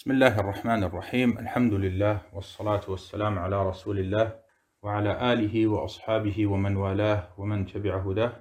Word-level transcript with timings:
بسم 0.00 0.11
الله 0.11 0.39
الرحمن 0.39 0.83
الرحيم 0.83 1.37
الحمد 1.37 1.73
لله 1.73 2.21
والصلاة 2.33 2.81
والسلام 2.87 3.39
على 3.39 3.69
رسول 3.69 3.99
الله 3.99 4.35
وعلى 4.83 5.33
آله 5.33 5.67
وأصحابه 5.67 6.47
ومن 6.47 6.77
والاه 6.77 7.27
ومن 7.37 7.65
تبع 7.67 7.97
هداه 7.99 8.31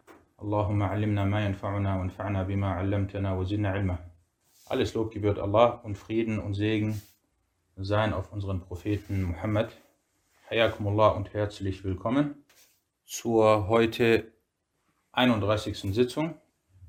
اللهم 0.42 0.82
علمنا 0.82 1.24
ما 1.24 1.44
ينفعنا 1.46 1.98
وانفعنا 1.98 2.42
بما 2.42 2.68
علمتنا 2.70 3.34
وزدنا 3.34 3.68
علما 3.70 3.98
Alles 4.68 4.94
Lob 4.94 5.10
gebührt 5.10 5.40
Allah 5.40 5.80
und 5.82 5.98
Frieden 5.98 6.38
und 6.38 6.54
Segen 6.54 7.02
seien 7.76 8.12
auf 8.12 8.32
unseren 8.32 8.60
Propheten 8.60 9.24
Muhammad. 9.24 9.72
Hayakumullah 10.50 11.08
und 11.08 11.34
herzlich 11.34 11.82
willkommen 11.82 12.44
zur 13.06 13.66
heute 13.66 14.30
31. 15.12 15.92
Sitzung 15.92 16.34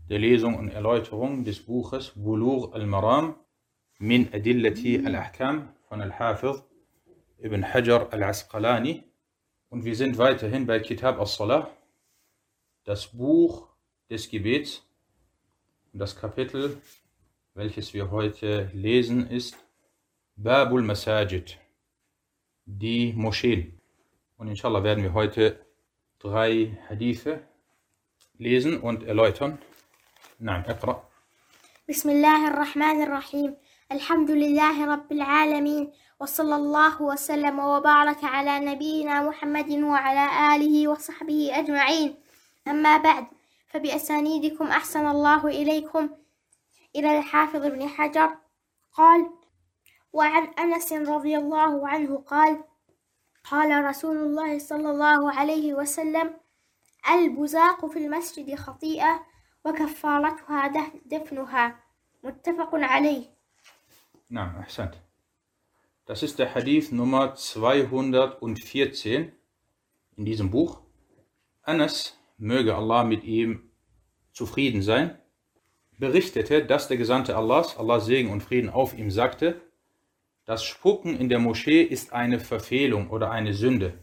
der 0.07 0.20
Lesung 0.20 0.54
und 0.54 0.70
Erläuterung 0.70 1.46
des 1.46 1.66
Buches 1.66 2.12
Bulur 2.16 2.75
al-Maram 2.75 3.34
min 4.00 4.32
Adillati 4.32 5.05
al-Ahkam 5.05 5.68
von 5.89 6.00
Al-Hafiz 6.00 6.63
ibn 7.39 7.63
Hajar 7.63 8.13
al-Asqalani. 8.13 9.04
Und 9.68 9.85
wir 9.85 9.96
sind 9.96 10.18
weiterhin 10.18 10.67
bei 10.67 10.81
Kitab 10.81 11.18
al-Salah, 11.18 11.71
das 12.85 13.08
Buch 13.08 13.68
des 14.11 14.29
Gebets. 14.29 14.82
Und 15.93 15.99
das 16.00 16.14
Kapitel, 16.17 16.81
welches 17.54 17.95
wir 17.95 18.11
heute 18.11 18.71
lesen, 18.72 19.29
ist 19.29 19.57
Babul 20.36 20.82
Masajid, 20.82 21.58
die 22.64 23.13
Moscheen. 23.13 23.81
Und 24.36 24.49
inshallah 24.49 24.82
werden 24.85 25.03
wir 25.03 25.14
heute 25.14 25.64
drei 26.18 26.79
Hadithe 26.89 27.43
lesen 28.39 28.81
und 28.81 29.04
erläutern. 29.04 29.58
نعم 30.40 30.63
اقرأ 30.68 31.08
بسم 31.89 32.11
الله 32.11 32.48
الرحمن 32.48 33.03
الرحيم 33.03 33.56
الحمد 33.91 34.31
لله 34.31 34.86
رب 34.86 35.11
العالمين 35.11 35.91
وصلى 36.19 36.55
الله 36.55 37.02
وسلم 37.02 37.59
وبارك 37.59 38.23
على 38.23 38.59
نبينا 38.59 39.22
محمد 39.22 39.72
وعلى 39.72 40.56
آله 40.56 40.88
وصحبه 40.88 41.52
أجمعين. 41.53 42.16
أما 42.67 42.98
بعد 42.98 43.25
فبأسانيدكم 43.67 44.67
أحسن 44.67 45.08
الله 45.08 45.48
إليكم. 45.48 46.09
إلى 46.95 47.20
الحافظ 47.20 47.66
ابن 47.66 47.88
حجر 47.88 48.38
قال 48.94 49.30
وعن 50.14 50.44
أنس 50.59 50.94
رضي 50.94 51.38
الله 51.38 51.88
عنه 51.88 52.17
قال 52.17 52.64
قال 53.52 53.86
رسول 53.86 54.17
الله 54.17 54.59
صلى 54.59 54.92
الله 54.92 55.31
عليه 55.33 55.73
وسلم 55.73 56.33
البزاق 57.11 57.86
في 57.86 58.00
المسجد 58.00 58.55
خطيئة 58.55 59.26
وكفارتها 59.66 60.67
دفنها. 61.05 61.80
متفق 62.23 62.70
عليه. 62.73 63.41
Nein, 64.34 64.56
Ahsan. 64.56 64.92
Das 66.06 66.24
ist 66.24 66.40
der 66.40 66.56
Hadith 66.56 66.94
Nummer 66.94 67.36
214 67.36 69.34
in 70.16 70.23
diesem 70.23 70.52
Buch. 70.52 70.80
Anas, 71.64 72.18
möge 72.38 72.73
Allah 72.78 73.04
mit 73.04 73.26
ihm 73.26 73.70
zufrieden 74.32 74.84
sein, 74.84 75.20
berichtete, 75.98 76.66
dass 76.66 76.88
der 76.88 76.96
Gesandte 76.96 77.36
Allahs, 77.36 77.76
Allahs 77.78 78.06
Segen 78.06 78.30
und 78.30 78.42
Frieden 78.42 78.70
auf 78.70 78.98
ihm, 78.98 79.12
sagte, 79.12 79.60
das 80.45 80.64
Spucken 80.64 81.18
in 81.18 81.28
der 81.28 81.40
Moschee 81.40 81.82
ist 81.82 82.14
eine 82.14 82.40
Verfehlung 82.40 83.10
oder 83.10 83.32
eine 83.32 83.54
Sünde. 83.54 84.00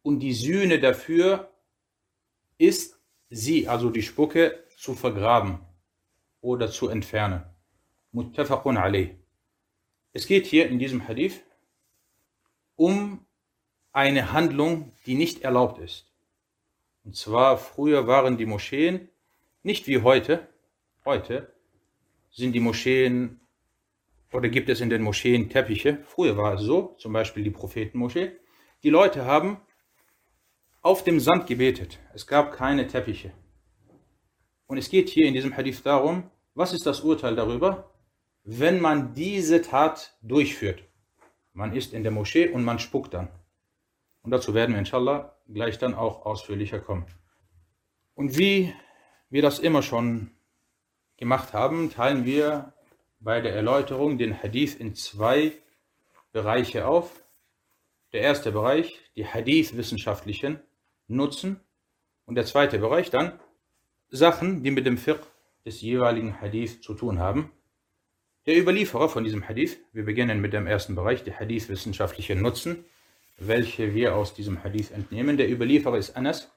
Und 0.00 0.20
die 0.20 0.32
Sühne 0.32 0.80
dafür 0.80 1.52
ist 2.56 2.98
sie, 3.28 3.68
also 3.68 3.90
die 3.90 4.00
Spucke, 4.00 4.64
zu 4.78 4.94
vergraben 4.94 5.58
oder 6.40 6.70
zu 6.70 6.88
entfernen. 6.88 7.42
Muttafaqun 8.12 8.78
alayh. 8.78 9.21
Es 10.12 10.26
geht 10.26 10.46
hier 10.46 10.68
in 10.68 10.78
diesem 10.78 11.08
Hadith 11.08 11.42
um 12.76 13.24
eine 13.92 14.32
Handlung, 14.32 14.92
die 15.06 15.14
nicht 15.14 15.42
erlaubt 15.42 15.78
ist. 15.78 16.12
Und 17.04 17.16
zwar 17.16 17.56
früher 17.56 18.06
waren 18.06 18.36
die 18.36 18.46
Moscheen 18.46 19.08
nicht 19.62 19.86
wie 19.86 20.02
heute. 20.02 20.48
Heute 21.04 21.52
sind 22.30 22.52
die 22.52 22.60
Moscheen 22.60 23.40
oder 24.32 24.48
gibt 24.48 24.68
es 24.68 24.80
in 24.80 24.90
den 24.90 25.02
Moscheen 25.02 25.48
Teppiche. 25.48 25.98
Früher 26.04 26.36
war 26.36 26.54
es 26.54 26.62
so, 26.62 26.94
zum 26.98 27.12
Beispiel 27.12 27.44
die 27.44 27.50
Prophetenmoschee. 27.50 28.32
Die 28.82 28.90
Leute 28.90 29.24
haben 29.24 29.60
auf 30.82 31.04
dem 31.04 31.20
Sand 31.20 31.46
gebetet. 31.46 31.98
Es 32.12 32.26
gab 32.26 32.52
keine 32.52 32.86
Teppiche. 32.86 33.32
Und 34.66 34.78
es 34.78 34.90
geht 34.90 35.08
hier 35.08 35.26
in 35.26 35.34
diesem 35.34 35.56
Hadith 35.56 35.82
darum, 35.82 36.30
was 36.54 36.72
ist 36.72 36.86
das 36.86 37.00
Urteil 37.00 37.34
darüber, 37.34 37.91
wenn 38.44 38.80
man 38.80 39.14
diese 39.14 39.62
Tat 39.62 40.16
durchführt. 40.22 40.82
Man 41.52 41.74
ist 41.74 41.92
in 41.92 42.02
der 42.02 42.12
Moschee 42.12 42.48
und 42.48 42.64
man 42.64 42.78
spuckt 42.78 43.14
dann. 43.14 43.28
Und 44.22 44.30
dazu 44.30 44.54
werden 44.54 44.72
wir 44.72 44.78
inshallah 44.78 45.36
gleich 45.48 45.78
dann 45.78 45.94
auch 45.94 46.24
ausführlicher 46.24 46.80
kommen. 46.80 47.06
Und 48.14 48.38
wie 48.38 48.74
wir 49.30 49.42
das 49.42 49.58
immer 49.58 49.82
schon 49.82 50.30
gemacht 51.16 51.52
haben, 51.52 51.90
teilen 51.90 52.24
wir 52.24 52.72
bei 53.20 53.40
der 53.40 53.54
Erläuterung 53.54 54.18
den 54.18 54.42
Hadith 54.42 54.74
in 54.74 54.94
zwei 54.94 55.52
Bereiche 56.32 56.86
auf. 56.86 57.22
Der 58.12 58.22
erste 58.22 58.52
Bereich, 58.52 58.98
die 59.16 59.26
Hadith-wissenschaftlichen 59.26 60.60
Nutzen. 61.06 61.60
Und 62.26 62.34
der 62.34 62.44
zweite 62.44 62.78
Bereich 62.78 63.10
dann 63.10 63.38
Sachen, 64.10 64.62
die 64.62 64.70
mit 64.70 64.86
dem 64.86 64.98
Fiqh 64.98 65.26
des 65.64 65.80
jeweiligen 65.80 66.40
Hadith 66.40 66.82
zu 66.82 66.94
tun 66.94 67.18
haben. 67.18 67.50
Der 68.44 68.58
Überlieferer 68.58 69.08
von 69.08 69.22
diesem 69.22 69.46
Hadith, 69.48 69.78
wir 69.92 70.04
beginnen 70.04 70.40
mit 70.40 70.52
dem 70.52 70.66
ersten 70.66 70.96
Bereich, 70.96 71.22
der 71.22 71.38
Hadith-wissenschaftlichen 71.38 72.42
Nutzen, 72.42 72.84
welche 73.38 73.94
wir 73.94 74.16
aus 74.16 74.34
diesem 74.34 74.64
Hadith 74.64 74.90
entnehmen. 74.90 75.36
Der 75.36 75.48
Überlieferer 75.48 75.96
ist 75.96 76.16
Anas 76.16 76.50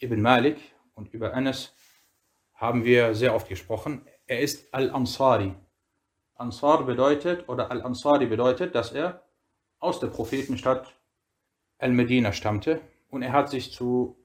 ibn 0.00 0.22
Malik 0.22 0.58
und 0.94 1.12
über 1.12 1.34
Anas 1.34 1.74
haben 2.54 2.84
wir 2.84 3.16
sehr 3.16 3.34
oft 3.34 3.48
gesprochen. 3.48 4.06
Er 4.28 4.38
ist 4.38 4.72
Al-Ansari. 4.72 5.56
Ansar 6.36 6.86
bedeutet, 6.86 7.48
oder 7.48 7.72
Al-Ansari 7.72 8.26
bedeutet, 8.26 8.76
dass 8.76 8.92
er 8.92 9.24
aus 9.80 9.98
der 9.98 10.06
Prophetenstadt 10.06 10.94
Al-Medina 11.78 12.32
stammte 12.32 12.80
und 13.10 13.22
er 13.22 13.32
hat 13.32 13.50
sich 13.50 13.72
zu 13.72 14.16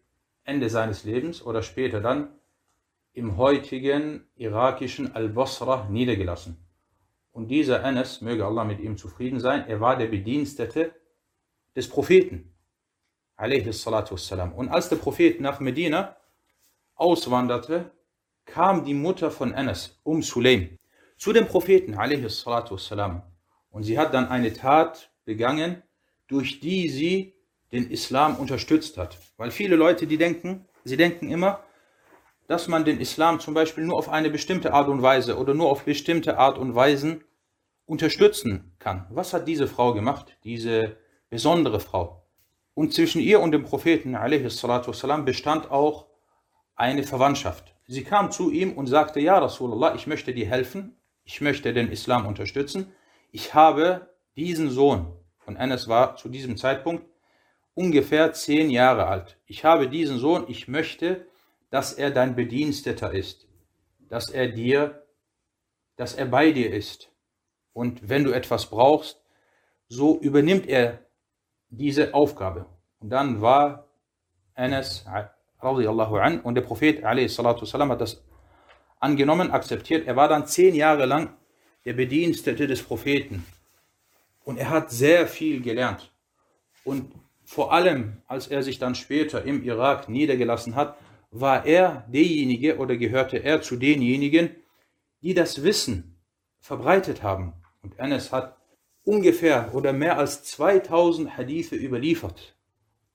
Ende 0.44 0.70
seines 0.70 1.06
Lebens 1.06 1.42
oder 1.42 1.64
später 1.64 2.02
dann 2.02 2.36
im 3.14 3.38
heutigen 3.38 4.28
irakischen 4.36 5.16
Al-Basra 5.16 5.88
niedergelassen. 5.90 6.63
Und 7.34 7.48
dieser 7.48 7.84
Anas, 7.84 8.22
möge 8.22 8.46
Allah 8.46 8.64
mit 8.64 8.80
ihm 8.80 8.96
zufrieden 8.96 9.40
sein, 9.40 9.68
er 9.68 9.82
war 9.82 9.98
der 9.98 10.08
Bedienstete 10.08 10.94
des 11.76 11.90
Propheten. 11.90 12.54
Und 13.36 14.70
als 14.70 14.90
der 14.90 14.96
Prophet 14.98 15.42
nach 15.42 15.60
Medina 15.60 16.16
auswanderte, 16.96 17.92
kam 18.46 18.86
die 18.86 18.94
Mutter 18.94 19.32
von 19.32 19.54
Anas, 19.54 20.00
Um 20.04 20.22
Sulaim, 20.22 20.78
zu 21.18 21.34
dem 21.34 21.48
Propheten. 21.48 21.98
Und 23.72 23.84
sie 23.84 23.98
hat 23.98 24.14
dann 24.14 24.28
eine 24.28 24.54
Tat 24.54 25.12
begangen, 25.26 25.82
durch 26.28 26.60
die 26.60 26.88
sie 26.88 27.34
den 27.72 27.90
Islam 27.90 28.36
unterstützt 28.36 29.00
hat. 29.00 29.18
Weil 29.38 29.50
viele 29.50 29.76
Leute, 29.76 30.06
die 30.06 30.18
denken, 30.18 30.68
sie 30.84 30.98
denken 30.98 31.32
immer, 31.32 31.64
dass 32.47 32.69
man 32.69 32.85
den 32.85 33.01
Islam 33.01 33.41
zum 33.41 33.55
Beispiel 33.55 33.85
nur 33.85 33.99
auf 33.99 34.09
eine 34.09 34.31
bestimmte 34.31 34.73
Art 34.73 34.89
und 34.89 35.03
Weise 35.03 35.39
oder 35.39 35.55
nur 35.55 35.71
auf 35.71 35.85
bestimmte 35.85 36.39
Art 36.39 36.59
und 36.59 36.75
Weisen 36.75 37.25
unterstützen 37.85 38.75
kann. 38.79 39.07
Was 39.11 39.33
hat 39.35 39.47
diese 39.49 39.67
Frau 39.67 39.93
gemacht, 39.93 40.37
diese 40.45 40.97
besondere 41.31 41.81
Frau? 41.81 42.25
Und 42.75 42.95
zwischen 42.95 43.21
ihr 43.21 43.41
und 43.41 43.53
dem 43.53 43.65
Propheten 43.65 44.15
والسلام, 44.15 45.25
bestand 45.25 45.71
auch 45.71 46.07
eine 46.75 47.03
Verwandtschaft. 47.03 47.75
Sie 47.87 48.05
kam 48.05 48.31
zu 48.31 48.51
ihm 48.51 48.73
und 48.73 48.87
sagte, 48.87 49.21
ja 49.21 49.39
Rasulallah, 49.39 49.95
ich 49.95 50.07
möchte 50.07 50.33
dir 50.33 50.47
helfen, 50.47 50.97
ich 51.25 51.41
möchte 51.41 51.73
den 51.73 51.91
Islam 51.91 52.27
unterstützen. 52.27 52.93
Ich 53.33 53.53
habe 53.55 54.15
diesen 54.37 54.71
Sohn, 54.71 55.13
und 55.45 55.57
Anas 55.57 55.89
war 55.89 56.17
zu 56.17 56.29
diesem 56.29 56.57
Zeitpunkt 56.57 57.05
ungefähr 57.75 58.33
zehn 58.33 58.71
Jahre 58.71 59.07
alt. 59.07 59.39
Ich 59.47 59.65
habe 59.65 59.89
diesen 59.89 60.19
Sohn, 60.19 60.45
ich 60.49 60.69
möchte, 60.69 61.27
dass 61.73 61.93
er 61.93 62.11
dein 62.11 62.35
Bediensteter 62.35 63.13
ist, 63.13 63.47
dass 64.09 64.31
er 64.31 64.49
dir, 64.49 65.03
dass 65.97 66.15
er 66.15 66.27
bei 66.27 66.53
dir 66.53 66.73
ist. 66.73 67.11
Und 67.73 68.09
wenn 68.09 68.25
du 68.25 68.33
etwas 68.33 68.67
brauchst, 68.67 69.23
so 69.89 70.19
übernimmt 70.19 70.67
er 70.67 71.01
diese 71.71 72.15
Aufgabe. 72.15 72.67
Und 73.01 73.11
dann 73.11 73.41
war 73.41 73.89
Anas 74.55 75.05
radiallahu 75.61 76.17
an 76.17 76.41
und 76.41 76.55
der 76.55 76.63
Prophet 76.63 77.03
والسلام, 77.03 77.91
hat 77.91 78.01
das 78.01 78.23
angenommen, 79.01 79.51
akzeptiert. 79.51 80.07
Er 80.07 80.17
war 80.17 80.29
dann 80.29 80.47
zehn 80.47 80.75
Jahre 80.75 81.07
lang 81.07 81.37
der 81.85 81.93
Bedienstete 81.93 82.67
des 82.67 82.83
Propheten. 82.83 83.47
Und 84.45 84.59
er 84.59 84.71
hat 84.71 84.91
sehr 84.91 85.27
viel 85.27 85.61
gelernt. 85.61 86.11
Und 86.85 87.13
vor 87.45 87.73
allem, 87.73 88.23
als 88.27 88.49
er 88.49 88.63
sich 88.63 88.79
dann 88.79 88.95
später 88.95 89.45
im 89.45 89.63
Irak 89.63 90.09
niedergelassen 90.09 90.75
hat, 90.75 90.97
war 91.34 91.66
er 91.66 92.06
derjenige 92.08 92.78
oder 92.78 92.96
gehörte 92.96 93.38
er 93.44 93.62
zu 93.62 93.76
denjenigen, 93.76 94.52
die 95.22 95.34
das 95.34 95.64
Wissen 95.64 96.22
verbreitet 96.60 97.24
haben 97.24 97.54
Und 97.82 98.00
Anas 98.00 98.32
hat 98.32 98.56
ungefähr 99.04 99.74
oder 99.74 99.92
mehr 99.94 100.18
als 100.18 100.44
2000 100.44 101.36
Hadithe 101.36 101.76
überliefert. 101.76 102.56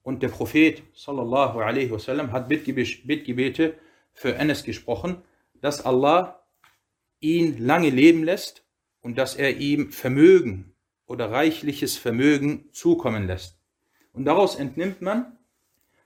Und 0.02 0.22
der 0.22 0.28
Prophet 0.28 0.82
sallallahu 0.94 1.60
alaihi 1.60 1.90
wasallam 1.90 2.32
hat 2.32 2.48
Bittgebete 2.48 3.74
für 4.12 4.38
Anas 4.38 4.64
gesprochen, 4.64 5.22
dass 5.60 5.86
Allah 5.86 6.42
ihn 7.20 7.58
lange 7.58 7.90
leben 7.90 8.24
lässt 8.24 8.64
und 9.00 9.16
dass 9.16 9.36
er 9.36 9.56
ihm 9.56 9.92
Vermögen 9.92 10.74
oder 11.06 11.30
reichliches 11.30 11.96
Vermögen 11.96 12.68
zukommen 12.72 13.26
lässt. 13.26 13.58
Und 14.12 14.24
daraus 14.24 14.56
entnimmt 14.56 15.00
man, 15.02 15.38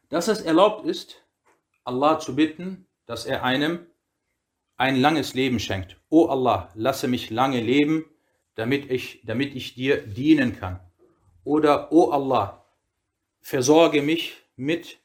dass 0.09 0.29
es 0.29 0.43
erlaubt 0.43 0.87
ist, 0.87 1.22
Allah 1.84 2.19
zu 2.19 2.37
bitten, 2.37 2.87
dass 3.06 3.26
er 3.26 3.43
einem 3.44 3.87
ein 4.76 4.96
langes 5.00 5.34
Leben 5.34 5.61
schenkt. 5.61 5.96
O 6.08 6.26
Allah, 6.26 6.70
lasse 6.75 7.08
mich 7.08 7.31
lange 7.31 7.61
leben, 7.61 8.05
damit 8.55 8.90
ich, 8.90 9.23
damit 9.25 9.55
ich 9.55 9.75
dir 9.75 9.99
dienen 9.99 10.58
kann. 10.58 10.81
Oder, 11.44 11.93
O 11.93 12.11
Allah, 12.11 12.64
versorge 13.40 14.02
mich 14.02 14.37
mit, 14.56 14.99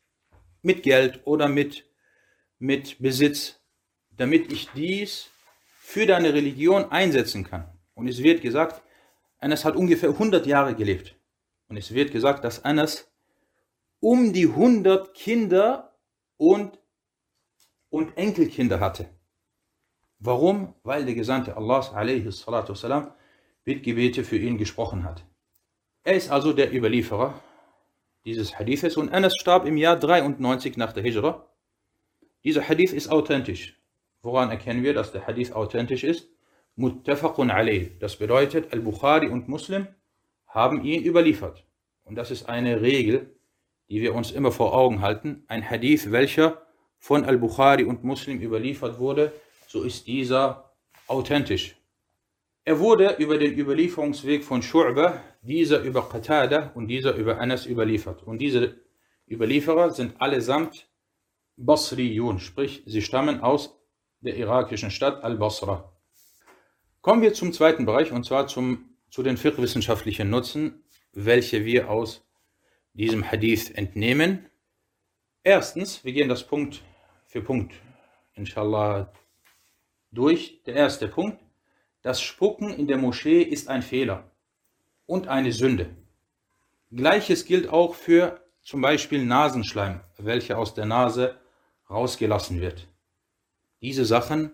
mit 0.61 0.83
Geld 0.83 1.21
oder 1.25 1.47
mit, 1.47 1.85
mit 2.59 2.99
Besitz, 2.99 3.59
damit 4.11 4.51
ich 4.51 4.69
dies 4.75 5.29
für 5.79 6.05
deine 6.05 6.33
Religion 6.33 6.91
einsetzen 6.91 7.43
kann. 7.43 7.69
Und 7.93 8.07
es 8.07 8.21
wird 8.21 8.41
gesagt, 8.41 8.81
Anas 9.39 9.65
hat 9.65 9.75
ungefähr 9.75 10.09
100 10.09 10.45
Jahre 10.45 10.75
gelebt. 10.75 11.15
Und 11.67 11.77
es 11.77 11.93
wird 11.93 12.11
gesagt, 12.11 12.43
dass 12.43 12.63
Anas 12.63 13.11
um 13.99 14.33
die 14.33 14.47
100 14.47 15.13
Kinder 15.13 15.86
und, 16.36 16.78
und 17.90 18.16
Enkelkinder 18.16 18.80
hatte. 18.80 19.08
Warum? 20.18 20.74
Weil 20.82 21.04
der 21.04 21.14
Gesandte 21.14 21.56
Allah 21.56 21.82
والسلام, 21.82 23.12
Bittgebete 23.64 24.24
für 24.24 24.38
ihn 24.38 24.58
gesprochen 24.58 25.04
hat. 25.04 25.24
Er 26.04 26.14
ist 26.14 26.30
also 26.30 26.52
der 26.52 26.74
Überlieferer 26.74 27.40
dieses 28.24 28.56
Hadithes 28.58 28.96
und 28.96 29.12
Anas 29.12 29.34
starb 29.36 29.66
im 29.66 29.76
Jahr 29.76 29.98
93 29.98 30.76
nach 30.76 30.92
der 30.92 31.02
Hijra. 31.02 31.48
Dieser 32.44 32.68
Hadith 32.68 32.92
ist 32.92 33.10
authentisch. 33.10 33.80
Woran 34.22 34.50
erkennen 34.50 34.84
wir, 34.84 34.94
dass 34.94 35.12
der 35.12 35.26
Hadith 35.26 35.52
authentisch 35.52 36.04
ist? 36.04 36.28
muttafaqun 36.76 37.50
alayh. 37.50 37.96
Das 37.98 38.16
bedeutet, 38.16 38.72
Al-Bukhari 38.72 39.28
und 39.28 39.48
Muslim 39.48 39.88
haben 40.46 40.84
ihn 40.84 41.02
überliefert. 41.04 41.66
Und 42.04 42.14
das 42.16 42.30
ist 42.30 42.48
eine 42.48 42.80
Regel, 42.80 43.35
die 43.89 44.01
wir 44.01 44.13
uns 44.13 44.31
immer 44.31 44.51
vor 44.51 44.73
Augen 44.73 45.01
halten. 45.01 45.43
Ein 45.47 45.67
Hadith, 45.69 46.11
welcher 46.11 46.61
von 46.99 47.25
Al-Bukhari 47.25 47.83
und 47.83 48.03
Muslim 48.03 48.41
überliefert 48.41 48.99
wurde, 48.99 49.31
so 49.67 49.83
ist 49.83 50.07
dieser 50.07 50.73
authentisch. 51.07 51.75
Er 52.65 52.79
wurde 52.79 53.15
über 53.17 53.37
den 53.37 53.57
Überlieferungsweg 53.57 54.43
von 54.43 54.61
Shu'bah, 54.61 55.21
dieser 55.41 55.81
über 55.83 56.09
Qatada 56.09 56.71
und 56.75 56.89
dieser 56.89 57.15
über 57.15 57.39
Anas 57.39 57.65
überliefert. 57.65 58.23
Und 58.23 58.39
diese 58.39 58.75
Überlieferer 59.29 59.91
sind 59.91 60.19
allesamt 60.19 60.89
Basriyun, 61.55 62.39
sprich 62.39 62.83
sie 62.85 63.01
stammen 63.01 63.39
aus 63.39 63.79
der 64.19 64.35
irakischen 64.35 64.91
Stadt 64.91 65.23
Al-Basra. 65.23 65.93
Kommen 67.01 67.21
wir 67.21 67.33
zum 67.33 67.53
zweiten 67.53 67.85
Bereich 67.85 68.11
und 68.11 68.25
zwar 68.25 68.47
zum, 68.47 68.97
zu 69.09 69.23
den 69.23 69.37
fiqh-wissenschaftlichen 69.37 70.29
Nutzen, 70.29 70.83
welche 71.13 71.63
wir 71.63 71.89
aus 71.89 72.26
diesem 72.97 73.31
Hadith 73.31 73.69
entnehmen. 73.75 74.49
Erstens, 75.43 76.03
wir 76.03 76.13
gehen 76.13 76.29
das 76.29 76.43
Punkt 76.43 76.81
für 77.27 77.41
Punkt, 77.41 77.75
inshallah, 78.33 79.13
durch. 80.11 80.63
Der 80.65 80.75
erste 80.75 81.07
Punkt, 81.07 81.39
das 82.01 82.21
Spucken 82.21 82.73
in 82.73 82.87
der 82.87 82.97
Moschee 82.97 83.43
ist 83.43 83.67
ein 83.67 83.83
Fehler 83.83 84.31
und 85.05 85.27
eine 85.27 85.51
Sünde. 85.51 85.95
Gleiches 86.91 87.45
gilt 87.45 87.69
auch 87.69 87.93
für 87.93 88.41
zum 88.63 88.81
Beispiel 88.81 89.23
Nasenschleim, 89.23 90.01
welcher 90.17 90.57
aus 90.57 90.73
der 90.73 90.85
Nase 90.85 91.39
rausgelassen 91.89 92.61
wird. 92.61 92.87
Diese 93.81 94.05
Sachen 94.05 94.51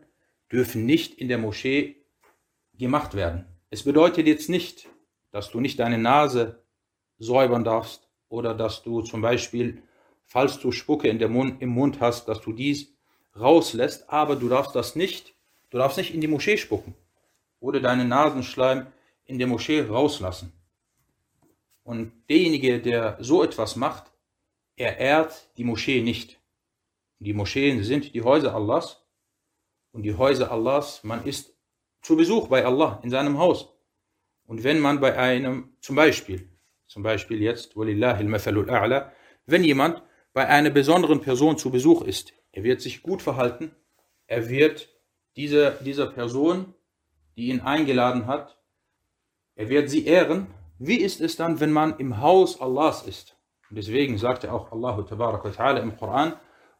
dürfen 0.51 0.85
nicht 0.85 1.15
in 1.15 1.29
der 1.29 1.37
Moschee 1.37 1.95
gemacht 2.73 3.15
werden. 3.15 3.45
Es 3.69 3.83
bedeutet 3.83 4.27
jetzt 4.27 4.49
nicht, 4.49 4.89
dass 5.31 5.49
du 5.49 5.61
nicht 5.61 5.79
deine 5.79 5.97
Nase 5.97 6.63
säubern 7.17 7.63
darfst 7.63 8.12
oder 8.33 8.55
dass 8.55 8.81
du 8.81 9.03
zum 9.03 9.21
Beispiel, 9.21 9.83
falls 10.25 10.59
du 10.59 10.71
Spucke 10.71 11.07
in 11.07 11.19
der 11.19 11.29
Mund, 11.29 11.61
im 11.61 11.69
Mund 11.69 11.99
hast, 12.01 12.27
dass 12.27 12.41
du 12.41 12.51
dies 12.51 12.91
rauslässt, 13.39 14.09
aber 14.09 14.35
du 14.35 14.49
darfst 14.49 14.75
das 14.75 14.95
nicht, 14.95 15.35
du 15.69 15.77
darfst 15.77 15.99
nicht 15.99 16.15
in 16.15 16.19
die 16.19 16.27
Moschee 16.27 16.57
spucken 16.57 16.95
oder 17.59 17.79
deinen 17.79 18.07
Nasenschleim 18.07 18.87
in 19.25 19.37
der 19.37 19.45
Moschee 19.45 19.81
rauslassen. 19.81 20.51
Und 21.83 22.11
derjenige, 22.27 22.81
der 22.81 23.17
so 23.19 23.43
etwas 23.43 23.75
macht, 23.75 24.11
er 24.77 24.97
ehrt 24.97 25.49
die 25.57 25.63
Moschee 25.63 26.01
nicht. 26.01 26.39
Die 27.19 27.33
Moscheen 27.33 27.83
sind 27.83 28.15
die 28.15 28.23
Häuser 28.23 28.55
Allahs 28.55 29.05
und 29.91 30.01
die 30.01 30.15
Häuser 30.15 30.51
Allahs, 30.51 31.03
man 31.03 31.23
ist 31.23 31.53
zu 32.01 32.17
Besuch 32.17 32.47
bei 32.47 32.65
Allah 32.65 32.99
in 33.03 33.11
seinem 33.11 33.37
Haus. 33.37 33.69
Und 34.47 34.63
wenn 34.63 34.79
man 34.79 34.99
bei 34.99 35.15
einem, 35.15 35.75
zum 35.81 35.95
Beispiel, 35.95 36.49
zum 36.92 37.02
Beispiel 37.02 37.42
jetzt, 37.42 37.76
wenn 37.76 39.64
jemand 39.64 40.02
bei 40.32 40.46
einer 40.46 40.70
besonderen 40.70 41.20
Person 41.20 41.58
zu 41.58 41.70
Besuch 41.70 42.02
ist, 42.02 42.32
er 42.52 42.64
wird 42.64 42.80
sich 42.80 43.02
gut 43.02 43.22
verhalten, 43.22 43.74
er 44.26 44.48
wird 44.48 44.88
dieser, 45.36 45.72
dieser 45.72 46.06
Person, 46.06 46.74
die 47.36 47.48
ihn 47.48 47.60
eingeladen 47.60 48.26
hat, 48.26 48.58
er 49.54 49.68
wird 49.68 49.90
sie 49.90 50.06
ehren. 50.06 50.46
Wie 50.78 50.96
ist 50.96 51.20
es 51.20 51.36
dann, 51.36 51.60
wenn 51.60 51.72
man 51.72 51.98
im 51.98 52.20
Haus 52.20 52.60
Allahs 52.60 53.02
ist? 53.02 53.36
Und 53.68 53.76
deswegen 53.76 54.16
sagte 54.18 54.52
auch 54.52 54.72
Allah 54.72 54.98
Ta'ala 55.00 55.80
im 55.80 55.96
Koran, 55.96 56.34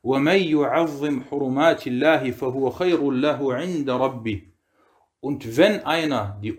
وَمَن 0.05 0.39
يُعَظِّمْ 0.39 1.25
حُرُمَاتِ 1.29 1.87
اللَّهِ 1.87 2.33
فَهُوَ 2.33 2.71
خَيْرٌ 2.71 3.00
لَهُ 3.12 3.55
عِنْدَ 3.55 3.91
رَبِّهِ 3.91 4.49
und 5.21 5.56
wenn 5.56 5.85
einer 5.85 6.39
die 6.43 6.53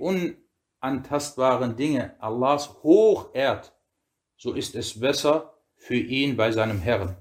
unantastbaren 0.85 1.77
Dinge 1.77 2.15
Allahs 2.21 2.83
hoch 2.83 3.31
ehrt, 3.33 3.73
so 4.37 4.53
ist 4.53 4.75
es 4.75 5.01
besser 5.01 5.55
für 5.77 5.97
ihn 5.97 6.37
bei 6.37 6.53
seinem 6.53 6.79
Herrn. 6.79 7.17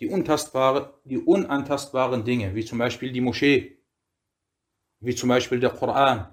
Die, 0.00 0.08
untastbare, 0.08 0.94
die 1.04 1.18
unantastbaren 1.18 2.24
Dinge, 2.24 2.54
wie 2.54 2.64
zum 2.64 2.78
Beispiel 2.78 3.12
die 3.12 3.20
Moschee, 3.20 3.78
wie 5.00 5.14
zum 5.14 5.28
Beispiel 5.28 5.60
der 5.60 5.70
Koran, 5.70 6.28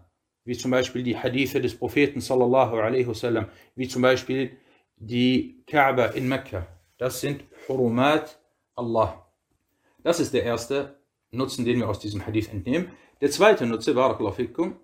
wie 0.46 0.58
zum 0.58 0.72
Beispiel 0.72 1.04
die 1.04 1.18
Hadithe 1.18 1.62
des 1.62 1.78
Propheten 1.78 2.22
sallallahu 2.22 2.78
alaihi 2.78 3.08
wasallam, 3.08 3.48
wie 3.76 3.88
zum 3.88 4.02
Beispiel 4.02 4.58
die 4.96 5.64
Kaaba 5.68 6.08
in 6.08 6.28
Mekka. 6.28 6.66
Das 6.98 7.20
sind 7.22 7.44
Hurumat 7.68 8.40
Allah. 8.76 9.26
Das 10.04 10.20
ist 10.20 10.34
der 10.34 10.44
erste 10.44 11.00
Nutzen, 11.32 11.66
den 11.66 11.80
wir 11.80 11.90
aus 11.90 12.00
diesem 12.00 12.26
Hadith 12.26 12.50
entnehmen. 12.50 12.92
Der 13.22 13.32
zweite 13.32 13.66
Nutze, 13.66 13.94
Barakallahu 13.94 14.36
fikum, 14.36 14.78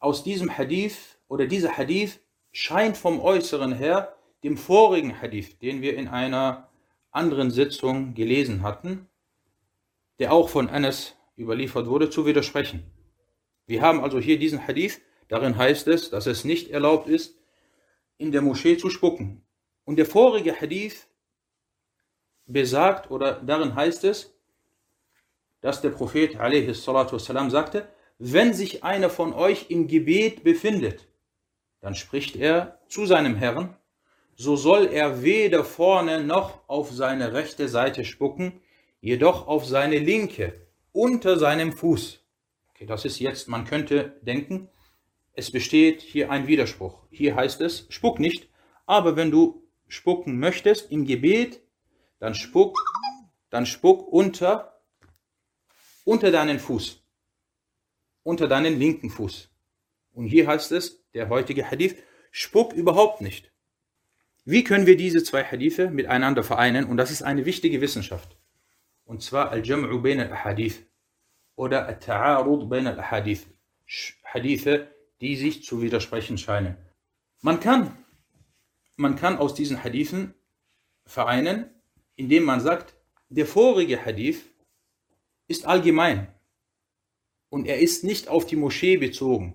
aus 0.00 0.22
diesem 0.22 0.56
Hadith 0.56 1.18
oder 1.28 1.46
dieser 1.46 1.76
Hadith 1.76 2.20
scheint 2.52 2.96
vom 2.96 3.20
Äußeren 3.20 3.72
her 3.72 4.16
dem 4.42 4.56
vorigen 4.56 5.20
Hadith, 5.20 5.58
den 5.58 5.82
wir 5.82 5.96
in 5.96 6.08
einer 6.08 6.68
anderen 7.10 7.50
Sitzung 7.50 8.14
gelesen 8.14 8.62
hatten, 8.62 9.08
der 10.18 10.32
auch 10.32 10.48
von 10.48 10.68
Anas 10.68 11.16
überliefert 11.36 11.86
wurde, 11.86 12.10
zu 12.10 12.26
widersprechen. 12.26 12.84
Wir 13.66 13.82
haben 13.82 14.02
also 14.02 14.18
hier 14.18 14.38
diesen 14.38 14.66
Hadith, 14.66 15.00
darin 15.28 15.56
heißt 15.56 15.88
es, 15.88 16.10
dass 16.10 16.26
es 16.26 16.44
nicht 16.44 16.70
erlaubt 16.70 17.08
ist, 17.08 17.36
in 18.18 18.32
der 18.32 18.42
Moschee 18.42 18.76
zu 18.76 18.90
spucken. 18.90 19.42
Und 19.84 19.96
der 19.96 20.06
vorige 20.06 20.58
Hadith 20.58 21.08
besagt, 22.46 23.10
oder 23.10 23.42
darin 23.42 23.74
heißt 23.74 24.04
es, 24.04 24.34
dass 25.60 25.80
der 25.80 25.90
Prophet 25.90 26.38
والسلام, 26.38 27.50
sagte, 27.50 27.88
wenn 28.23 28.53
sich 28.53 28.83
einer 28.83 29.09
von 29.09 29.33
euch 29.33 29.71
im 29.71 29.87
Gebet 29.87 30.43
befindet, 30.43 31.07
dann 31.79 31.95
spricht 31.95 32.35
er 32.35 32.79
zu 32.87 33.07
seinem 33.07 33.35
Herrn, 33.35 33.75
so 34.35 34.55
soll 34.55 34.85
er 34.85 35.23
weder 35.23 35.63
vorne 35.63 36.23
noch 36.23 36.69
auf 36.69 36.91
seine 36.91 37.33
rechte 37.33 37.67
Seite 37.67 38.05
spucken, 38.05 38.61
jedoch 38.99 39.47
auf 39.47 39.65
seine 39.65 39.97
linke, 39.97 40.67
unter 40.91 41.39
seinem 41.39 41.73
Fuß. 41.73 42.19
Okay, 42.69 42.85
das 42.85 43.05
ist 43.05 43.17
jetzt, 43.17 43.47
man 43.47 43.65
könnte 43.65 44.19
denken, 44.21 44.69
es 45.33 45.49
besteht 45.49 46.01
hier 46.01 46.29
ein 46.29 46.45
Widerspruch. 46.45 46.99
Hier 47.09 47.35
heißt 47.35 47.59
es, 47.61 47.87
spuck 47.89 48.19
nicht, 48.19 48.49
aber 48.85 49.15
wenn 49.15 49.31
du 49.31 49.67
spucken 49.87 50.37
möchtest 50.37 50.91
im 50.91 51.05
Gebet, 51.05 51.61
dann 52.19 52.35
spuck, 52.35 52.77
dann 53.49 53.65
spuck 53.65 54.07
unter 54.07 54.79
unter 56.03 56.31
deinen 56.31 56.59
Fuß, 56.59 57.00
unter 58.23 58.47
deinen 58.47 58.77
linken 58.77 59.09
Fuß. 59.09 59.49
Und 60.13 60.27
hier 60.27 60.47
heißt 60.47 60.71
es, 60.71 61.03
der 61.13 61.29
heutige 61.29 61.69
Hadith, 61.69 61.95
spuck 62.31 62.73
überhaupt 62.73 63.21
nicht. 63.21 63.51
Wie 64.43 64.63
können 64.63 64.87
wir 64.87 64.97
diese 64.97 65.23
zwei 65.23 65.43
Hadithe 65.43 65.91
miteinander 65.91 66.43
vereinen? 66.43 66.85
Und 66.85 66.97
das 66.97 67.11
ist 67.11 67.21
eine 67.21 67.45
wichtige 67.45 67.81
Wissenschaft. 67.81 68.37
Und 69.05 69.21
zwar 69.21 69.51
Al-Jam'u 69.51 70.01
bain 70.01 70.19
al-Ahadith 70.19 70.85
oder 71.55 71.87
Al-Ta'arud 71.87 72.67
bain 72.69 72.87
al-Ahadith. 72.87 73.45
Hadithe, 74.23 74.87
die 75.19 75.35
sich 75.35 75.63
zu 75.63 75.81
widersprechen 75.81 76.37
scheinen. 76.37 76.77
Man 77.41 77.59
kann, 77.59 77.95
man 78.95 79.15
kann 79.15 79.37
aus 79.37 79.53
diesen 79.53 79.83
Hadithen 79.83 80.33
vereinen, 81.05 81.69
indem 82.15 82.43
man 82.43 82.61
sagt, 82.61 82.95
der 83.29 83.45
vorige 83.45 84.03
Hadith 84.03 84.45
ist 85.47 85.65
allgemein 85.65 86.27
und 87.51 87.67
er 87.67 87.79
ist 87.79 88.03
nicht 88.03 88.29
auf 88.29 88.45
die 88.45 88.55
Moschee 88.55 88.97
bezogen. 88.97 89.53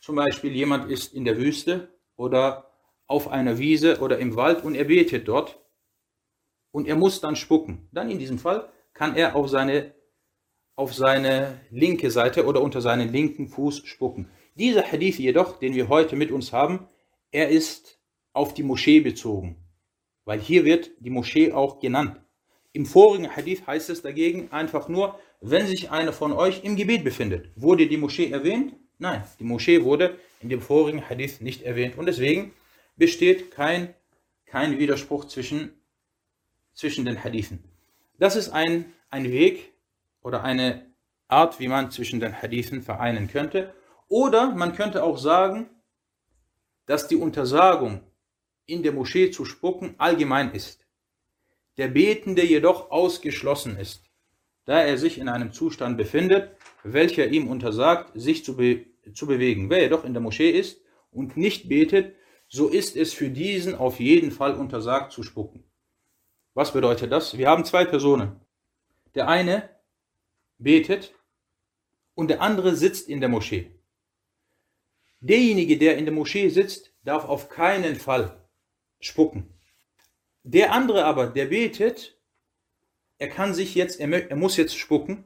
Zum 0.00 0.16
Beispiel 0.16 0.52
jemand 0.52 0.90
ist 0.90 1.14
in 1.14 1.24
der 1.24 1.38
Wüste 1.38 1.94
oder 2.16 2.72
auf 3.06 3.28
einer 3.28 3.58
Wiese 3.58 4.00
oder 4.00 4.18
im 4.18 4.36
Wald 4.36 4.64
und 4.64 4.74
er 4.74 4.84
betet 4.84 5.28
dort 5.28 5.64
und 6.72 6.88
er 6.88 6.96
muss 6.96 7.20
dann 7.20 7.36
spucken. 7.36 7.88
Dann 7.92 8.10
in 8.10 8.18
diesem 8.18 8.38
Fall 8.38 8.68
kann 8.92 9.14
er 9.14 9.36
auf 9.36 9.48
seine, 9.48 9.94
auf 10.74 10.92
seine 10.92 11.60
linke 11.70 12.10
Seite 12.10 12.44
oder 12.44 12.60
unter 12.62 12.80
seinen 12.80 13.12
linken 13.12 13.48
Fuß 13.48 13.86
spucken. 13.86 14.28
Dieser 14.56 14.82
Hadith 14.82 15.18
jedoch, 15.18 15.58
den 15.58 15.74
wir 15.74 15.88
heute 15.88 16.16
mit 16.16 16.32
uns 16.32 16.52
haben, 16.52 16.88
er 17.30 17.48
ist 17.48 18.00
auf 18.32 18.54
die 18.54 18.64
Moschee 18.64 19.00
bezogen, 19.00 19.56
weil 20.24 20.40
hier 20.40 20.64
wird 20.64 20.90
die 20.98 21.10
Moschee 21.10 21.52
auch 21.52 21.78
genannt. 21.78 22.20
Im 22.72 22.86
vorigen 22.86 23.34
Hadith 23.34 23.66
heißt 23.66 23.90
es 23.90 24.02
dagegen 24.02 24.50
einfach 24.50 24.88
nur, 24.88 25.18
wenn 25.40 25.66
sich 25.66 25.90
einer 25.90 26.12
von 26.12 26.32
euch 26.32 26.64
im 26.64 26.76
Gebet 26.76 27.02
befindet. 27.04 27.50
Wurde 27.56 27.86
die 27.86 27.96
Moschee 27.96 28.30
erwähnt? 28.30 28.74
Nein, 28.98 29.24
die 29.38 29.44
Moschee 29.44 29.82
wurde 29.82 30.18
in 30.40 30.50
dem 30.50 30.60
vorigen 30.60 31.08
Hadith 31.08 31.40
nicht 31.40 31.62
erwähnt 31.62 31.96
und 31.96 32.06
deswegen 32.06 32.52
besteht 32.96 33.50
kein, 33.50 33.94
kein 34.44 34.78
Widerspruch 34.78 35.24
zwischen, 35.24 35.72
zwischen 36.74 37.06
den 37.06 37.24
Hadithen. 37.24 37.64
Das 38.18 38.36
ist 38.36 38.50
ein, 38.50 38.92
ein 39.08 39.24
Weg 39.24 39.72
oder 40.20 40.44
eine 40.44 40.86
Art, 41.28 41.58
wie 41.60 41.68
man 41.68 41.90
zwischen 41.90 42.20
den 42.20 42.42
Hadithen 42.42 42.82
vereinen 42.82 43.28
könnte. 43.28 43.72
Oder 44.08 44.54
man 44.54 44.74
könnte 44.74 45.02
auch 45.02 45.16
sagen, 45.16 45.70
dass 46.84 47.08
die 47.08 47.16
Untersagung 47.16 48.02
in 48.66 48.82
der 48.82 48.92
Moschee 48.92 49.30
zu 49.30 49.44
spucken 49.44 49.94
allgemein 49.96 50.52
ist. 50.52 50.86
Der 51.76 51.88
Betende 51.88 52.44
jedoch 52.44 52.90
ausgeschlossen 52.90 53.78
ist, 53.78 54.09
da 54.64 54.82
er 54.82 54.98
sich 54.98 55.18
in 55.18 55.28
einem 55.28 55.52
Zustand 55.52 55.96
befindet, 55.96 56.56
welcher 56.82 57.26
ihm 57.28 57.48
untersagt, 57.48 58.12
sich 58.14 58.44
zu, 58.44 58.56
be 58.56 58.86
zu 59.14 59.26
bewegen. 59.26 59.70
Wer 59.70 59.82
jedoch 59.82 60.04
in 60.04 60.12
der 60.12 60.22
Moschee 60.22 60.50
ist 60.50 60.80
und 61.10 61.36
nicht 61.36 61.68
betet, 61.68 62.14
so 62.48 62.68
ist 62.68 62.96
es 62.96 63.12
für 63.12 63.30
diesen 63.30 63.74
auf 63.74 64.00
jeden 64.00 64.30
Fall 64.30 64.54
untersagt 64.54 65.12
zu 65.12 65.22
spucken. 65.22 65.64
Was 66.54 66.72
bedeutet 66.72 67.12
das? 67.12 67.38
Wir 67.38 67.48
haben 67.48 67.64
zwei 67.64 67.84
Personen. 67.84 68.40
Der 69.14 69.28
eine 69.28 69.70
betet 70.58 71.14
und 72.14 72.28
der 72.28 72.42
andere 72.42 72.76
sitzt 72.76 73.08
in 73.08 73.20
der 73.20 73.28
Moschee. 73.28 73.80
Derjenige, 75.20 75.78
der 75.78 75.96
in 75.96 76.06
der 76.06 76.14
Moschee 76.14 76.48
sitzt, 76.48 76.94
darf 77.02 77.24
auf 77.24 77.48
keinen 77.48 77.96
Fall 77.96 78.48
spucken. 79.00 79.54
Der 80.42 80.72
andere 80.72 81.04
aber, 81.04 81.26
der 81.26 81.46
betet, 81.46 82.19
er 83.20 83.28
kann 83.28 83.54
sich 83.54 83.74
jetzt, 83.74 84.00
er, 84.00 84.30
er 84.30 84.36
muss 84.36 84.56
jetzt 84.56 84.76
spucken 84.76 85.24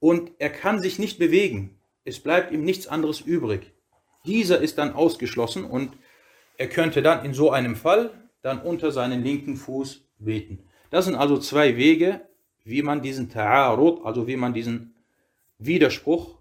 und 0.00 0.32
er 0.38 0.50
kann 0.50 0.80
sich 0.80 0.98
nicht 0.98 1.18
bewegen. 1.18 1.78
Es 2.04 2.18
bleibt 2.18 2.50
ihm 2.50 2.64
nichts 2.64 2.88
anderes 2.88 3.20
übrig. 3.20 3.70
Dieser 4.24 4.58
ist 4.58 4.78
dann 4.78 4.94
ausgeschlossen 4.94 5.64
und 5.64 5.96
er 6.56 6.68
könnte 6.68 7.02
dann 7.02 7.24
in 7.24 7.34
so 7.34 7.50
einem 7.50 7.76
Fall 7.76 8.10
dann 8.40 8.60
unter 8.60 8.90
seinen 8.90 9.22
linken 9.22 9.56
Fuß 9.56 10.02
beten. 10.18 10.64
Das 10.90 11.04
sind 11.04 11.14
also 11.14 11.38
zwei 11.38 11.76
Wege, 11.76 12.22
wie 12.64 12.82
man 12.82 13.02
diesen 13.02 13.30
Ta'arud, 13.30 14.02
also 14.04 14.26
wie 14.26 14.36
man 14.36 14.54
diesen 14.54 14.94
Widerspruch, 15.58 16.38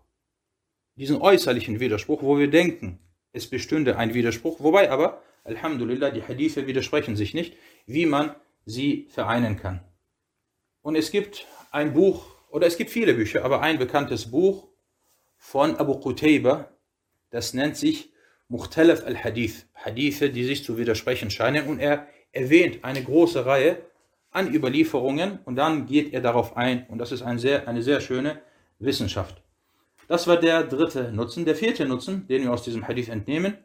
diesen 0.96 1.22
äußerlichen 1.22 1.82
Widerspruch, 1.82 2.24
wo 2.24 2.40
wir 2.40 2.50
denken, 2.50 3.00
es 3.34 3.50
bestünde 3.50 3.98
ein 3.98 4.14
Widerspruch, 4.14 4.62
wobei 4.62 4.90
aber, 4.92 5.22
Alhamdulillah, 5.44 6.12
die 6.12 6.24
Hadithe 6.24 6.68
widersprechen 6.68 7.18
sich 7.18 7.34
nicht, 7.34 7.58
wie 7.86 8.06
man 8.06 8.36
sie 8.66 9.08
vereinen 9.10 9.58
kann. 9.58 9.82
Und 10.82 10.96
es 10.96 11.12
gibt 11.12 11.46
ein 11.72 11.94
Buch, 11.94 12.26
oder 12.50 12.68
es 12.68 12.78
gibt 12.78 12.90
viele 12.90 13.14
Bücher, 13.14 13.46
aber 13.46 13.62
ein 13.62 13.78
bekanntes 13.78 14.30
Buch 14.30 14.68
von 15.38 15.76
Abu 15.78 16.00
Qutayba, 16.00 16.72
das 17.30 17.54
nennt 17.54 17.78
sich 17.78 18.12
Mukhtalaf 18.48 19.06
al-Hadith, 19.06 19.68
Hadithe, 19.74 20.30
die 20.30 20.44
sich 20.44 20.64
zu 20.64 20.78
widersprechen 20.78 21.32
scheinen. 21.32 21.68
Und 21.68 21.80
er 21.80 22.08
erwähnt 22.32 22.84
eine 22.84 23.04
große 23.04 23.46
Reihe 23.46 23.86
an 24.32 24.54
Überlieferungen 24.54 25.40
und 25.46 25.56
dann 25.56 25.86
geht 25.86 26.14
er 26.14 26.22
darauf 26.22 26.58
ein. 26.58 26.86
Und 26.88 26.98
das 26.98 27.12
ist 27.12 27.22
ein 27.22 27.40
sehr, 27.40 27.68
eine 27.68 27.82
sehr 27.82 28.02
schöne 28.02 28.42
Wissenschaft. 28.80 29.42
Das 30.08 30.28
war 30.28 30.38
der 30.38 30.64
dritte 30.64 31.12
Nutzen. 31.14 31.46
Der 31.46 31.56
vierte 31.56 31.86
Nutzen, 31.86 32.28
den 32.28 32.44
wir 32.44 32.52
aus 32.52 32.64
diesem 32.64 32.88
Hadith 32.88 33.08
entnehmen. 33.08 33.58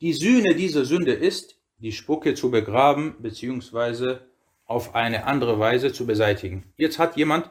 Die 0.00 0.14
Sühne 0.14 0.54
dieser 0.54 0.84
Sünde 0.84 1.12
ist, 1.12 1.58
die 1.78 1.92
Spucke 1.92 2.34
zu 2.34 2.50
begraben 2.50 3.16
bzw. 3.20 4.18
auf 4.64 4.94
eine 4.94 5.26
andere 5.26 5.58
Weise 5.58 5.92
zu 5.92 6.06
beseitigen. 6.06 6.72
Jetzt 6.76 6.98
hat 6.98 7.16
jemand 7.16 7.50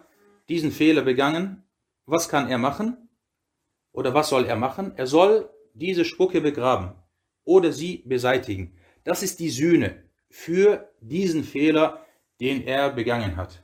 diesen 0.50 0.72
Fehler 0.72 1.04
begangen. 1.04 1.64
Was 2.06 2.30
kann 2.30 2.50
er 2.50 2.58
machen? 2.58 3.10
Oder 3.92 4.14
was 4.14 4.30
soll 4.30 4.46
er 4.46 4.56
machen? 4.56 4.94
Er 4.98 5.08
soll 5.08 5.50
diese 5.74 6.06
Spucke 6.06 6.42
begraben 6.42 6.94
oder 7.44 7.72
sie 7.72 8.04
beseitigen. 8.06 8.78
Das 9.04 9.24
ist 9.24 9.40
die 9.40 9.50
Sühne 9.50 10.04
für 10.30 10.90
diesen 11.02 11.44
Fehler, 11.44 12.06
den 12.40 12.66
er 12.66 12.90
begangen 12.90 13.38
hat. 13.38 13.64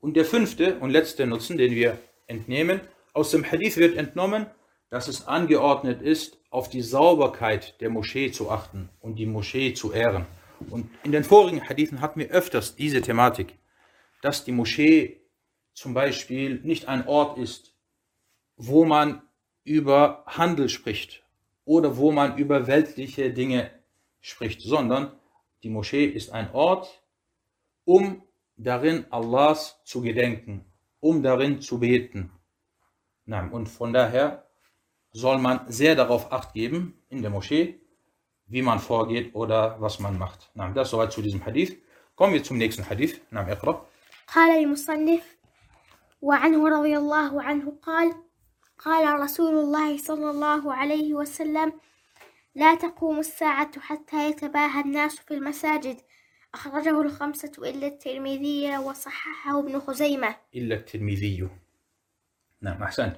Und 0.00 0.16
der 0.16 0.24
fünfte 0.24 0.78
und 0.80 0.90
letzte 0.90 1.26
Nutzen, 1.26 1.56
den 1.56 1.74
wir 1.74 1.98
entnehmen, 2.26 2.80
aus 3.12 3.30
dem 3.30 3.44
Hadith 3.44 3.76
wird 3.76 3.96
entnommen, 3.96 4.46
dass 4.90 5.08
es 5.08 5.26
angeordnet 5.26 6.02
ist, 6.02 6.38
auf 6.50 6.68
die 6.68 6.82
Sauberkeit 6.82 7.80
der 7.80 7.88
Moschee 7.88 8.30
zu 8.30 8.50
achten 8.50 8.90
und 9.00 9.16
die 9.16 9.26
Moschee 9.26 9.74
zu 9.74 9.92
ehren. 9.92 10.26
Und 10.70 10.90
in 11.04 11.12
den 11.12 11.24
vorigen 11.24 11.68
Hadithen 11.68 12.00
hatten 12.00 12.20
wir 12.20 12.30
öfters 12.30 12.76
diese 12.76 13.02
Thematik, 13.02 13.58
dass 14.22 14.44
die 14.44 14.52
Moschee 14.52 15.20
zum 15.74 15.94
Beispiel 15.94 16.60
nicht 16.62 16.88
ein 16.88 17.06
Ort 17.06 17.38
ist, 17.38 17.74
wo 18.56 18.84
man 18.84 19.22
über 19.64 20.24
Handel 20.26 20.68
spricht 20.68 21.24
oder 21.64 21.96
wo 21.96 22.12
man 22.12 22.36
über 22.38 22.66
weltliche 22.66 23.32
Dinge 23.32 23.70
spricht, 24.20 24.60
sondern 24.60 25.12
die 25.62 25.70
Moschee 25.70 26.04
ist 26.04 26.30
ein 26.30 26.52
Ort, 26.52 27.02
um 27.84 28.22
darin 28.56 29.06
Allahs 29.10 29.80
zu 29.84 30.02
gedenken, 30.02 30.64
um 31.00 31.22
darin 31.22 31.60
zu 31.60 31.78
beten. 31.78 32.30
Und 33.26 33.68
von 33.68 33.92
daher 33.92 34.46
soll 35.12 35.38
man 35.38 35.70
sehr 35.70 35.94
darauf 35.94 36.32
acht 36.32 36.52
geben 36.54 37.02
in 37.08 37.22
der 37.22 37.30
Moschee, 37.30 37.80
wie 38.52 38.62
man 38.62 38.78
vorgeht 38.78 39.34
oder 39.34 39.60
was 39.80 39.98
man 39.98 40.18
macht. 40.18 40.50
Das 40.74 40.90
soweit 40.90 41.12
zu 41.12 41.22
diesem 41.22 41.44
Hadith. 41.46 41.72
Kommen 42.14 42.34
wir 42.34 42.42
zum 42.44 42.58
nächsten 42.58 42.84
Hadith. 42.88 43.20
نعم 43.30 43.48
اقرأ. 43.50 43.86
قال 44.34 44.50
المصنف 44.50 45.36
وعنه 46.22 46.68
رضي 46.68 46.96
الله 46.98 47.42
عنه 47.42 47.72
قال 47.82 48.12
قال 48.78 49.20
رسول 49.20 49.54
الله 49.54 49.98
صلى 49.98 50.30
الله 50.30 50.74
عليه 50.74 51.14
وسلم 51.14 51.72
لا 52.54 52.74
تقوم 52.74 53.18
الساعة 53.18 53.80
حتى 53.80 54.28
يتباهى 54.30 54.80
الناس 54.80 55.16
في 55.16 55.34
المساجد 55.34 55.96
أخرجه 56.54 57.00
الخمسة 57.00 57.52
إلا 57.58 57.86
الترمذي 57.86 58.78
وصححه 58.78 59.60
ابن 59.60 59.80
خزيمة 59.80 60.36
إلا 60.54 60.74
الترمذي 60.74 61.48
نعم 62.60 62.82
أحسنت 62.82 63.16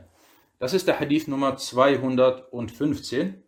Das 0.61 0.73
ist 0.73 0.87
der 0.89 0.99
Hadith 1.01 1.29
Nummer 1.29 1.57
215. 1.57 3.44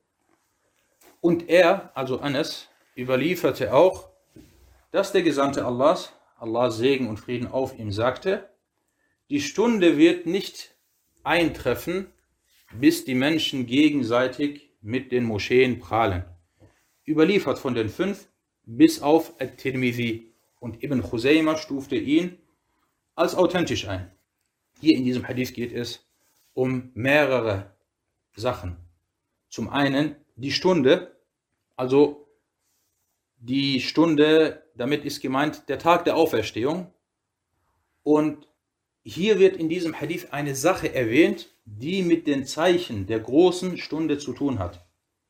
Und 1.20 1.48
er, 1.48 1.90
also 1.94 2.20
Anas, 2.20 2.68
überlieferte 2.96 3.74
auch, 3.74 4.10
dass 4.90 5.12
der 5.12 5.22
Gesandte 5.22 5.64
Allahs, 5.64 6.12
Allahs 6.38 6.76
Segen 6.78 7.08
und 7.08 7.18
Frieden 7.18 7.46
auf 7.46 7.78
ihm, 7.78 7.90
sagte, 7.92 8.48
die 9.28 9.40
Stunde 9.40 9.98
wird 9.98 10.26
nicht 10.26 10.74
eintreffen, 11.24 12.06
bis 12.72 13.04
die 13.04 13.14
Menschen 13.14 13.66
gegenseitig 13.66 14.70
mit 14.80 15.12
den 15.12 15.24
Moscheen 15.24 15.80
prahlen. 15.80 16.24
Überliefert 17.06 17.58
von 17.58 17.74
den 17.74 17.88
fünf 17.88 18.28
bis 18.64 19.00
auf 19.00 19.40
At-Tirmidhi 19.40 20.32
und 20.60 20.82
Ibn 20.82 21.02
Khuzayma 21.02 21.56
stufte 21.56 21.96
ihn 21.96 22.38
als 23.14 23.34
authentisch 23.34 23.88
ein. 23.88 24.10
Hier 24.80 24.96
in 24.96 25.04
diesem 25.04 25.26
Hadith 25.26 25.54
geht 25.54 25.72
es 25.72 26.04
um 26.54 26.90
mehrere 26.94 27.74
Sachen. 28.34 28.76
Zum 29.48 29.68
einen 29.68 30.16
die 30.36 30.52
Stunde, 30.52 31.16
also 31.76 32.28
die 33.38 33.80
Stunde, 33.80 34.62
damit 34.74 35.04
ist 35.04 35.20
gemeint 35.20 35.68
der 35.68 35.78
Tag 35.78 36.04
der 36.04 36.16
Auferstehung. 36.16 36.92
Und 38.02 38.48
hier 39.02 39.38
wird 39.38 39.56
in 39.56 39.68
diesem 39.68 39.98
Hadith 40.00 40.28
eine 40.30 40.54
Sache 40.54 40.94
erwähnt, 40.94 41.54
die 41.64 42.02
mit 42.02 42.26
den 42.26 42.46
Zeichen 42.46 43.06
der 43.06 43.20
großen 43.20 43.78
Stunde 43.78 44.18
zu 44.18 44.32
tun 44.32 44.58
hat. 44.58 44.86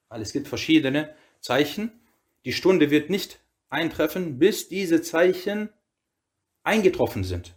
Weil 0.08 0.22
es 0.22 0.32
gibt 0.32 0.48
verschiedene 0.48 1.14
Zeichen. 1.40 1.92
Die 2.44 2.52
Stunde 2.52 2.90
wird 2.90 3.10
nicht 3.10 3.40
eintreffen, 3.68 4.38
bis 4.38 4.68
diese 4.68 5.02
Zeichen 5.02 5.70
eingetroffen 6.62 7.24
sind. 7.24 7.54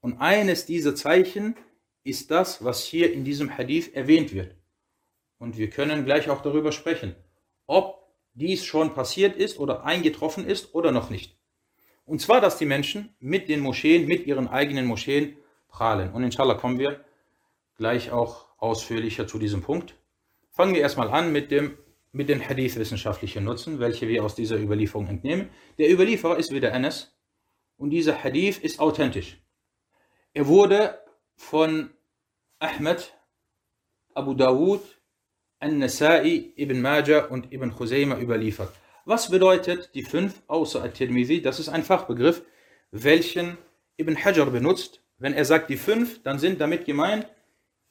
Und 0.00 0.18
eines 0.18 0.66
dieser 0.66 0.94
Zeichen 0.94 1.56
ist 2.02 2.30
das, 2.30 2.62
was 2.62 2.84
hier 2.84 3.12
in 3.12 3.24
diesem 3.24 3.56
Hadith 3.56 3.94
erwähnt 3.94 4.34
wird. 4.34 4.54
Und 5.44 5.58
wir 5.58 5.68
können 5.68 6.06
gleich 6.06 6.30
auch 6.30 6.40
darüber 6.40 6.72
sprechen, 6.72 7.14
ob 7.66 8.08
dies 8.32 8.64
schon 8.64 8.94
passiert 8.94 9.36
ist 9.36 9.58
oder 9.58 9.84
eingetroffen 9.84 10.46
ist 10.46 10.74
oder 10.74 10.90
noch 10.90 11.10
nicht. 11.10 11.36
Und 12.06 12.22
zwar, 12.22 12.40
dass 12.40 12.56
die 12.56 12.64
Menschen 12.64 13.14
mit 13.20 13.50
den 13.50 13.60
Moscheen, 13.60 14.06
mit 14.06 14.26
ihren 14.26 14.48
eigenen 14.48 14.86
Moscheen 14.86 15.36
prahlen. 15.68 16.14
Und 16.14 16.22
inshallah 16.22 16.54
kommen 16.54 16.78
wir 16.78 17.04
gleich 17.76 18.10
auch 18.10 18.46
ausführlicher 18.56 19.26
zu 19.26 19.38
diesem 19.38 19.60
Punkt. 19.60 19.96
Fangen 20.50 20.72
wir 20.74 20.80
erstmal 20.80 21.10
an 21.10 21.30
mit, 21.30 21.50
dem, 21.50 21.76
mit 22.10 22.30
den 22.30 22.40
Hadith-wissenschaftlichen 22.40 23.44
Nutzen, 23.44 23.80
welche 23.80 24.08
wir 24.08 24.24
aus 24.24 24.34
dieser 24.34 24.56
Überlieferung 24.56 25.08
entnehmen. 25.08 25.50
Der 25.76 25.92
Überlieferer 25.92 26.38
ist 26.38 26.52
wieder 26.52 26.72
Anas 26.72 27.14
und 27.76 27.90
dieser 27.90 28.24
Hadith 28.24 28.56
ist 28.60 28.80
authentisch. 28.80 29.44
Er 30.32 30.46
wurde 30.46 31.00
von 31.36 31.90
Ahmed, 32.60 33.12
Abu 34.14 34.32
Dawud, 34.32 34.80
An-Nasai, 35.64 36.52
Ibn 36.56 36.78
Majah 36.82 37.24
und 37.24 37.50
Ibn 37.50 37.70
Khuzayma 37.70 38.18
überliefert. 38.18 38.70
Was 39.06 39.30
bedeutet 39.30 39.94
die 39.94 40.02
fünf 40.02 40.42
außer 40.46 40.84
At-Tirmidhi? 40.84 41.40
Das 41.40 41.58
ist 41.58 41.70
ein 41.70 41.82
Fachbegriff, 41.82 42.42
welchen 42.90 43.56
Ibn 43.96 44.22
Hajar 44.22 44.50
benutzt. 44.50 45.00
Wenn 45.16 45.32
er 45.32 45.46
sagt 45.46 45.70
die 45.70 45.78
fünf, 45.78 46.22
dann 46.22 46.38
sind 46.38 46.60
damit 46.60 46.84
gemeint 46.84 47.26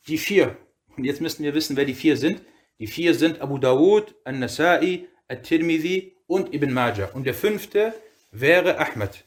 die 0.07 0.19
vier. 0.19 0.55
Und 0.95 1.03
jetzt 1.03 1.19
müssen 1.19 1.43
wir 1.43 1.55
wissen, 1.55 1.75
wer 1.75 1.85
die 1.85 1.95
vier 1.95 2.15
sind. 2.15 2.43
Die 2.77 2.85
vier 2.85 3.15
sind 3.15 3.41
Abu 3.41 3.57
Dawud, 3.57 4.13
An-Nasai, 4.23 5.07
At-Tirmidhi 5.27 6.15
und 6.27 6.53
Ibn 6.53 6.71
Majah. 6.71 7.09
Und 7.13 7.25
der 7.25 7.33
fünfte 7.33 7.95
wäre 8.29 8.77
Ahmed. 8.77 9.25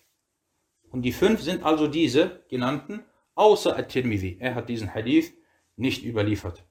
Und 0.93 1.03
die 1.03 1.13
fünf 1.13 1.43
sind 1.43 1.65
also 1.65 1.89
diese 1.89 2.45
genannten, 2.49 3.05
außer 3.35 3.77
At-Tirmidhi. 3.77 4.37
Er 4.39 4.55
hat 4.55 4.69
diesen 4.69 4.95
Hadith 4.95 5.33
nicht 5.75 6.05
überliefert. 6.05 6.65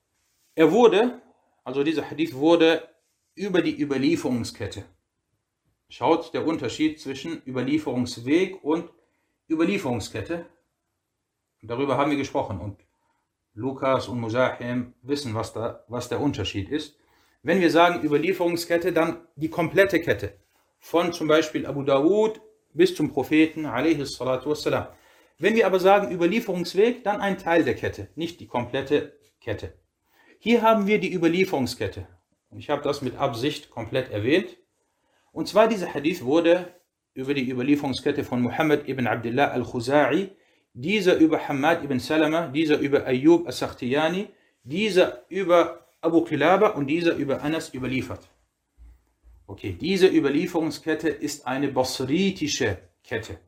Er 0.55 0.71
wurde, 0.71 1.21
also 1.65 1.83
dieser 1.83 2.09
Hadith 2.09 2.35
wurde 2.35 2.87
über 3.33 3.61
die 3.61 3.77
Überlieferungskette. 3.81 4.85
Schaut 5.89 6.33
der 6.33 6.45
Unterschied 6.47 7.01
zwischen 7.01 7.41
Überlieferungsweg 7.45 8.63
und 8.63 8.89
Überlieferungskette. 9.49 10.45
Darüber 11.61 11.97
haben 11.97 12.11
wir 12.11 12.17
gesprochen 12.17 12.59
und 12.59 12.85
Lukas 13.53 14.07
und 14.07 14.19
Musahim 14.19 14.93
wissen, 15.01 15.33
was, 15.33 15.53
da, 15.53 15.83
was 15.87 16.07
der 16.07 16.21
Unterschied 16.21 16.69
ist. 16.69 16.97
Wenn 17.41 17.61
wir 17.61 17.71
sagen 17.71 18.03
Überlieferungskette, 18.03 18.93
dann 18.93 19.27
die 19.35 19.49
komplette 19.49 19.99
Kette. 19.99 20.37
Von 20.77 21.13
zum 21.13 21.27
Beispiel 21.27 21.65
Abu 21.65 21.81
Dawud 21.81 22.41
bis 22.73 22.95
zum 22.95 23.11
Propheten. 23.11 23.65
Wenn 23.65 25.55
wir 25.55 25.65
aber 25.65 25.79
sagen 25.79 26.13
Überlieferungsweg, 26.13 27.03
dann 27.03 27.21
ein 27.21 27.37
Teil 27.39 27.63
der 27.63 27.75
Kette, 27.75 28.09
nicht 28.15 28.39
die 28.39 28.47
komplette 28.47 29.17
Kette. 29.39 29.73
Hier 30.47 30.61
haben 30.61 30.85
wir 30.85 30.99
die 30.99 31.11
Überlieferungskette. 31.11 32.07
Ich 32.55 32.69
habe 32.69 32.83
das 32.83 33.01
mit 33.01 33.17
Absicht 33.17 33.71
komplett 33.71 34.11
erwähnt. 34.11 34.57
Und 35.31 35.47
zwar 35.47 35.67
dieser 35.67 35.91
Hadith 35.91 36.23
wurde 36.23 36.71
über 37.15 37.33
die 37.33 37.49
Überlieferungskette 37.49 38.23
von 38.23 38.43
Muhammad 38.43 38.87
ibn 38.87 39.07
Abdullah 39.07 39.47
al-Khuzai, 39.47 40.29
dieser 40.71 41.15
über 41.17 41.47
Hamad 41.47 41.83
ibn 41.83 41.97
Salama, 41.97 42.49
dieser 42.49 42.77
über 42.77 43.07
Ayyub 43.07 43.47
al-Sakhtiyani, 43.47 44.27
dieser 44.61 45.23
über 45.29 45.87
Abu 45.99 46.21
Qilaba 46.21 46.67
und 46.77 46.85
dieser 46.85 47.15
über 47.15 47.41
Anas 47.41 47.73
überliefert. 47.73 48.29
Okay, 49.47 49.75
diese 49.81 50.05
Überlieferungskette 50.05 51.09
ist 51.09 51.47
eine 51.47 51.69
basritische 51.69 52.77
Kette, 53.03 53.39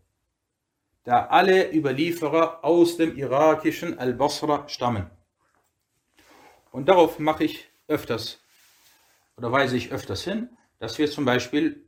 da 1.04 1.28
alle 1.28 1.72
Überlieferer 1.72 2.66
aus 2.66 2.98
dem 2.98 3.16
irakischen 3.16 4.00
Al-Basra 4.00 4.68
stammen. 4.68 5.12
Und 6.78 6.90
darauf 6.90 7.18
mache 7.18 7.44
ich 7.44 7.72
öfters 7.88 8.38
oder 9.36 9.52
weise 9.52 9.76
ich 9.76 9.92
öfters 9.92 10.24
hin, 10.24 10.56
dass 10.78 11.00
wir 11.00 11.10
zum 11.10 11.26
Beispiel 11.26 11.84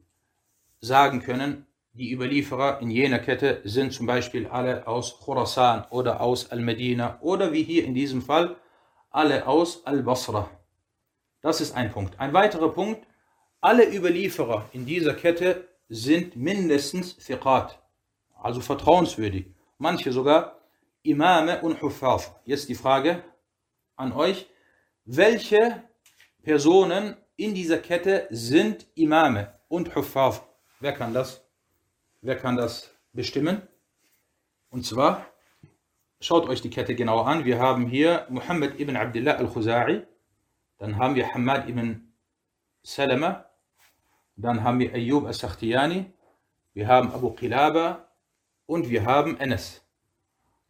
sagen 0.81 1.21
können, 1.21 1.67
die 1.93 2.11
Überlieferer 2.11 2.81
in 2.81 2.89
jener 2.89 3.19
Kette 3.19 3.61
sind 3.65 3.93
zum 3.93 4.07
Beispiel 4.07 4.47
alle 4.47 4.87
aus 4.87 5.19
Khurasan 5.19 5.85
oder 5.91 6.21
aus 6.21 6.49
Al-Medina 6.49 7.19
oder 7.21 7.53
wie 7.53 7.61
hier 7.61 7.85
in 7.85 7.93
diesem 7.93 8.23
Fall 8.23 8.55
alle 9.11 9.45
aus 9.45 9.85
Al-Basra. 9.85 10.49
Das 11.41 11.61
ist 11.61 11.75
ein 11.75 11.91
Punkt. 11.91 12.19
Ein 12.19 12.33
weiterer 12.33 12.69
Punkt, 12.69 13.05
alle 13.61 13.95
Überlieferer 13.95 14.69
in 14.73 14.87
dieser 14.87 15.13
Kette 15.13 15.67
sind 15.87 16.35
mindestens 16.35 17.15
Thiqat, 17.15 17.79
also 18.41 18.59
vertrauenswürdig. 18.59 19.53
Manche 19.77 20.11
sogar 20.11 20.57
Imame 21.03 21.61
und 21.61 21.79
Huffaz. 21.79 22.31
Jetzt 22.43 22.69
die 22.69 22.75
Frage 22.75 23.23
an 23.95 24.13
euch, 24.13 24.48
welche 25.11 25.83
Personen 26.43 27.17
in 27.35 27.55
dieser 27.55 27.79
Kette 27.79 28.27
sind 28.29 28.85
Imame 28.93 29.59
und 29.67 29.95
Huffaz? 29.95 30.43
Wer 30.79 30.93
kann 30.93 31.15
das? 31.15 31.43
Wer 32.21 32.35
kann 32.35 32.57
das 32.57 32.93
bestimmen? 33.11 33.67
Und 34.69 34.85
zwar, 34.85 35.25
schaut 36.21 36.47
euch 36.47 36.61
die 36.61 36.69
Kette 36.69 36.93
genauer 36.93 37.25
an. 37.25 37.43
Wir 37.43 37.57
haben 37.57 37.87
hier 37.87 38.27
Muhammad 38.29 38.79
ibn 38.79 38.95
Abdullah 38.95 39.37
al-Khuzai, 39.37 40.05
dann 40.77 40.97
haben 40.97 41.15
wir 41.15 41.33
Hamad 41.33 41.67
ibn 41.67 42.13
Salama, 42.83 43.45
dann 44.35 44.63
haben 44.63 44.77
wir 44.77 44.93
Ayyub 44.93 45.25
al-Sakhtiyani, 45.25 46.05
wir 46.73 46.87
haben 46.87 47.11
Abu 47.11 47.31
Qilaba 47.31 48.11
und 48.67 48.91
wir 48.91 49.05
haben 49.05 49.39
Anas. 49.39 49.81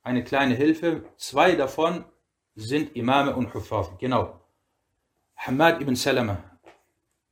Eine 0.02 0.23
kleine 0.23 0.56
Hilfe, 0.56 1.04
zwei 1.17 1.56
davon 1.56 2.06
sind 2.60 2.95
Imame 2.95 3.36
und 3.36 3.54
Huffaz. 3.54 3.89
Genau. 3.98 4.39
Hamad 5.38 5.82
ibn 5.82 5.95
Salama, 5.95 6.43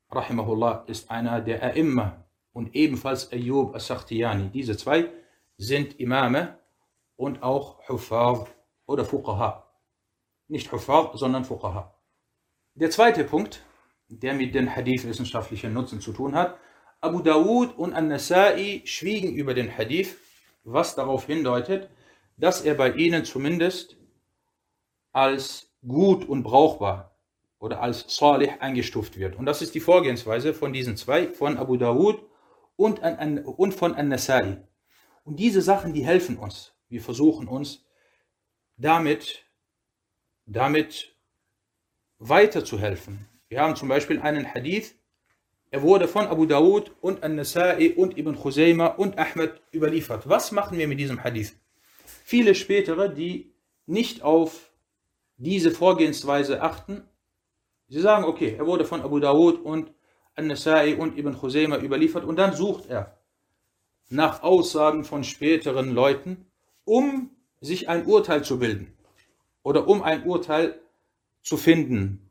rahimahullah, 0.10 0.86
ist 0.88 1.12
einer 1.12 1.42
der 1.42 1.62
A'imma 1.64 2.24
und 2.54 2.74
ebenfalls 2.74 3.32
Ayyub 3.32 3.74
al-Sakhtiyani. 3.74 4.50
Diese 4.50 4.78
zwei 4.78 5.12
sind 5.58 6.00
Imame 6.00 6.58
und 7.18 7.44
auch 7.44 7.88
Huffaz 7.90 8.48
oder 8.86 9.04
Fuqaha. 9.04 9.68
Nicht 10.48 10.72
Huffaz, 10.72 11.20
sondern 11.20 11.44
Fuqaha. 11.44 11.94
Der 12.76 12.90
zweite 12.90 13.26
Punkt, 13.26 13.62
der 14.08 14.34
mit 14.34 14.56
den 14.56 14.74
Hadith-wissenschaftlichen 14.74 15.74
Nutzen 15.74 16.00
zu 16.00 16.14
tun 16.14 16.36
hat. 16.36 16.58
Abu 17.02 17.20
Dawud 17.20 17.78
und 17.78 17.94
An-Nasai 17.94 18.82
schwiegen 18.86 19.34
über 19.34 19.54
den 19.54 19.76
Hadith, 19.76 20.16
was 20.64 20.96
darauf 20.96 21.26
hindeutet, 21.26 21.90
dass 22.38 22.62
er 22.62 22.76
bei 22.76 22.92
ihnen 22.94 23.26
zumindest 23.26 23.98
als 25.18 25.74
gut 25.82 26.30
und 26.30 26.44
brauchbar 26.44 27.18
oder 27.58 27.82
als 27.82 28.06
salih 28.08 28.52
eingestuft 28.60 29.18
wird. 29.18 29.36
Und 29.36 29.48
das 29.48 29.64
ist 29.64 29.74
die 29.74 29.80
Vorgehensweise 29.80 30.54
von 30.54 30.74
diesen 30.74 30.96
zwei, 30.96 31.28
von 31.28 31.58
Abu 31.58 31.76
Dawud 31.76 32.22
und, 32.76 33.02
an, 33.02 33.40
und 33.40 33.74
von 33.74 33.96
An-Nasai. 33.96 34.62
Und 35.24 35.40
diese 35.40 35.64
Sachen, 35.64 35.92
die 35.94 36.06
helfen 36.06 36.38
uns. 36.38 36.76
Wir 36.88 37.02
versuchen 37.02 37.48
uns 37.48 37.84
damit, 38.78 39.44
damit 40.46 41.16
weiterzuhelfen. 42.20 43.28
Wir 43.50 43.62
haben 43.62 43.76
zum 43.76 43.90
Beispiel 43.90 44.20
einen 44.20 44.54
Hadith, 44.54 44.94
er 45.72 45.82
wurde 45.82 46.08
von 46.08 46.28
Abu 46.28 46.46
Dawud 46.46 46.92
und 47.02 47.24
An-Nasai 47.24 47.96
und 47.96 48.20
Ibn 48.20 48.36
Khuzayma 48.36 48.86
und 48.86 49.18
Ahmed 49.18 49.64
überliefert. 49.74 50.30
Was 50.30 50.52
machen 50.52 50.78
wir 50.78 50.88
mit 50.88 51.00
diesem 51.00 51.24
Hadith? 51.24 51.56
Viele 52.06 52.54
spätere, 52.54 53.10
die 53.10 53.56
nicht 53.88 54.22
auf 54.22 54.67
diese 55.38 55.72
Vorgehensweise 55.72 56.62
achten, 56.62 57.04
sie 57.88 58.02
sagen, 58.02 58.26
okay, 58.26 58.56
er 58.58 58.66
wurde 58.66 58.86
von 58.86 59.02
Abu 59.02 59.20
Dawud 59.20 59.60
und 59.60 59.92
An-Nasai 60.36 60.96
und 60.98 61.18
Ibn 61.18 61.38
Khuzayma 61.38 61.78
überliefert 61.78 62.26
und 62.26 62.36
dann 62.38 62.54
sucht 62.56 62.90
er 62.90 63.18
nach 64.10 64.44
Aussagen 64.44 65.04
von 65.04 65.24
späteren 65.24 65.92
Leuten, 65.92 66.46
um 66.86 67.32
sich 67.60 67.90
ein 67.90 68.06
Urteil 68.06 68.44
zu 68.44 68.60
bilden 68.60 68.94
oder 69.64 69.88
um 69.88 70.04
ein 70.04 70.24
Urteil 70.24 70.80
zu 71.42 71.58
finden, 71.58 72.30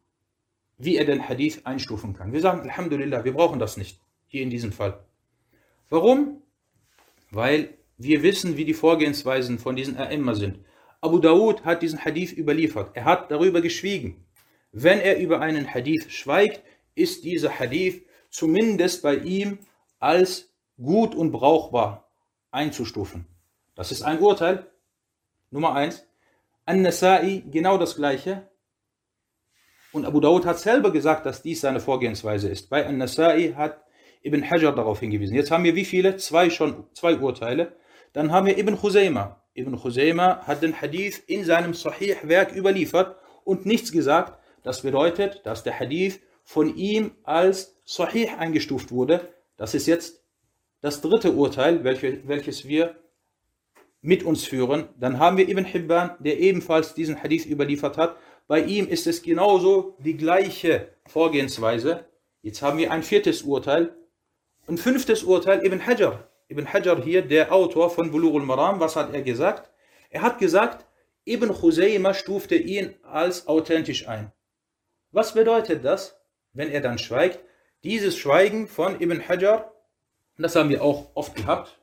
wie 0.79 0.97
er 0.97 1.05
den 1.05 1.29
Hadith 1.29 1.61
einstufen 1.64 2.14
kann. 2.14 2.33
Wir 2.33 2.40
sagen, 2.40 2.61
Alhamdulillah, 2.61 3.25
wir 3.25 3.33
brauchen 3.33 3.59
das 3.59 3.77
nicht, 3.77 4.01
hier 4.27 4.42
in 4.42 4.51
diesem 4.51 4.73
Fall. 4.73 5.01
Warum? 5.88 6.42
Weil 7.31 7.75
wir 7.99 8.23
wissen, 8.23 8.57
wie 8.57 8.64
die 8.64 8.75
Vorgehensweisen 8.75 9.59
von 9.59 9.77
diesen 9.77 9.97
A'imma 9.97 10.35
sind. 10.35 10.59
Abu 11.01 11.19
Dawud 11.19 11.65
hat 11.65 11.83
diesen 11.83 12.05
Hadith 12.05 12.33
überliefert. 12.37 12.91
Er 12.95 13.05
hat 13.05 13.31
darüber 13.31 13.61
geschwiegen. 13.61 14.25
Wenn 14.73 15.01
er 15.01 15.19
über 15.19 15.41
einen 15.41 15.73
Hadith 15.73 16.11
schweigt, 16.11 16.63
ist 16.95 17.25
dieser 17.25 17.59
Hadith 17.59 18.03
zumindest 18.31 19.03
bei 19.03 19.17
ihm 19.17 19.59
als 19.99 20.53
gut 20.81 21.15
und 21.15 21.33
brauchbar 21.33 22.09
einzustufen. 22.51 23.27
Das 23.75 23.93
ist 23.93 24.03
ein 24.03 24.19
Urteil. 24.19 24.67
Nummer 25.51 25.75
eins. 25.75 26.07
An-Nasai, 26.65 27.45
genau 27.51 27.79
das 27.79 27.97
gleiche. 27.97 28.49
Und 29.93 30.05
Abu 30.05 30.21
Dawud 30.21 30.45
hat 30.45 30.59
selber 30.59 30.91
gesagt, 30.91 31.25
dass 31.25 31.43
dies 31.43 31.61
seine 31.61 31.81
Vorgehensweise 31.81 32.49
ist. 32.49 32.69
Bei 32.69 32.87
An-Nasai 32.87 33.55
hat 33.57 33.83
Ibn 34.23 34.51
Hajar 34.51 34.75
darauf 34.75 35.01
hingewiesen. 35.01 35.37
Jetzt 35.37 35.51
haben 35.51 35.65
wir 35.65 35.77
wie 35.77 35.85
viele? 35.85 36.17
Zwei 36.17 36.51
schon, 36.51 36.87
zwei 36.93 37.17
Urteile. 37.17 37.77
Dann 38.13 38.33
haben 38.33 38.47
wir 38.47 38.59
Ibn 38.59 38.77
Khuzayma. 38.77 39.41
Ibn 39.57 39.77
Khuzaymah 39.77 40.47
hat 40.47 40.62
den 40.62 40.81
Hadith 40.81 41.23
in 41.27 41.45
seinem 41.45 41.75
Sahih-Werk 41.75 42.55
überliefert 42.55 43.16
und 43.45 43.66
nichts 43.66 43.90
gesagt. 43.92 44.38
Das 44.62 44.83
bedeutet, 44.83 45.40
dass 45.45 45.62
der 45.62 45.79
Hadith 45.79 46.21
von 46.45 46.77
ihm 46.77 47.12
als 47.23 47.75
Sahih 47.85 48.29
eingestuft 48.38 48.90
wurde. 48.90 49.29
Das 49.57 49.75
ist 49.75 49.87
jetzt 49.87 50.23
das 50.81 51.01
dritte 51.01 51.33
Urteil, 51.33 51.85
welches 51.85 52.69
wir 52.69 52.97
mit 54.03 54.23
uns 54.23 54.45
führen. 54.45 54.88
Dann 54.99 55.19
haben 55.19 55.37
wir 55.37 55.49
Ibn 55.49 55.64
Hibban, 55.64 56.11
der 56.21 56.38
ebenfalls 56.38 56.95
diesen 56.95 57.23
Hadith 57.23 57.47
überliefert 57.47 57.97
hat. 57.97 58.16
Bei 58.47 58.61
ihm 58.61 58.87
ist 58.87 59.07
es 59.07 59.23
genauso 59.23 59.97
die 59.99 60.16
gleiche 60.16 60.88
Vorgehensweise. 61.07 62.05
Jetzt 62.42 62.62
haben 62.62 62.79
wir 62.79 62.92
ein 62.92 63.03
viertes 63.03 63.42
Urteil. 63.42 63.97
Ein 64.69 64.79
fünftes 64.79 65.25
Urteil, 65.25 65.64
Ibn 65.64 65.85
Hajar. 65.87 66.29
Ibn 66.49 66.73
Hajar 66.73 67.03
hier, 67.03 67.23
der 67.23 67.53
Autor 67.53 67.91
von 67.91 68.11
Bulughul 68.11 68.43
Maram, 68.43 68.79
was 68.79 68.95
hat 68.95 69.13
er 69.13 69.23
gesagt? 69.23 69.71
Er 70.11 70.23
hat 70.23 70.39
gesagt, 70.39 70.87
Ibn 71.25 71.49
Khuzaymah 71.49 72.15
stufte 72.15 72.55
ihn 72.55 72.95
als 73.03 73.49
authentisch 73.49 74.07
ein. 74.07 74.33
Was 75.11 75.35
bedeutet 75.35 75.85
das, 75.85 76.21
wenn 76.53 76.71
er 76.71 76.81
dann 76.81 76.99
schweigt? 76.99 77.41
Dieses 77.83 78.17
Schweigen 78.17 78.69
von 78.69 79.01
Ibn 79.01 79.29
Hajar, 79.29 79.73
das 80.39 80.55
haben 80.55 80.71
wir 80.71 80.83
auch 80.83 81.11
oft 81.15 81.35
gehabt. 81.35 81.81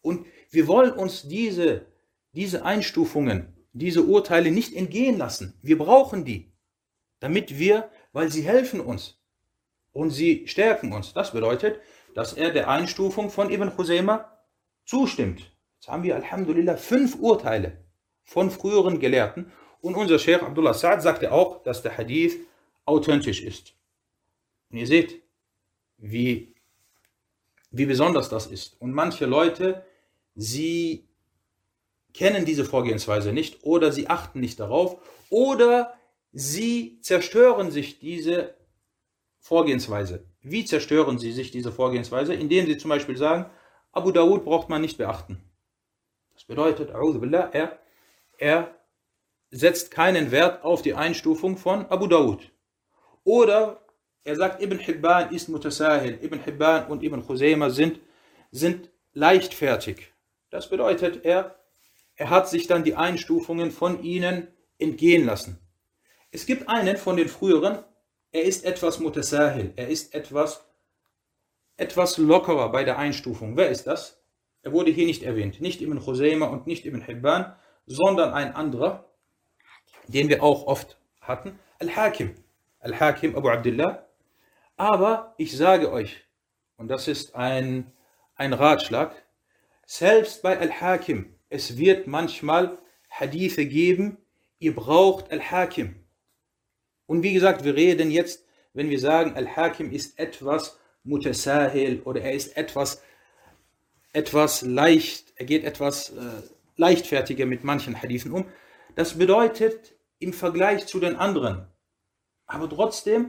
Und 0.00 0.26
wir 0.50 0.66
wollen 0.68 0.92
uns 0.92 1.28
diese, 1.28 1.86
diese 2.32 2.64
Einstufungen, 2.64 3.54
diese 3.72 4.02
Urteile 4.02 4.50
nicht 4.50 4.74
entgehen 4.74 5.18
lassen. 5.18 5.58
Wir 5.62 5.76
brauchen 5.76 6.24
die, 6.24 6.52
damit 7.20 7.58
wir, 7.58 7.90
weil 8.12 8.30
sie 8.30 8.42
helfen 8.42 8.80
uns 8.80 9.18
und 9.92 10.10
sie 10.10 10.46
stärken 10.46 10.92
uns. 10.92 11.12
Das 11.12 11.32
bedeutet, 11.32 11.78
dass 12.14 12.32
er 12.32 12.50
der 12.50 12.68
Einstufung 12.68 13.30
von 13.30 13.50
Ibn 13.50 13.74
Khuzaymah 13.74 14.38
zustimmt. 14.84 15.50
Jetzt 15.76 15.88
haben 15.88 16.02
wir 16.02 16.14
Alhamdulillah 16.16 16.76
fünf 16.76 17.16
Urteile 17.16 17.84
von 18.24 18.50
früheren 18.50 19.00
Gelehrten 19.00 19.52
und 19.80 19.96
unser 19.96 20.18
Sheikh 20.18 20.44
Abdullah 20.44 20.72
Sa'ad 20.72 21.00
sagte 21.00 21.32
auch, 21.32 21.62
dass 21.62 21.82
der 21.82 21.96
Hadith 21.96 22.38
authentisch 22.84 23.42
ist. 23.42 23.74
Und 24.70 24.78
ihr 24.78 24.86
seht, 24.86 25.22
wie, 25.98 26.54
wie 27.70 27.86
besonders 27.86 28.28
das 28.28 28.46
ist. 28.46 28.80
Und 28.80 28.92
manche 28.92 29.26
Leute, 29.26 29.84
sie 30.34 31.08
kennen 32.14 32.44
diese 32.44 32.64
Vorgehensweise 32.64 33.32
nicht 33.32 33.64
oder 33.64 33.90
sie 33.90 34.08
achten 34.08 34.40
nicht 34.40 34.60
darauf 34.60 35.00
oder 35.30 35.94
sie 36.32 37.00
zerstören 37.00 37.70
sich 37.70 37.98
diese 37.98 38.54
Vorgehensweise. 39.38 40.31
Wie 40.42 40.64
zerstören 40.64 41.18
sie 41.18 41.32
sich 41.32 41.50
diese 41.50 41.72
Vorgehensweise? 41.72 42.34
Indem 42.34 42.66
sie 42.66 42.76
zum 42.76 42.88
Beispiel 42.88 43.16
sagen, 43.16 43.46
Abu 43.92 44.10
Dawud 44.10 44.44
braucht 44.44 44.68
man 44.68 44.80
nicht 44.80 44.98
beachten. 44.98 45.40
Das 46.34 46.44
bedeutet, 46.44 46.90
er, 46.90 47.78
er 48.38 48.74
setzt 49.50 49.90
keinen 49.90 50.30
Wert 50.30 50.64
auf 50.64 50.82
die 50.82 50.94
Einstufung 50.94 51.56
von 51.56 51.86
Abu 51.86 52.06
Dawud. 52.06 52.50
Oder 53.22 53.86
er 54.24 54.36
sagt, 54.36 54.62
Ibn 54.62 54.78
Hibban 54.78 55.32
ist 55.32 55.48
Mutasahil. 55.48 56.18
Ibn 56.22 56.42
Hibban 56.42 56.86
und 56.86 57.02
Ibn 57.02 57.24
Khuzaymah 57.24 57.70
sind, 57.70 58.00
sind 58.50 58.90
leichtfertig. 59.12 60.12
Das 60.50 60.68
bedeutet, 60.68 61.24
er, 61.24 61.56
er 62.16 62.30
hat 62.30 62.48
sich 62.48 62.66
dann 62.66 62.84
die 62.84 62.94
Einstufungen 62.94 63.70
von 63.70 64.02
ihnen 64.02 64.48
entgehen 64.78 65.24
lassen. 65.24 65.58
Es 66.30 66.46
gibt 66.46 66.68
einen 66.68 66.96
von 66.96 67.16
den 67.16 67.28
früheren, 67.28 67.84
er 68.32 68.44
ist 68.44 68.64
etwas 68.64 68.98
mutasahil, 68.98 69.72
er 69.76 69.88
ist 69.88 70.14
etwas, 70.14 70.64
etwas 71.76 72.16
lockerer 72.16 72.72
bei 72.72 72.82
der 72.82 72.98
Einstufung. 72.98 73.56
Wer 73.56 73.68
ist 73.68 73.86
das? 73.86 74.22
Er 74.62 74.72
wurde 74.72 74.90
hier 74.90 75.06
nicht 75.06 75.22
erwähnt, 75.22 75.60
nicht 75.60 75.82
Ibn 75.82 76.00
Khuzaymah 76.00 76.46
und 76.46 76.66
nicht 76.66 76.86
Ibn 76.86 77.02
Hibban, 77.02 77.54
sondern 77.86 78.32
ein 78.32 78.54
anderer, 78.54 79.10
den 80.06 80.28
wir 80.28 80.42
auch 80.42 80.66
oft 80.66 80.98
hatten, 81.20 81.58
Al-Hakim. 81.78 82.34
Al-Hakim 82.80 83.36
Abu 83.36 83.48
Abdullah. 83.48 84.06
Aber 84.76 85.34
ich 85.36 85.56
sage 85.56 85.92
euch, 85.92 86.24
und 86.76 86.88
das 86.88 87.08
ist 87.08 87.34
ein, 87.34 87.92
ein 88.34 88.52
Ratschlag, 88.52 89.14
selbst 89.84 90.42
bei 90.42 90.58
Al-Hakim, 90.58 91.34
es 91.48 91.76
wird 91.76 92.06
manchmal 92.06 92.78
Hadithe 93.10 93.66
geben, 93.66 94.16
ihr 94.58 94.74
braucht 94.74 95.30
Al-Hakim. 95.30 96.01
Und 97.12 97.22
wie 97.22 97.34
gesagt, 97.34 97.62
wir 97.62 97.76
reden 97.76 98.10
jetzt, 98.10 98.42
wenn 98.72 98.88
wir 98.88 98.98
sagen, 98.98 99.34
Al-Hakim 99.36 99.92
ist 99.92 100.18
etwas 100.18 100.78
mutasahil 101.04 102.00
oder 102.06 102.22
er 102.22 102.32
ist 102.32 102.56
etwas, 102.56 103.02
etwas 104.14 104.62
leicht, 104.62 105.34
er 105.36 105.44
geht 105.44 105.64
etwas 105.64 106.08
äh, 106.08 106.14
leichtfertiger 106.78 107.44
mit 107.44 107.64
manchen 107.64 108.00
Hadithen 108.00 108.32
um. 108.32 108.46
Das 108.94 109.18
bedeutet 109.18 109.92
im 110.20 110.32
Vergleich 110.32 110.86
zu 110.86 111.00
den 111.00 111.16
anderen. 111.16 111.66
Aber 112.46 112.66
trotzdem 112.66 113.28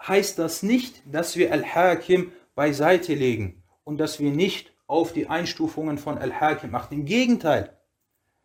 heißt 0.00 0.38
das 0.38 0.62
nicht, 0.62 1.02
dass 1.04 1.36
wir 1.36 1.52
Al-Hakim 1.52 2.32
beiseite 2.54 3.12
legen 3.12 3.62
und 3.84 3.98
dass 3.98 4.20
wir 4.20 4.30
nicht 4.30 4.72
auf 4.86 5.12
die 5.12 5.26
Einstufungen 5.26 5.98
von 5.98 6.16
Al-Hakim 6.16 6.74
achten. 6.74 6.94
Im 6.94 7.04
Gegenteil, 7.04 7.76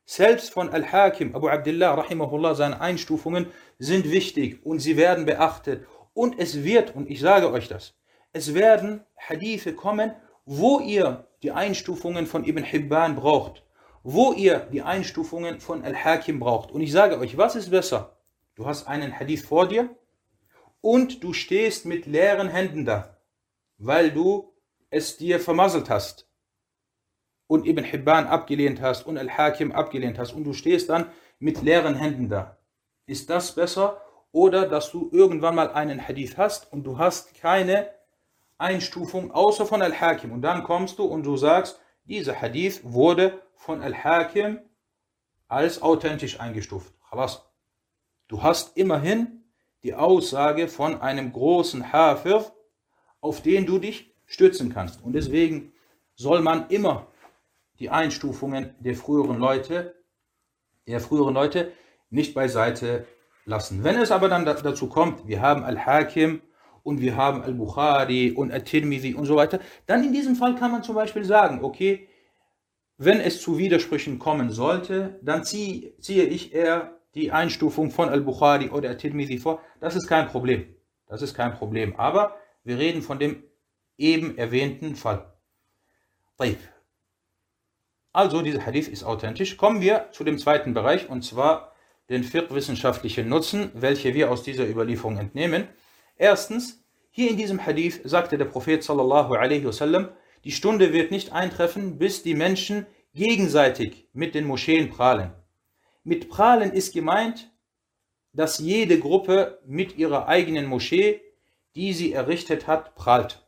selbst 0.06 0.52
von 0.52 0.68
Al-Hakim, 0.68 1.34
Abu 1.38 1.48
Abdullah, 1.48 1.94
rahimahullah, 1.94 2.54
seine 2.54 2.82
Einstufungen 2.82 3.48
sind 3.82 4.12
wichtig 4.12 4.63
und 4.63 4.80
sie 4.80 4.96
werden 4.96 5.26
beachtet. 5.26 5.88
Und 6.13 6.38
es 6.38 6.63
wird, 6.63 6.96
und 6.96 7.10
ich 7.10 7.20
sage 7.20 7.52
euch 7.52 7.67
das, 7.67 7.96
es 8.32 8.54
werden 8.54 9.04
Hadithe 9.17 9.74
kommen, 9.74 10.13
wo 10.46 10.80
ihr 10.80 11.28
die 11.41 11.52
Einstufungen 11.52 12.28
von 12.28 12.46
Ibn 12.46 12.63
Hibban 12.63 13.15
braucht, 13.15 13.65
wo 14.04 14.34
ihr 14.34 14.60
die 14.72 14.84
Einstufungen 14.84 15.60
von 15.60 15.84
Al-Hakim 15.84 16.39
braucht. 16.39 16.72
Und 16.72 16.82
ich 16.82 16.91
sage 16.91 17.17
euch, 17.17 17.38
was 17.38 17.56
ist 17.56 17.72
besser? 17.72 18.17
Du 18.56 18.67
hast 18.67 18.88
einen 18.88 19.20
Hadith 19.20 19.41
vor 19.41 19.67
dir 19.67 19.89
und 20.82 21.24
du 21.24 21.34
stehst 21.34 21.86
mit 21.88 22.06
leeren 22.06 22.50
Händen 22.50 22.86
da, 22.86 23.17
weil 23.80 24.12
du 24.12 24.54
es 24.91 25.17
dir 25.17 25.39
vermasselt 25.39 25.89
hast 25.89 26.28
und 27.48 27.65
Ibn 27.65 27.84
Hibban 27.84 28.28
abgelehnt 28.28 28.80
hast 28.80 29.08
und 29.08 29.17
Al-Hakim 29.17 29.72
abgelehnt 29.72 30.20
hast 30.20 30.34
und 30.34 30.44
du 30.44 30.54
stehst 30.54 30.89
dann 30.89 31.08
mit 31.39 31.63
leeren 31.63 31.96
Händen 31.96 32.30
da. 32.30 32.61
Ist 33.12 33.30
das 33.30 33.56
besser 33.56 34.02
oder 34.32 34.65
dass 34.65 34.89
du 34.89 35.10
irgendwann 35.12 35.56
mal 35.56 35.69
einen 35.74 36.08
Hadith 36.08 36.38
hast 36.38 36.71
und 36.71 36.86
du 36.86 36.97
hast 36.97 37.36
keine 37.36 37.89
Einstufung 38.58 39.34
außer 39.34 39.65
von 39.65 39.82
Al-Hakim 39.82 40.32
und 40.32 40.41
dann 40.41 40.63
kommst 40.63 40.97
du 40.97 41.04
und 41.04 41.24
du 41.24 41.36
sagst, 41.36 41.82
dieser 42.06 42.41
Hadith 42.41 42.80
wurde 42.86 43.41
von 43.54 43.82
Al-Hakim 43.82 44.62
als 45.50 45.82
authentisch 45.82 46.39
eingestuft. 46.39 46.93
Du 48.30 48.41
hast 48.41 48.78
immerhin 48.78 49.43
die 49.84 49.93
Aussage 49.93 50.69
von 50.69 51.02
einem 51.02 51.34
großen 51.34 51.91
Hafir, 51.91 52.50
auf 53.19 53.41
den 53.41 53.65
du 53.65 53.78
dich 53.78 54.15
stützen 54.26 54.74
kannst. 54.74 55.04
Und 55.04 55.12
deswegen 55.12 55.74
soll 56.15 56.39
man 56.39 56.69
immer 56.69 57.08
die 57.78 57.89
Einstufungen 57.89 58.74
der 58.80 58.95
früheren 58.95 59.38
Leute, 59.38 60.02
der 60.88 61.02
früheren 61.02 61.34
Leute 61.34 61.74
nicht 62.11 62.35
beiseite 62.35 63.07
lassen. 63.44 63.85
Wenn 63.85 63.96
es 63.96 64.11
aber 64.11 64.29
dann 64.29 64.44
dazu 64.44 64.88
kommt, 64.88 65.27
wir 65.27 65.40
haben 65.40 65.64
Al-Hakim 65.64 66.42
und 66.83 67.01
wir 67.01 67.16
haben 67.16 67.42
Al-Bukhari 67.42 68.33
und 68.33 68.53
Al-Tirmidhi 68.53 69.14
und 69.14 69.27
so 69.27 69.37
weiter, 69.37 69.61
dann 69.87 70.05
in 70.05 70.12
diesem 70.12 70.37
Fall 70.37 70.55
kann 70.57 70.72
man 70.72 70.83
zum 70.83 70.94
Beispiel 70.94 71.25
sagen, 71.25 71.64
okay, 71.64 72.09
wenn 72.99 73.20
es 73.20 73.40
zu 73.40 73.59
Widersprüchen 73.59 74.18
kommen 74.18 74.51
sollte, 74.51 75.18
dann 75.22 75.44
ziehe, 75.44 75.99
ziehe 75.99 76.25
ich 76.25 76.55
eher 76.55 76.99
die 77.14 77.33
Einstufung 77.33 77.90
von 77.90 78.09
Al-Bukhari 78.09 78.70
oder 78.70 78.88
Al-Tirmidhi 78.90 79.38
vor. 79.38 79.61
Das 79.81 79.96
ist 79.96 80.07
kein 80.07 80.29
Problem. 80.29 80.75
Das 81.07 81.22
ist 81.22 81.35
kein 81.35 81.55
Problem. 81.55 81.96
Aber 81.96 82.37
wir 82.64 82.79
reden 82.79 83.03
von 83.03 83.18
dem 83.18 83.42
eben 83.96 84.37
erwähnten 84.37 84.96
Fall. 84.96 85.33
طيب. 86.37 86.59
Also 88.12 88.42
dieser 88.42 88.64
Hadith 88.64 88.88
ist 88.88 89.05
authentisch. 89.05 89.57
Kommen 89.57 89.81
wir 89.81 90.09
zu 90.11 90.25
dem 90.25 90.38
zweiten 90.38 90.72
Bereich 90.72 91.09
und 91.09 91.22
zwar 91.22 91.69
den 92.12 92.24
fiqh-wissenschaftlichen 92.24 93.28
Nutzen, 93.28 93.71
welche 93.74 94.13
wir 94.13 94.30
aus 94.30 94.43
dieser 94.43 94.67
Überlieferung 94.67 95.17
entnehmen. 95.17 95.67
Erstens, 96.17 96.84
hier 97.10 97.30
in 97.30 97.38
diesem 97.38 97.65
Hadith 97.65 98.02
sagte 98.04 98.38
der 98.38 98.45
Prophet 98.45 98.84
sallallahu 98.84 99.34
alaihi 99.34 99.65
wasallam, 99.65 100.10
die 100.43 100.52
Stunde 100.52 100.93
wird 100.93 101.12
nicht 101.12 101.32
eintreffen, 101.32 101.97
bis 101.97 102.24
die 102.24 102.36
Menschen 102.36 102.86
gegenseitig 103.13 104.08
mit 104.13 104.36
den 104.36 104.45
Moscheen 104.45 104.89
prahlen. 104.89 105.32
Mit 106.04 106.30
prahlen 106.30 106.71
ist 106.71 106.93
gemeint, 106.93 107.52
dass 108.34 108.60
jede 108.60 109.00
Gruppe 109.00 109.60
mit 109.65 109.97
ihrer 109.97 110.28
eigenen 110.28 110.65
Moschee, 110.65 111.21
die 111.76 111.93
sie 111.93 112.13
errichtet 112.13 112.67
hat, 112.67 112.95
prahlt. 112.95 113.45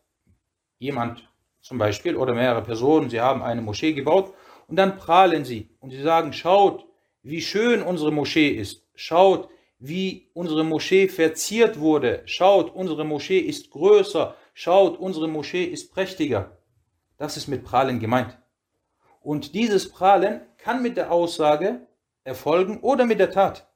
Jemand 0.78 1.30
zum 1.62 1.78
Beispiel 1.78 2.16
oder 2.16 2.34
mehrere 2.34 2.62
Personen, 2.62 3.10
sie 3.10 3.22
haben 3.22 3.42
eine 3.42 3.62
Moschee 3.62 3.94
gebaut 3.94 4.34
und 4.68 4.76
dann 4.76 4.98
prahlen 4.98 5.46
sie 5.46 5.70
und 5.80 5.92
sie 5.92 6.02
sagen, 6.02 6.34
schaut, 6.34 6.86
wie 7.24 7.42
schön 7.42 7.82
unsere 7.82 8.12
Moschee 8.12 8.50
ist. 8.50 8.86
Schaut, 8.96 9.50
wie 9.80 10.30
unsere 10.34 10.64
Moschee 10.64 11.08
verziert 11.08 11.80
wurde. 11.80 12.22
Schaut, 12.26 12.74
unsere 12.76 13.06
Moschee 13.06 13.40
ist 13.40 13.72
größer. 13.72 14.36
Schaut, 14.54 15.00
unsere 15.00 15.28
Moschee 15.28 15.64
ist 15.64 15.92
prächtiger. 15.92 16.58
Das 17.18 17.38
ist 17.38 17.48
mit 17.48 17.64
prahlen 17.64 18.00
gemeint. 18.00 18.38
Und 19.22 19.56
dieses 19.56 19.90
Prahlen 19.90 20.42
kann 20.58 20.84
mit 20.84 20.98
der 20.98 21.12
Aussage 21.12 21.88
erfolgen 22.26 22.82
oder 22.82 23.06
mit 23.06 23.20
der 23.20 23.32
Tat, 23.32 23.68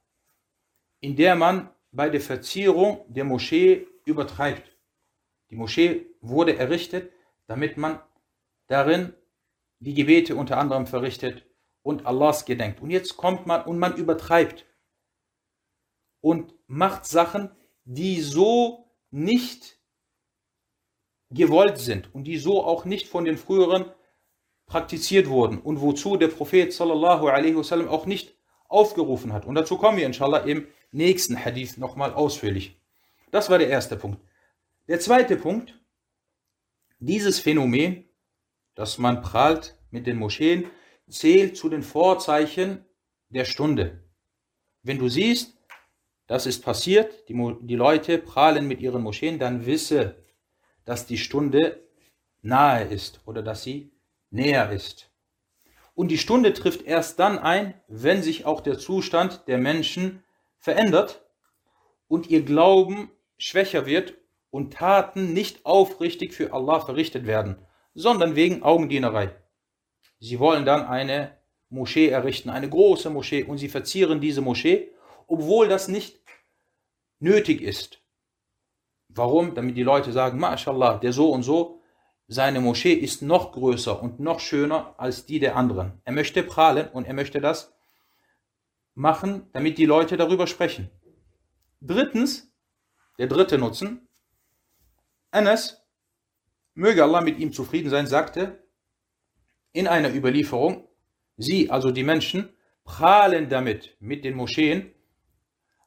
in 1.00 1.16
der 1.16 1.34
man 1.34 1.70
bei 1.90 2.10
der 2.10 2.20
Verzierung 2.20 3.04
der 3.08 3.24
Moschee 3.24 3.86
übertreibt. 4.04 4.76
Die 5.50 5.56
Moschee 5.56 6.06
wurde 6.20 6.56
errichtet, 6.56 7.12
damit 7.46 7.78
man 7.78 7.98
darin 8.66 9.14
die 9.80 9.94
Gebete 9.94 10.36
unter 10.36 10.58
anderem 10.58 10.86
verrichtet 10.86 11.47
und 11.88 12.04
Allahs 12.04 12.44
gedenkt. 12.44 12.82
Und 12.82 12.90
jetzt 12.90 13.16
kommt 13.16 13.46
man 13.46 13.62
und 13.62 13.78
man 13.78 13.96
übertreibt 13.96 14.66
und 16.20 16.54
macht 16.66 17.06
Sachen, 17.06 17.50
die 17.84 18.20
so 18.20 18.92
nicht 19.10 19.78
gewollt 21.30 21.78
sind 21.78 22.14
und 22.14 22.24
die 22.24 22.36
so 22.36 22.62
auch 22.62 22.84
nicht 22.84 23.08
von 23.08 23.24
den 23.24 23.38
früheren 23.38 23.86
praktiziert 24.66 25.30
wurden 25.30 25.58
und 25.58 25.80
wozu 25.80 26.18
der 26.18 26.28
Prophet 26.28 26.74
sallallahu 26.74 27.28
alaihi 27.28 27.56
wasallam 27.56 27.88
auch 27.88 28.04
nicht 28.04 28.36
aufgerufen 28.68 29.32
hat. 29.32 29.46
Und 29.46 29.54
dazu 29.54 29.78
kommen 29.78 29.96
wir 29.96 30.04
inshallah 30.04 30.40
im 30.40 30.66
nächsten 30.92 31.42
Hadith 31.42 31.78
nochmal 31.78 32.12
ausführlich. 32.12 32.78
Das 33.30 33.48
war 33.48 33.56
der 33.56 33.68
erste 33.68 33.96
Punkt. 33.96 34.20
Der 34.88 35.00
zweite 35.00 35.36
Punkt, 35.36 35.80
dieses 36.98 37.40
Phänomen, 37.40 38.04
dass 38.74 38.98
man 38.98 39.22
prahlt 39.22 39.78
mit 39.90 40.06
den 40.06 40.18
Moscheen, 40.18 40.70
zählt 41.08 41.56
zu 41.56 41.68
den 41.68 41.82
Vorzeichen 41.82 42.84
der 43.30 43.44
Stunde. 43.44 44.02
Wenn 44.82 44.98
du 44.98 45.08
siehst, 45.08 45.56
das 46.26 46.46
ist 46.46 46.62
passiert, 46.62 47.28
die, 47.28 47.56
die 47.62 47.76
Leute 47.76 48.18
prahlen 48.18 48.68
mit 48.68 48.80
ihren 48.80 49.02
Moscheen, 49.02 49.38
dann 49.38 49.66
wisse, 49.66 50.16
dass 50.84 51.06
die 51.06 51.18
Stunde 51.18 51.82
nahe 52.42 52.84
ist 52.84 53.20
oder 53.26 53.42
dass 53.42 53.62
sie 53.62 53.90
näher 54.30 54.70
ist. 54.70 55.10
Und 55.94 56.08
die 56.08 56.18
Stunde 56.18 56.52
trifft 56.52 56.82
erst 56.82 57.18
dann 57.18 57.38
ein, 57.38 57.74
wenn 57.88 58.22
sich 58.22 58.44
auch 58.44 58.60
der 58.60 58.78
Zustand 58.78 59.48
der 59.48 59.58
Menschen 59.58 60.22
verändert 60.58 61.24
und 62.06 62.30
ihr 62.30 62.44
Glauben 62.44 63.10
schwächer 63.36 63.86
wird 63.86 64.14
und 64.50 64.74
Taten 64.74 65.32
nicht 65.32 65.66
aufrichtig 65.66 66.34
für 66.34 66.52
Allah 66.52 66.80
verrichtet 66.80 67.26
werden, 67.26 67.56
sondern 67.94 68.36
wegen 68.36 68.62
Augendienerei. 68.62 69.34
Sie 70.20 70.38
wollen 70.38 70.64
dann 70.64 70.86
eine 70.86 71.36
Moschee 71.70 72.08
errichten, 72.08 72.50
eine 72.50 72.68
große 72.68 73.10
Moschee, 73.10 73.44
und 73.44 73.58
sie 73.58 73.68
verzieren 73.68 74.20
diese 74.20 74.40
Moschee, 74.40 74.90
obwohl 75.26 75.68
das 75.68 75.88
nicht 75.88 76.20
nötig 77.20 77.60
ist. 77.60 78.00
Warum? 79.08 79.54
Damit 79.54 79.76
die 79.76 79.82
Leute 79.82 80.12
sagen, 80.12 80.38
MashaAllah, 80.38 80.98
der 80.98 81.12
so 81.12 81.30
und 81.30 81.42
so, 81.42 81.82
seine 82.26 82.60
Moschee 82.60 82.92
ist 82.92 83.22
noch 83.22 83.52
größer 83.52 84.02
und 84.02 84.20
noch 84.20 84.40
schöner 84.40 84.94
als 84.98 85.24
die 85.24 85.38
der 85.38 85.56
anderen. 85.56 86.00
Er 86.04 86.12
möchte 86.12 86.42
prahlen 86.42 86.88
und 86.88 87.06
er 87.06 87.14
möchte 87.14 87.40
das 87.40 87.72
machen, 88.94 89.48
damit 89.52 89.78
die 89.78 89.86
Leute 89.86 90.16
darüber 90.16 90.46
sprechen. 90.46 90.90
Drittens, 91.80 92.52
der 93.18 93.28
dritte 93.28 93.56
Nutzen, 93.56 94.08
Anas, 95.30 95.82
möge 96.74 97.02
Allah 97.02 97.20
mit 97.20 97.38
ihm 97.38 97.52
zufrieden 97.52 97.90
sein, 97.90 98.06
sagte 98.06 98.67
in 99.78 99.86
einer 99.86 100.14
Überlieferung, 100.14 100.84
sie, 101.36 101.70
also 101.70 101.90
die 101.90 102.02
Menschen, 102.02 102.48
prahlen 102.84 103.48
damit 103.48 103.96
mit 104.00 104.24
den 104.24 104.34
Moscheen, 104.34 104.90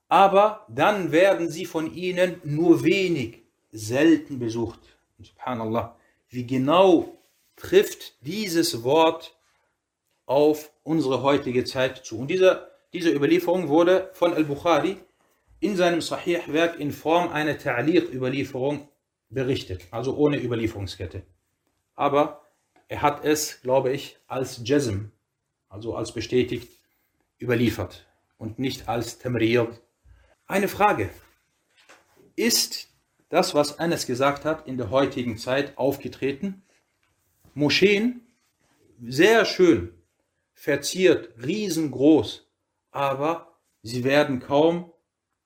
aber 0.07 0.65
dann 0.67 1.11
werden 1.11 1.49
sie 1.49 1.65
von 1.65 1.93
ihnen 1.93 2.41
nur 2.43 2.83
wenig, 2.83 3.43
selten 3.71 4.39
besucht. 4.39 4.79
Subhanallah, 5.19 5.95
wie 6.29 6.45
genau 6.45 7.17
trifft 7.55 8.25
dieses 8.25 8.83
Wort 8.83 9.35
auf 10.25 10.71
unsere 10.83 11.21
heutige 11.21 11.63
Zeit 11.63 12.05
zu. 12.05 12.19
Und 12.19 12.29
dieser 12.29 12.71
diese 12.93 13.09
Überlieferung 13.09 13.69
wurde 13.69 14.09
von 14.13 14.33
Al-Bukhari 14.33 14.97
in 15.61 15.77
seinem 15.77 16.01
Sahih-Werk 16.01 16.77
in 16.79 16.91
Form 16.91 17.29
einer 17.29 17.57
Ta'liq-Überlieferung 17.57 18.89
berichtet, 19.29 19.83
also 19.91 20.17
ohne 20.17 20.37
Überlieferungskette. 20.43 21.23
Aber 21.95 22.41
er 22.91 23.01
hat 23.01 23.23
es, 23.23 23.61
glaube 23.61 23.93
ich, 23.93 24.17
als 24.27 24.59
Jazm, 24.65 25.11
also 25.69 25.95
als 25.95 26.11
bestätigt, 26.11 26.67
überliefert 27.39 28.05
und 28.37 28.59
nicht 28.59 28.89
als 28.89 29.17
Tamrir. 29.17 29.79
Eine 30.45 30.67
Frage. 30.67 31.09
Ist 32.35 32.89
das, 33.29 33.55
was 33.55 33.79
Anas 33.79 34.07
gesagt 34.07 34.43
hat, 34.43 34.67
in 34.67 34.75
der 34.75 34.89
heutigen 34.89 35.37
Zeit 35.37 35.77
aufgetreten? 35.77 36.63
Moscheen, 37.53 38.27
sehr 39.01 39.45
schön, 39.45 39.93
verziert, 40.53 41.33
riesengroß, 41.41 42.45
aber 42.91 43.57
sie 43.83 44.03
werden 44.03 44.41
kaum 44.41 44.91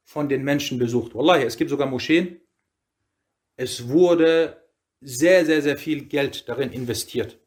von 0.04 0.30
den 0.30 0.44
Menschen 0.44 0.80
besucht. 0.80 1.14
Wallahi, 1.14 1.44
es 1.44 1.58
gibt 1.58 1.70
sogar 1.70 1.88
Moscheen. 1.88 2.42
Es 3.56 3.88
wurde 3.88 4.65
sehr, 5.06 5.46
sehr, 5.46 5.62
sehr 5.62 5.78
viel 5.78 6.06
Geld 6.06 6.50
darin 6.50 6.72
investiert. 6.72 7.38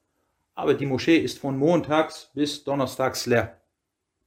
Aber 0.54 0.74
die 0.74 0.86
Moschee 0.86 1.18
ist 1.18 1.38
von 1.38 1.58
montags 1.58 2.30
bis 2.32 2.62
donnerstags 2.62 3.26
leer. 3.26 3.60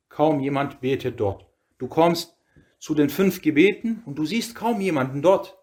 Kaum 0.09 0.41
jemand 0.41 0.81
betet 0.81 1.19
dort. 1.19 1.45
Du 1.77 1.87
kommst 1.87 2.35
zu 2.77 2.93
den 2.93 3.09
fünf 3.09 3.41
Gebeten 3.41 4.03
und 4.05 4.15
du 4.15 4.25
siehst 4.25 4.53
kaum 4.53 4.81
jemanden 4.81 5.21
dort. 5.21 5.57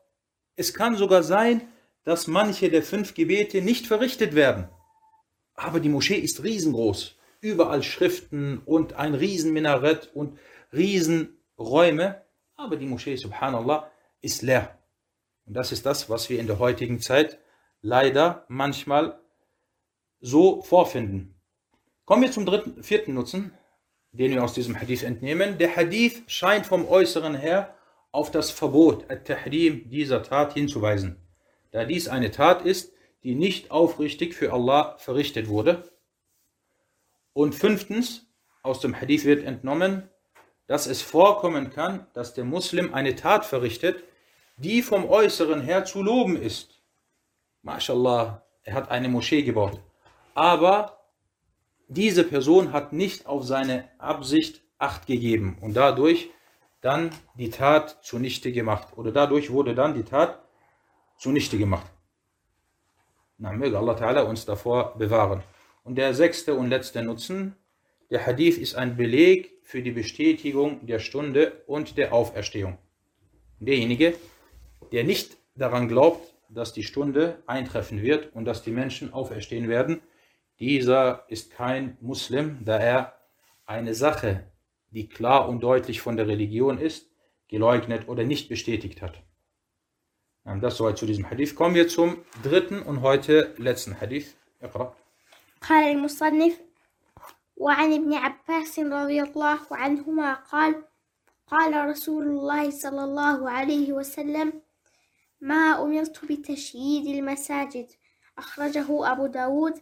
Es 0.56 0.72
kann 0.72 0.96
sogar 0.96 1.22
sein, 1.22 1.68
dass 2.04 2.26
manche 2.26 2.70
der 2.70 2.82
fünf 2.82 3.12
Gebete 3.12 3.60
nicht 3.60 3.86
verrichtet 3.86 4.34
werden. 4.34 4.68
Aber 5.54 5.78
die 5.78 5.90
Moschee 5.90 6.18
ist 6.18 6.42
riesengroß 6.42 7.16
überall 7.40 7.82
Schriften 7.82 8.58
und 8.64 8.94
ein 8.94 9.14
Riesenminarett 9.14 10.10
und 10.14 10.38
Riesenräume. 10.72 12.22
Aber 12.56 12.76
die 12.76 12.86
Moschee, 12.86 13.16
subhanallah, 13.16 13.90
ist 14.22 14.42
leer. 14.42 14.78
Und 15.46 15.54
das 15.54 15.70
ist 15.70 15.86
das, 15.86 16.10
was 16.10 16.30
wir 16.30 16.40
in 16.40 16.46
der 16.46 16.58
heutigen 16.58 17.00
Zeit 17.00 17.38
leider 17.82 18.44
manchmal 18.48 19.20
so 20.20 20.62
vorfinden. 20.62 21.34
Kommen 22.04 22.22
wir 22.22 22.32
zum 22.32 22.46
dritten, 22.46 22.82
vierten 22.82 23.14
Nutzen, 23.14 23.52
den 24.12 24.32
wir 24.32 24.42
aus 24.42 24.54
diesem 24.54 24.80
Hadith 24.80 25.02
entnehmen. 25.02 25.58
Der 25.58 25.76
Hadith 25.76 26.22
scheint 26.26 26.66
vom 26.66 26.88
Äußeren 26.88 27.34
her 27.34 27.74
auf 28.10 28.30
das 28.30 28.50
Verbot, 28.50 29.10
At-Tahrim, 29.10 29.88
dieser 29.90 30.22
Tat 30.22 30.54
hinzuweisen. 30.54 31.16
Da 31.70 31.84
dies 31.84 32.08
eine 32.08 32.30
Tat 32.30 32.64
ist, 32.64 32.92
die 33.22 33.34
nicht 33.34 33.70
aufrichtig 33.70 34.34
für 34.34 34.52
Allah 34.52 34.96
verrichtet 34.98 35.48
wurde 35.48 35.90
und 37.38 37.54
fünftens, 37.54 38.26
aus 38.64 38.80
dem 38.80 39.00
Hadith 39.00 39.24
wird 39.24 39.44
entnommen, 39.44 40.10
dass 40.66 40.88
es 40.88 41.02
vorkommen 41.02 41.70
kann, 41.70 42.08
dass 42.12 42.34
der 42.34 42.44
Muslim 42.44 42.92
eine 42.92 43.14
Tat 43.14 43.46
verrichtet, 43.46 44.02
die 44.56 44.82
vom 44.82 45.08
Äußeren 45.08 45.60
her 45.60 45.84
zu 45.84 46.02
loben 46.02 46.36
ist. 46.36 46.77
MashaAllah, 47.68 48.42
er 48.62 48.74
hat 48.74 48.90
eine 48.90 49.08
Moschee 49.08 49.42
gebaut. 49.42 49.78
Aber 50.34 50.98
diese 51.88 52.24
Person 52.24 52.72
hat 52.72 52.92
nicht 52.92 53.26
auf 53.26 53.44
seine 53.44 53.88
Absicht 53.98 54.62
Acht 54.80 55.08
gegeben 55.08 55.58
und 55.60 55.74
dadurch 55.74 56.30
dann 56.80 57.10
die 57.34 57.50
Tat 57.50 57.98
zunichte 58.04 58.52
gemacht. 58.52 58.96
Oder 58.96 59.10
dadurch 59.10 59.50
wurde 59.50 59.74
dann 59.74 59.94
die 59.94 60.04
Tat 60.04 60.40
zunichte 61.18 61.58
gemacht. 61.58 61.90
Na, 63.38 63.52
möge 63.52 63.76
Allah 63.76 63.96
Ta'ala 63.96 64.22
uns 64.22 64.44
davor 64.44 64.96
bewahren. 64.96 65.42
Und 65.82 65.96
der 65.96 66.14
sechste 66.14 66.54
und 66.54 66.68
letzte 66.68 67.02
Nutzen, 67.02 67.56
der 68.10 68.24
Hadith 68.24 68.56
ist 68.56 68.76
ein 68.76 68.96
Beleg 68.96 69.58
für 69.64 69.82
die 69.82 69.90
Bestätigung 69.90 70.86
der 70.86 71.00
Stunde 71.00 71.64
und 71.66 71.98
der 71.98 72.12
Auferstehung. 72.12 72.78
Derjenige, 73.58 74.14
der 74.92 75.02
nicht 75.02 75.36
daran 75.56 75.88
glaubt, 75.88 76.37
dass 76.49 76.73
die 76.73 76.83
Stunde 76.83 77.43
eintreffen 77.47 78.01
wird 78.01 78.33
und 78.33 78.45
dass 78.45 78.63
die 78.63 78.71
Menschen 78.71 79.13
auferstehen 79.13 79.69
werden, 79.69 80.01
dieser 80.59 81.25
ist 81.27 81.51
kein 81.51 81.97
Muslim, 82.01 82.59
da 82.63 82.77
er 82.77 83.13
eine 83.65 83.93
Sache, 83.95 84.51
die 84.91 85.09
klar 85.09 85.49
und 85.49 85.61
deutlich 85.61 86.01
von 86.01 86.15
der 86.17 86.27
Religion 86.27 86.77
ist, 86.77 87.09
geleugnet 87.47 88.07
oder 88.07 88.23
nicht 88.23 88.49
bestätigt 88.49 89.01
hat. 89.01 89.21
Das 90.45 90.77
soweit 90.77 90.97
zu 90.97 91.05
diesem 91.05 91.29
Hadith. 91.29 91.55
Kommen 91.55 91.75
wir 91.75 91.87
zum 91.87 92.17
dritten 92.43 92.81
und 92.81 93.01
heute 93.01 93.53
letzten 93.57 93.99
Hadith. 93.99 94.35
Iqra. 94.61 94.95
قال 95.69 95.83
المصنف 95.91 96.59
وعن 97.55 97.93
ابن 97.93 98.13
عباس 98.13 98.79
رضي 98.79 99.21
الله 99.23 99.59
عنهما 99.71 100.33
قال 100.33 100.83
قال 101.47 101.89
رسول 101.89 102.27
الله 102.27 102.69
صلى 102.71 103.03
الله 103.03 103.49
عليه 103.49 103.93
وسلم 103.93 104.53
ما 105.41 105.83
أمرت 105.83 106.25
بتشييد 106.25 107.07
المساجد 107.07 107.87
أخرجه 108.37 109.11
أبو 109.11 109.27
داود 109.27 109.73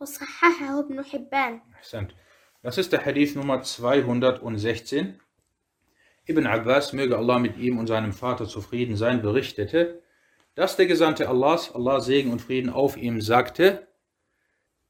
وصححه 0.00 0.78
ابن 0.80 1.04
حبان 1.04 1.60
Ahsant. 1.80 2.14
Das 2.62 2.78
ist 2.78 2.92
der 2.92 3.04
Hadith 3.04 3.36
Nummer 3.36 3.62
216. 3.62 5.20
Ibn 6.26 6.46
Abbas, 6.46 6.92
möge 6.92 7.16
Allah 7.16 7.38
mit 7.38 7.56
ihm 7.56 7.78
und 7.78 7.86
seinem 7.86 8.12
Vater 8.12 8.46
zufrieden 8.46 8.96
sein, 8.96 9.22
berichtete, 9.22 10.02
dass 10.54 10.76
der 10.76 10.86
Gesandte 10.86 11.28
Allahs, 11.28 11.72
Allah 11.74 12.00
Segen 12.00 12.32
und 12.32 12.42
Frieden 12.42 12.68
auf 12.68 12.96
ihm, 12.96 13.20
sagte, 13.20 13.88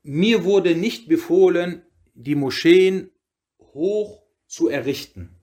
mir 0.02 0.44
wurde 0.44 0.74
nicht 0.74 1.08
befohlen, 1.08 1.84
die 2.14 2.34
Moscheen 2.34 3.10
hoch 3.60 4.22
zu 4.46 4.68
errichten. 4.68 5.36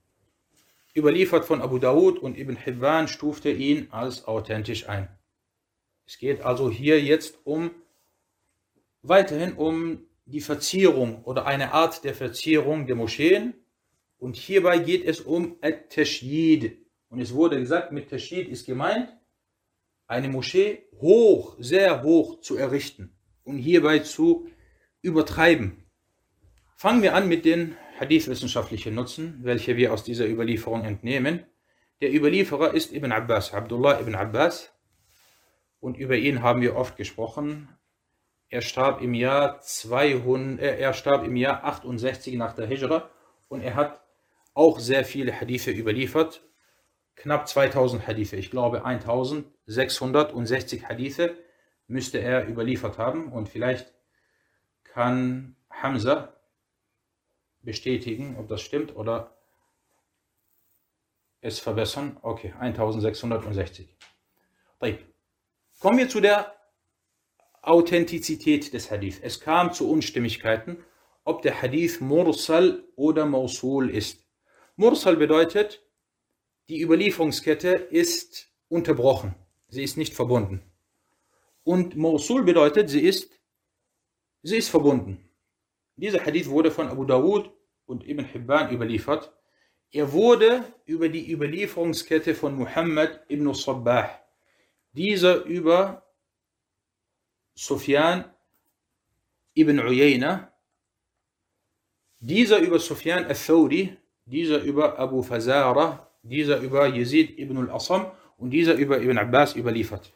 Überliefert 0.96 1.44
von 1.44 1.62
Abu 1.62 1.78
Dawud 1.78 2.18
und 2.18 2.36
Ibn 2.36 2.56
Hibban 2.56 3.08
stufte 3.08 3.50
ihn 3.50 3.88
als 3.90 4.26
authentisch 4.26 4.88
ein. 4.88 5.08
Es 6.06 6.18
geht 6.18 6.40
also 6.40 6.70
hier 6.70 7.00
jetzt 7.00 7.38
um 7.44 7.70
weiterhin 9.02 9.52
um 9.52 10.06
die 10.24 10.40
Verzierung 10.40 11.24
oder 11.24 11.46
eine 11.46 11.72
Art 11.72 12.04
der 12.04 12.14
Verzierung 12.14 12.86
der 12.86 12.96
Moscheen. 12.96 13.54
Und 14.18 14.36
hierbei 14.36 14.78
geht 14.78 15.04
es 15.04 15.20
um 15.20 15.56
At-Tashyid. 15.62 16.78
Und 17.08 17.20
es 17.20 17.32
wurde 17.32 17.58
gesagt, 17.58 17.92
mit 17.92 18.10
Tashyid 18.10 18.48
ist 18.48 18.66
gemeint, 18.66 19.16
eine 20.06 20.28
Moschee 20.28 20.88
hoch, 21.00 21.56
sehr 21.58 22.02
hoch 22.02 22.40
zu 22.40 22.56
errichten 22.56 23.16
und 23.44 23.58
hierbei 23.58 24.00
zu 24.00 24.48
übertreiben. 25.02 25.84
Fangen 26.76 27.02
wir 27.02 27.14
an 27.14 27.28
mit 27.28 27.44
den 27.44 27.76
hadithwissenschaftlichen 28.00 28.94
Nutzen, 28.94 29.40
welche 29.42 29.76
wir 29.76 29.92
aus 29.92 30.02
dieser 30.02 30.26
Überlieferung 30.26 30.84
entnehmen. 30.84 31.44
Der 32.00 32.14
Überlieferer 32.14 32.72
ist 32.72 32.94
Ibn 32.94 33.12
Abbas, 33.12 33.52
Abdullah 33.52 34.00
ibn 34.00 34.14
Abbas. 34.14 34.72
Und 35.80 35.98
über 35.98 36.16
ihn 36.16 36.42
haben 36.42 36.62
wir 36.62 36.76
oft 36.76 36.96
gesprochen. 36.96 37.68
Er 38.48 38.62
starb 38.62 39.02
im 39.02 39.12
Jahr 39.12 39.60
200, 39.60 40.60
äh, 40.60 40.78
er 40.78 40.94
starb 40.94 41.24
im 41.24 41.36
Jahr 41.36 41.62
68 41.62 42.36
nach 42.36 42.54
der 42.54 42.66
Hijra 42.66 43.10
und 43.48 43.60
er 43.60 43.74
hat 43.74 44.02
auch 44.54 44.80
sehr 44.80 45.04
viele 45.04 45.38
Hadithe 45.38 45.70
überliefert. 45.70 46.42
Knapp 47.16 47.48
2000 47.48 48.06
Hadithe, 48.06 48.36
ich 48.36 48.50
glaube 48.50 48.86
1660 48.86 50.88
Hadithe 50.88 51.36
müsste 51.86 52.18
er 52.18 52.48
überliefert 52.48 52.96
haben 52.96 53.30
und 53.30 53.50
vielleicht 53.50 53.92
kann 54.84 55.56
Hamza 55.70 56.39
bestätigen, 57.62 58.36
ob 58.38 58.48
das 58.48 58.62
stimmt 58.62 58.96
oder 58.96 59.36
es 61.40 61.58
verbessern. 61.58 62.16
Okay, 62.22 62.52
1660. 62.58 63.88
Kommen 65.80 65.98
wir 65.98 66.08
zu 66.08 66.20
der 66.20 66.54
Authentizität 67.62 68.72
des 68.72 68.90
Hadith. 68.90 69.20
Es 69.22 69.40
kam 69.40 69.72
zu 69.72 69.90
Unstimmigkeiten, 69.90 70.84
ob 71.24 71.42
der 71.42 71.60
Hadith 71.62 72.00
Mursal 72.00 72.84
oder 72.96 73.26
Mausul 73.26 73.90
ist. 73.90 74.26
Mursal 74.76 75.16
bedeutet, 75.16 75.82
die 76.68 76.80
Überlieferungskette 76.82 77.68
ist 77.68 78.50
unterbrochen. 78.68 79.34
Sie 79.68 79.82
ist 79.82 79.96
nicht 79.96 80.14
verbunden. 80.14 80.62
Und 81.64 81.96
Mausul 81.96 82.42
bedeutet, 82.42 82.90
sie 82.90 83.00
ist, 83.00 83.30
sie 84.42 84.56
ist 84.56 84.68
verbunden. 84.68 85.29
Dieser 86.00 86.24
Hadith 86.24 86.48
wurde 86.48 86.70
von 86.70 86.88
Abu 86.88 87.04
Dawud 87.04 87.50
und 87.84 88.08
Ibn 88.08 88.24
Hibban 88.24 88.72
überliefert. 88.72 89.30
Er 89.92 90.12
wurde 90.12 90.64
über 90.86 91.10
die 91.10 91.30
Überlieferungskette 91.30 92.34
von 92.34 92.54
Muhammad 92.54 93.20
ibn 93.28 93.52
Sabbah. 93.52 94.08
Dieser 94.92 95.44
über 95.44 96.02
Sufyan 97.54 98.24
ibn 99.54 99.78
Uyayna, 99.78 100.50
dieser 102.20 102.60
über 102.60 102.78
Sufyan 102.78 103.26
al-Thawri, 103.26 103.94
dieser 104.24 104.62
über 104.62 104.98
Abu 104.98 105.22
Fazara, 105.22 106.08
dieser 106.22 106.60
über 106.60 106.86
Yazid 106.86 107.38
ibn 107.38 107.58
al-Asam 107.58 108.10
und 108.38 108.50
dieser 108.50 108.72
über 108.72 109.02
Ibn 109.02 109.18
Abbas 109.18 109.54
überliefert. 109.54 110.14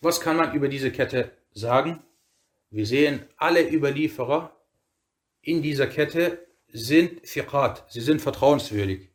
Was 0.00 0.22
kann 0.22 0.38
man 0.38 0.54
über 0.54 0.68
diese 0.68 0.90
Kette 0.90 1.32
sagen? 1.52 2.02
Wir 2.74 2.86
sehen, 2.86 3.24
alle 3.36 3.72
Überlieferer 3.72 4.50
in 5.42 5.62
dieser 5.62 5.86
Kette 5.86 6.44
sind 6.72 7.22
Thiqat, 7.22 7.84
sie 7.88 8.00
sind 8.00 8.20
vertrauenswürdig. 8.20 9.10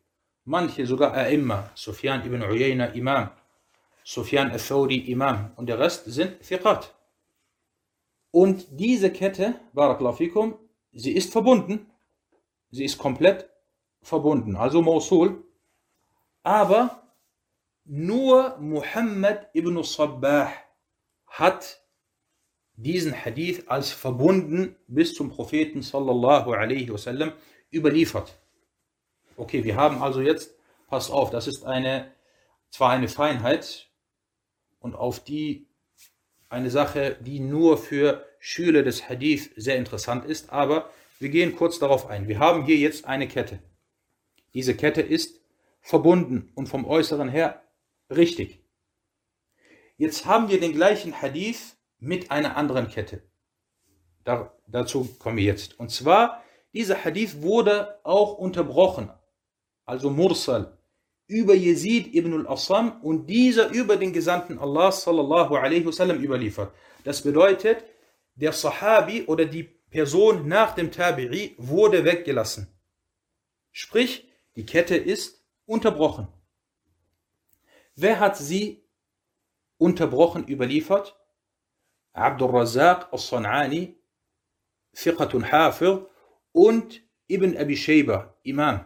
Manche 0.46 0.86
sogar 0.86 1.14
A'imma, 1.14 1.68
Sufyan 1.74 2.24
ibn 2.24 2.42
Uyayna 2.42 2.86
Imam, 2.94 3.28
Sufyan 4.02 4.50
al-Thawri 4.50 4.96
Imam 5.12 5.52
und 5.56 5.66
der 5.68 5.78
Rest 5.78 6.06
sind 6.06 6.40
Thiqat. 6.40 6.94
Und 8.30 8.66
diese 8.70 9.12
Kette, 9.12 9.56
Barakallahu 9.74 10.16
fikum, 10.16 10.58
sie 10.94 11.12
ist 11.12 11.30
verbunden. 11.30 11.90
Sie 12.70 12.86
ist 12.86 12.96
komplett 12.96 13.50
verbunden, 14.00 14.56
also 14.56 14.80
Mosul. 14.80 15.44
Aber 16.42 17.12
nur 17.84 18.56
Muhammad 18.58 19.50
ibn 19.52 19.82
Sabbah 19.82 20.50
hat 21.26 21.79
diesen 22.82 23.12
Hadith 23.12 23.64
als 23.68 23.90
verbunden 23.90 24.76
bis 24.86 25.14
zum 25.14 25.30
Propheten 25.30 25.82
sallallahu 25.82 26.52
alaihi 26.52 26.90
wasallam 26.90 27.32
überliefert. 27.72 28.38
Okay, 29.36 29.64
wir 29.64 29.76
haben 29.76 30.02
also 30.02 30.20
jetzt, 30.20 30.54
pass 30.88 31.10
auf, 31.10 31.30
das 31.30 31.46
ist 31.46 31.64
eine, 31.64 32.10
zwar 32.70 32.90
eine 32.90 33.08
Feinheit 33.08 33.90
und 34.80 34.94
auf 34.94 35.22
die 35.22 35.66
eine 36.48 36.70
Sache, 36.70 37.16
die 37.20 37.40
nur 37.40 37.78
für 37.78 38.26
Schüler 38.38 38.82
des 38.82 39.08
Hadith 39.08 39.50
sehr 39.56 39.76
interessant 39.76 40.24
ist, 40.24 40.50
aber 40.50 40.90
wir 41.18 41.28
gehen 41.28 41.54
kurz 41.54 41.78
darauf 41.78 42.06
ein. 42.06 42.28
Wir 42.28 42.38
haben 42.38 42.64
hier 42.64 42.76
jetzt 42.76 43.04
eine 43.04 43.28
Kette. 43.28 43.60
Diese 44.54 44.74
Kette 44.74 45.02
ist 45.02 45.40
verbunden 45.82 46.50
und 46.54 46.68
vom 46.68 46.86
Äußeren 46.86 47.28
her 47.28 47.62
richtig. 48.08 48.64
Jetzt 49.96 50.24
haben 50.24 50.48
wir 50.48 50.58
den 50.58 50.72
gleichen 50.72 51.20
Hadith 51.20 51.76
mit 52.00 52.30
einer 52.30 52.56
anderen 52.56 52.88
Kette. 52.88 53.22
Da, 54.24 54.52
dazu 54.66 55.04
kommen 55.18 55.36
wir 55.36 55.44
jetzt. 55.44 55.78
Und 55.78 55.90
zwar, 55.90 56.42
dieser 56.72 57.04
Hadith 57.04 57.42
wurde 57.42 57.98
auch 58.04 58.38
unterbrochen, 58.38 59.10
also 59.84 60.10
Mursal, 60.10 60.76
über 61.26 61.54
Yazid 61.54 62.12
ibn 62.14 62.34
al-Assam 62.34 63.00
und 63.02 63.26
dieser 63.26 63.70
über 63.70 63.96
den 63.96 64.12
Gesandten 64.12 64.58
Allah 64.58 64.90
sallallahu 64.90 65.54
alaihi 65.54 65.86
wasallam 65.86 66.18
überliefert. 66.22 66.72
Das 67.04 67.22
bedeutet, 67.22 67.84
der 68.34 68.52
Sahabi 68.52 69.24
oder 69.26 69.44
die 69.44 69.62
Person 69.62 70.48
nach 70.48 70.74
dem 70.74 70.90
Tabi'i 70.90 71.54
wurde 71.56 72.04
weggelassen. 72.04 72.68
Sprich, 73.70 74.28
die 74.56 74.66
Kette 74.66 74.96
ist 74.96 75.44
unterbrochen. 75.66 76.28
Wer 77.94 78.18
hat 78.18 78.36
sie 78.36 78.84
unterbrochen 79.78 80.48
überliefert? 80.48 81.19
Abdul 82.12 82.50
Razak 82.50 83.12
al-San'ani, 83.12 83.96
Fiqatun 84.92 85.50
Hafir 85.50 86.06
und 86.52 87.02
Ibn 87.28 87.56
Abi 87.56 87.76
Shayba, 87.76 88.34
Imam. 88.42 88.84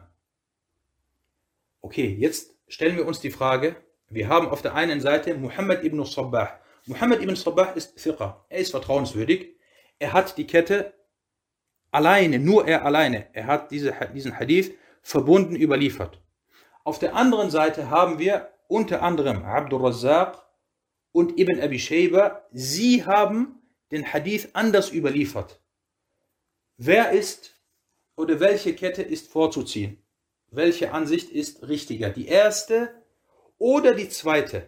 Okay, 1.80 2.16
jetzt 2.18 2.54
stellen 2.68 2.96
wir 2.96 3.06
uns 3.06 3.20
die 3.20 3.30
Frage, 3.30 3.76
wir 4.08 4.28
haben 4.28 4.48
auf 4.48 4.62
der 4.62 4.74
einen 4.74 5.00
Seite 5.00 5.34
Muhammad 5.34 5.82
ibn 5.84 6.04
Sabbah. 6.04 6.60
Muhammad 6.86 7.22
ibn 7.22 7.34
Sabbah 7.34 7.72
ist 7.72 7.98
Fiqh, 7.98 8.34
er 8.48 8.58
ist 8.58 8.70
vertrauenswürdig. 8.70 9.56
Er 9.98 10.12
hat 10.12 10.36
die 10.36 10.46
Kette 10.46 10.94
alleine, 11.90 12.38
nur 12.38 12.66
er 12.68 12.84
alleine, 12.84 13.28
er 13.32 13.46
hat 13.46 13.70
diese, 13.70 13.94
diesen 14.14 14.38
Hadith 14.38 14.74
verbunden 15.02 15.56
überliefert. 15.56 16.20
Auf 16.84 16.98
der 16.98 17.14
anderen 17.14 17.50
Seite 17.50 17.88
haben 17.90 18.18
wir 18.18 18.50
unter 18.68 19.02
anderem 19.02 19.44
Abdul 19.44 19.86
Razzaq 19.86 20.43
und 21.14 21.38
Ibn 21.38 21.60
Abi 21.60 21.78
Shayba. 21.78 22.46
Sie 22.52 23.06
haben 23.06 23.62
den 23.90 24.12
Hadith 24.12 24.50
anders 24.52 24.92
überliefert. 24.92 25.60
Wer 26.76 27.12
ist 27.12 27.54
oder 28.16 28.40
welche 28.40 28.74
Kette 28.74 29.02
ist 29.02 29.28
vorzuziehen? 29.28 30.04
welche 30.56 30.92
Ansicht 30.92 31.30
ist 31.30 31.66
richtiger, 31.66 32.10
die 32.10 32.26
erste 32.26 32.94
oder 33.58 33.94
die 33.94 34.08
zweite? 34.08 34.66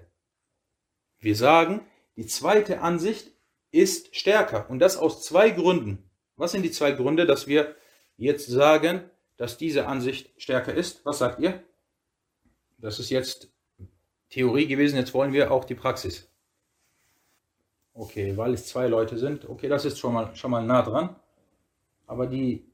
Wir 1.19 1.37
sagen, 1.37 1.87
die 2.17 2.27
zweite 2.27 2.81
Ansicht 2.81 3.33
ist 3.71 4.15
stärker 4.17 4.69
und 4.71 4.79
das 4.79 4.97
aus 4.97 5.25
zwei 5.25 5.51
Gründen. 5.51 6.11
Was 6.37 6.53
sind 6.53 6.63
die 6.63 6.71
zwei 6.71 6.93
Gründe, 6.93 7.27
dass 7.27 7.47
wir 7.47 7.75
jetzt 8.17 8.47
sagen, 8.47 9.11
dass 9.37 9.59
diese 9.59 9.87
Ansicht 9.87 10.31
stärker 10.41 10.75
ist? 10.75 11.05
Was 11.05 11.19
sagt 11.19 11.41
ihr? 11.41 11.63
Das 12.79 12.99
ist 12.99 13.11
jetzt 13.11 13.49
Theorie 14.29 14.67
gewesen, 14.67 14.97
jetzt 14.97 15.15
wollen 15.15 15.33
wir 15.33 15.51
auch 15.51 15.65
die 15.65 15.75
Praxis. 15.75 16.29
Okay, 17.99 18.37
weil 18.37 18.53
es 18.53 18.67
zwei 18.67 18.89
Leute 18.89 19.17
sind. 19.17 19.49
Okay, 19.49 19.69
das 19.69 19.87
ist 19.87 19.99
schon 19.99 20.13
mal, 20.13 20.37
schon 20.37 20.51
mal 20.51 20.63
nah 20.63 20.83
dran. 20.83 21.17
Aber 22.07 22.27
die 22.27 22.71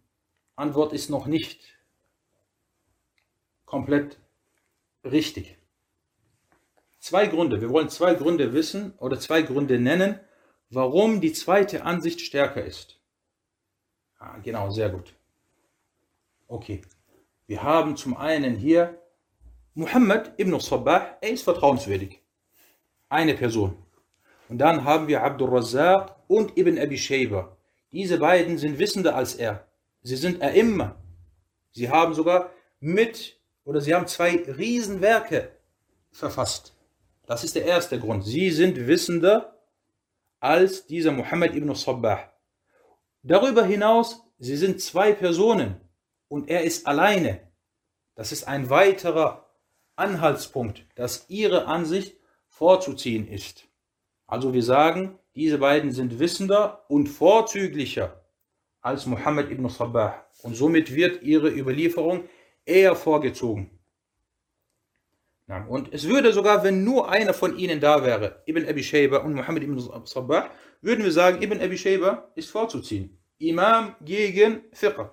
Antwort 0.56 0.92
ist 0.92 1.10
noch 1.10 1.26
nicht 1.26 1.78
komplett 3.64 4.18
richtig. 5.04 5.56
Zwei 6.98 7.28
Gründe. 7.28 7.60
Wir 7.60 7.70
wollen 7.70 7.88
zwei 7.88 8.14
Gründe 8.14 8.52
wissen 8.52 8.94
oder 8.98 9.18
zwei 9.18 9.42
Gründe 9.42 9.78
nennen, 9.78 10.18
warum 10.70 11.20
die 11.20 11.32
zweite 11.32 11.84
Ansicht 11.84 12.20
stärker 12.20 12.64
ist. 12.64 12.98
Ah, 14.18 14.38
genau, 14.38 14.70
sehr 14.70 14.88
gut. 14.88 15.14
Okay. 16.48 16.82
Wir 17.46 17.62
haben 17.62 17.96
zum 17.96 18.16
einen 18.16 18.56
hier 18.56 19.00
Muhammad 19.74 20.38
ibn 20.38 20.58
Sabbah, 20.58 21.16
er 21.20 21.30
ist 21.30 21.42
vertrauenswürdig. 21.42 22.20
Eine 23.08 23.34
Person. 23.34 23.76
Und 24.52 24.58
dann 24.58 24.84
haben 24.84 25.08
wir 25.08 25.22
Abdul 25.22 25.48
Razzaq 25.48 26.14
und 26.28 26.58
Ibn 26.58 26.78
Abi 26.78 26.98
Shayba. 26.98 27.56
diese 27.90 28.18
beiden 28.18 28.58
sind 28.58 28.78
wissender 28.78 29.16
als 29.16 29.34
er. 29.34 29.66
Sie 30.02 30.14
sind 30.14 30.42
er 30.42 30.52
immer. 30.52 31.02
Sie 31.70 31.88
haben 31.88 32.12
sogar 32.12 32.50
mit 32.78 33.40
oder 33.64 33.80
sie 33.80 33.94
haben 33.94 34.06
zwei 34.06 34.36
Riesenwerke 34.36 35.56
verfasst. 36.10 36.76
Das 37.24 37.44
ist 37.44 37.54
der 37.54 37.64
erste 37.64 37.98
Grund. 37.98 38.26
Sie 38.26 38.50
sind 38.50 38.86
wissender 38.86 39.58
als 40.38 40.86
dieser 40.86 41.12
Muhammad 41.12 41.54
ibn 41.54 41.74
Sabbah. 41.74 42.30
Darüber 43.22 43.64
hinaus, 43.64 44.20
sie 44.38 44.58
sind 44.58 44.82
zwei 44.82 45.14
Personen 45.14 45.80
und 46.28 46.50
er 46.50 46.62
ist 46.62 46.86
alleine. 46.86 47.40
Das 48.16 48.32
ist 48.32 48.46
ein 48.46 48.68
weiterer 48.68 49.48
Anhaltspunkt, 49.96 50.84
dass 50.94 51.24
ihre 51.30 51.64
Ansicht 51.64 52.18
vorzuziehen 52.50 53.26
ist. 53.26 53.71
Also 54.32 54.54
wir 54.54 54.62
sagen, 54.62 55.18
diese 55.34 55.58
beiden 55.58 55.92
sind 55.92 56.18
wissender 56.18 56.86
und 56.88 57.06
vorzüglicher 57.06 58.24
als 58.80 59.04
Muhammad 59.04 59.50
ibn 59.50 59.68
Sabbah 59.68 60.24
und 60.42 60.56
somit 60.56 60.94
wird 60.94 61.22
ihre 61.22 61.50
Überlieferung 61.50 62.24
eher 62.64 62.96
vorgezogen. 62.96 63.78
Und 65.68 65.92
es 65.92 66.08
würde 66.08 66.32
sogar, 66.32 66.64
wenn 66.64 66.82
nur 66.82 67.10
einer 67.10 67.34
von 67.34 67.58
ihnen 67.58 67.78
da 67.78 68.02
wäre, 68.04 68.42
Ibn 68.46 68.66
Abi 68.66 68.82
Shayba 68.82 69.18
und 69.18 69.34
Muhammad 69.34 69.64
ibn 69.64 69.78
Sabbah, 70.06 70.48
würden 70.80 71.04
wir 71.04 71.12
sagen, 71.12 71.42
Ibn 71.42 71.60
Abi 71.60 71.76
Shayba 71.76 72.32
ist 72.34 72.48
vorzuziehen. 72.48 73.18
Imam 73.36 73.96
gegen 74.00 74.62
Fiqh. 74.72 75.10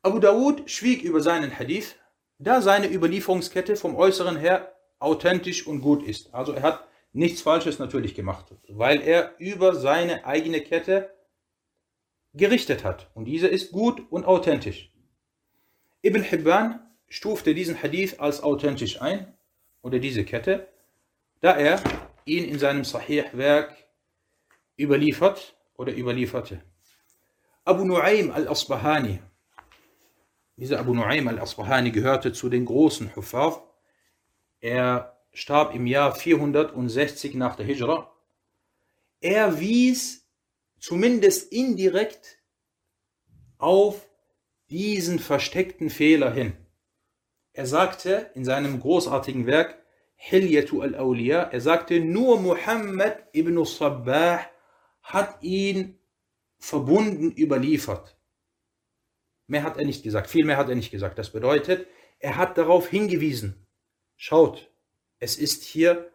Abu 0.00 0.20
Dawud 0.20 0.70
schwieg 0.70 1.02
über 1.02 1.20
seinen 1.20 1.50
Hadith, 1.58 1.96
da 2.38 2.62
seine 2.62 2.90
Überlieferungskette 2.90 3.76
vom 3.76 3.94
Äußeren 3.94 4.38
her 4.38 4.74
authentisch 4.98 5.66
und 5.66 5.82
gut 5.82 6.02
ist. 6.02 6.32
Also 6.32 6.52
er 6.54 6.62
hat 6.62 6.86
nichts 7.12 7.42
Falsches 7.42 7.78
natürlich 7.78 8.14
gemacht, 8.14 8.46
weil 8.68 9.00
er 9.00 9.34
über 9.38 9.74
seine 9.74 10.24
eigene 10.24 10.60
Kette 10.60 11.14
gerichtet 12.34 12.84
hat. 12.84 13.10
Und 13.14 13.24
diese 13.24 13.48
ist 13.48 13.72
gut 13.72 14.00
und 14.10 14.24
authentisch. 14.24 14.92
Ibn 16.02 16.22
Hibban 16.22 16.80
stufte 17.08 17.54
diesen 17.54 17.82
Hadith 17.82 18.20
als 18.20 18.42
authentisch 18.42 19.02
ein, 19.02 19.34
oder 19.82 19.98
diese 19.98 20.24
Kette, 20.24 20.68
da 21.40 21.56
er 21.56 21.82
ihn 22.24 22.44
in 22.44 22.58
seinem 22.58 22.84
Sahih-Werk 22.84 23.74
überliefert 24.78 25.56
oder 25.74 25.96
überlieferte. 25.96 26.62
Abu 27.64 27.84
Nu'aym 27.84 28.30
al-Asbahani, 28.30 29.20
dieser 30.56 30.78
Abu 30.78 30.92
Nu'aym 30.92 31.28
al-Asbahani 31.28 31.90
gehörte 31.90 32.32
zu 32.32 32.48
den 32.48 32.66
großen 32.66 33.14
Huffaz. 33.16 33.60
Er 34.60 35.19
starb 35.32 35.74
im 35.74 35.86
Jahr 35.86 36.14
460 36.14 37.34
nach 37.34 37.56
der 37.56 37.66
Hijra. 37.66 38.12
Er 39.20 39.60
wies 39.60 40.26
zumindest 40.78 41.52
indirekt 41.52 42.38
auf 43.58 44.08
diesen 44.70 45.18
versteckten 45.18 45.90
Fehler 45.90 46.32
hin. 46.32 46.56
Er 47.52 47.66
sagte 47.66 48.30
in 48.34 48.44
seinem 48.44 48.80
großartigen 48.80 49.46
Werk 49.46 49.78
Hilyatu 50.16 50.82
al-Awliya, 50.82 51.44
er 51.44 51.60
sagte, 51.60 52.00
nur 52.00 52.40
Muhammad 52.40 53.24
ibn 53.34 53.64
Sabbah 53.64 54.40
hat 55.02 55.42
ihn 55.42 55.98
verbunden 56.58 57.32
überliefert. 57.36 58.16
Mehr 59.46 59.64
hat 59.64 59.78
er 59.78 59.84
nicht 59.84 60.02
gesagt, 60.04 60.30
viel 60.30 60.44
mehr 60.44 60.58
hat 60.58 60.68
er 60.68 60.76
nicht 60.76 60.90
gesagt. 60.90 61.18
Das 61.18 61.30
bedeutet, 61.30 61.86
er 62.18 62.36
hat 62.36 62.56
darauf 62.56 62.88
hingewiesen. 62.88 63.66
Schaut, 64.16 64.69
es 65.20 65.36
ist 65.36 65.62
hier 65.62 66.10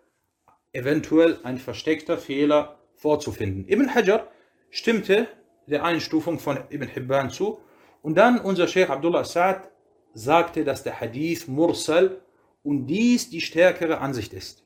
eventuell 0.73 1.39
ein 1.43 1.57
versteckter 1.57 2.17
Fehler 2.17 2.79
vorzufinden. 2.95 3.67
Ibn 3.69 3.93
Hajar 3.93 4.29
stimmte 4.69 5.27
der 5.67 5.83
Einstufung 5.83 6.39
von 6.39 6.57
Ibn 6.69 6.87
Hibban 6.87 7.29
zu 7.29 7.59
und 8.01 8.15
dann 8.15 8.39
unser 8.39 8.67
Sheikh 8.67 8.91
Abdullah 8.91 9.23
Sa'd 9.23 9.69
sagte, 10.13 10.63
dass 10.63 10.83
der 10.83 10.99
Hadith 10.99 11.47
Mursal 11.47 12.21
und 12.63 12.87
dies 12.87 13.29
die 13.29 13.41
stärkere 13.41 13.99
Ansicht 13.99 14.33
ist. 14.33 14.63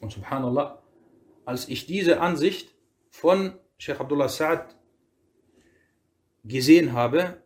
Und 0.00 0.12
subhanallah, 0.12 0.82
als 1.44 1.68
ich 1.68 1.86
diese 1.86 2.20
Ansicht 2.20 2.74
von 3.10 3.58
Sheikh 3.78 4.00
Abdullah 4.00 4.28
Sa'd 4.28 4.74
gesehen 6.44 6.92
habe, 6.92 7.42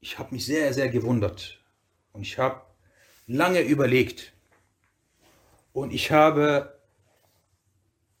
ich 0.00 0.18
habe 0.18 0.34
mich 0.34 0.46
sehr, 0.46 0.72
sehr 0.72 0.88
gewundert. 0.88 1.62
Und 2.12 2.22
ich 2.22 2.38
habe 2.38 2.62
lange 3.26 3.60
überlegt. 3.60 4.32
Und 5.72 5.92
ich 5.92 6.10
habe 6.10 6.78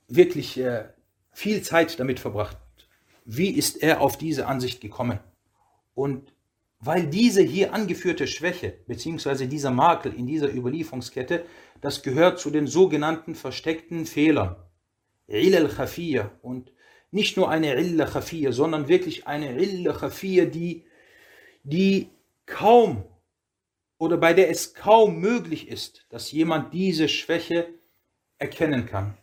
wirklich 0.08 0.58
äh, 0.58 0.84
viel 1.32 1.62
Zeit 1.62 1.98
damit 1.98 2.20
verbracht. 2.20 2.56
Wie 3.24 3.50
ist 3.50 3.82
er 3.82 4.00
auf 4.00 4.18
diese 4.18 4.46
Ansicht 4.46 4.80
gekommen? 4.80 5.20
Und 5.94 6.32
weil 6.80 7.06
diese 7.06 7.42
hier 7.42 7.72
angeführte 7.72 8.26
Schwäche 8.26 8.74
bzw. 8.86 9.46
dieser 9.46 9.70
Makel 9.70 10.12
in 10.12 10.26
dieser 10.26 10.52
Überlieferungskette, 10.52 11.44
das 11.80 12.02
gehört 12.02 12.40
zu 12.40 12.50
den 12.50 12.66
sogenannten 12.66 13.34
versteckten 13.34 14.04
Fehlern. 14.04 14.56
Il 15.28 15.54
al 15.54 16.30
und 16.42 16.72
nicht 17.12 17.36
nur 17.36 17.48
eine 17.48 17.74
Illa 17.74 18.06
Khafiyya, 18.06 18.52
sondern 18.52 18.88
wirklich 18.88 19.26
eine 19.26 19.56
Illa 19.62 19.92
Khafiyya, 19.92 20.46
die, 20.46 20.84
die 21.62 22.10
kaum 22.46 23.04
oder 24.02 24.16
bei 24.16 24.32
der 24.34 24.50
es 24.50 24.74
kaum 24.74 25.20
möglich 25.20 25.68
ist, 25.68 26.06
dass 26.08 26.32
jemand 26.32 26.74
diese 26.74 27.08
Schwäche 27.08 27.68
erkennen 28.36 28.84
kann. 28.84 29.16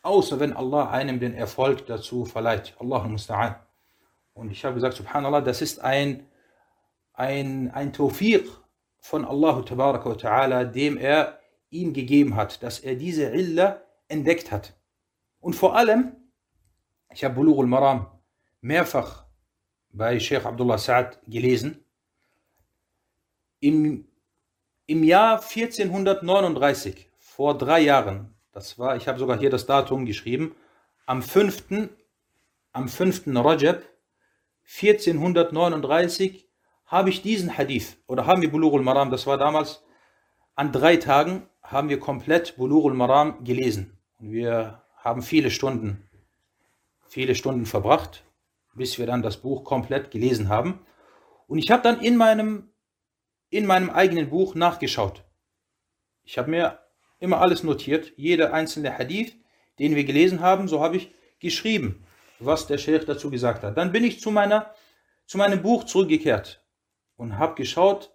Außer 0.00 0.40
wenn 0.40 0.54
Allah 0.54 0.88
einem 0.88 1.20
den 1.20 1.34
Erfolg 1.34 1.84
dazu 1.84 2.24
verleiht. 2.24 2.74
Allah 2.78 3.04
musta'an. 3.04 3.56
Und 4.32 4.50
ich 4.50 4.64
habe 4.64 4.76
gesagt, 4.76 4.96
subhanallah, 4.96 5.42
das 5.42 5.60
ist 5.60 5.80
ein, 5.80 6.26
ein, 7.12 7.70
ein 7.72 7.92
Tawfiq 7.92 8.48
von 8.98 9.26
Allah 9.26 9.58
ta'ala, 9.58 10.64
dem 10.64 10.96
er 10.96 11.38
ihm 11.68 11.92
gegeben 11.92 12.34
hat, 12.34 12.62
dass 12.62 12.80
er 12.80 12.94
diese 12.94 13.24
Illa 13.24 13.82
entdeckt 14.08 14.50
hat. 14.50 14.72
Und 15.38 15.54
vor 15.54 15.76
allem, 15.76 16.16
ich 17.12 17.24
habe 17.24 17.34
Bulugh 17.34 17.60
al-Maram 17.60 18.06
mehrfach 18.62 19.26
bei 19.90 20.18
Sheikh 20.18 20.46
Abdullah 20.46 20.76
Sa'ad 20.76 21.18
gelesen. 21.26 21.84
Im, 23.60 24.06
Im 24.86 25.04
Jahr 25.04 25.42
1439, 25.42 27.08
vor 27.18 27.56
drei 27.56 27.80
Jahren, 27.80 28.34
das 28.52 28.78
war, 28.78 28.96
ich 28.96 29.08
habe 29.08 29.18
sogar 29.18 29.38
hier 29.38 29.50
das 29.50 29.66
Datum 29.66 30.06
geschrieben, 30.06 30.54
am 31.06 31.22
5. 31.22 31.90
am 32.72 32.88
5. 32.88 33.22
Rajab 33.26 33.82
1439 34.64 36.48
habe 36.86 37.10
ich 37.10 37.22
diesen 37.22 37.56
Hadith, 37.56 37.96
oder 38.06 38.26
haben 38.26 38.42
wir 38.42 38.50
Bulugh 38.50 38.76
al-Maram, 38.76 39.10
das 39.10 39.26
war 39.26 39.38
damals, 39.38 39.82
an 40.54 40.72
drei 40.72 40.96
Tagen 40.96 41.48
haben 41.62 41.88
wir 41.88 42.00
komplett 42.00 42.56
Bulugh 42.56 42.88
al-Maram 42.88 43.44
gelesen. 43.44 43.98
Und 44.18 44.32
wir 44.32 44.82
haben 44.96 45.22
viele 45.22 45.50
Stunden 45.50 46.08
viele 47.08 47.34
Stunden 47.34 47.66
verbracht, 47.66 48.22
bis 48.74 48.98
wir 48.98 49.06
dann 49.06 49.22
das 49.22 49.38
Buch 49.38 49.64
komplett 49.64 50.10
gelesen 50.10 50.48
haben. 50.48 50.80
Und 51.46 51.58
ich 51.58 51.70
habe 51.70 51.82
dann 51.82 52.00
in 52.00 52.16
meinem, 52.16 52.70
in 53.50 53.66
meinem 53.66 53.90
eigenen 53.90 54.30
Buch 54.30 54.54
nachgeschaut. 54.54 55.24
Ich 56.22 56.38
habe 56.38 56.50
mir 56.50 56.78
immer 57.18 57.40
alles 57.40 57.62
notiert, 57.62 58.12
jeder 58.16 58.52
einzelne 58.52 58.96
Hadith, 58.96 59.36
den 59.78 59.94
wir 59.94 60.04
gelesen 60.04 60.40
haben, 60.40 60.68
so 60.68 60.80
habe 60.82 60.96
ich 60.96 61.14
geschrieben, 61.40 62.04
was 62.38 62.66
der 62.66 62.78
Sheikh 62.78 63.06
dazu 63.06 63.30
gesagt 63.30 63.62
hat. 63.62 63.76
Dann 63.76 63.92
bin 63.92 64.04
ich 64.04 64.20
zu, 64.20 64.30
meiner, 64.30 64.74
zu 65.26 65.38
meinem 65.38 65.62
Buch 65.62 65.84
zurückgekehrt 65.84 66.64
und 67.16 67.38
habe 67.38 67.54
geschaut, 67.54 68.12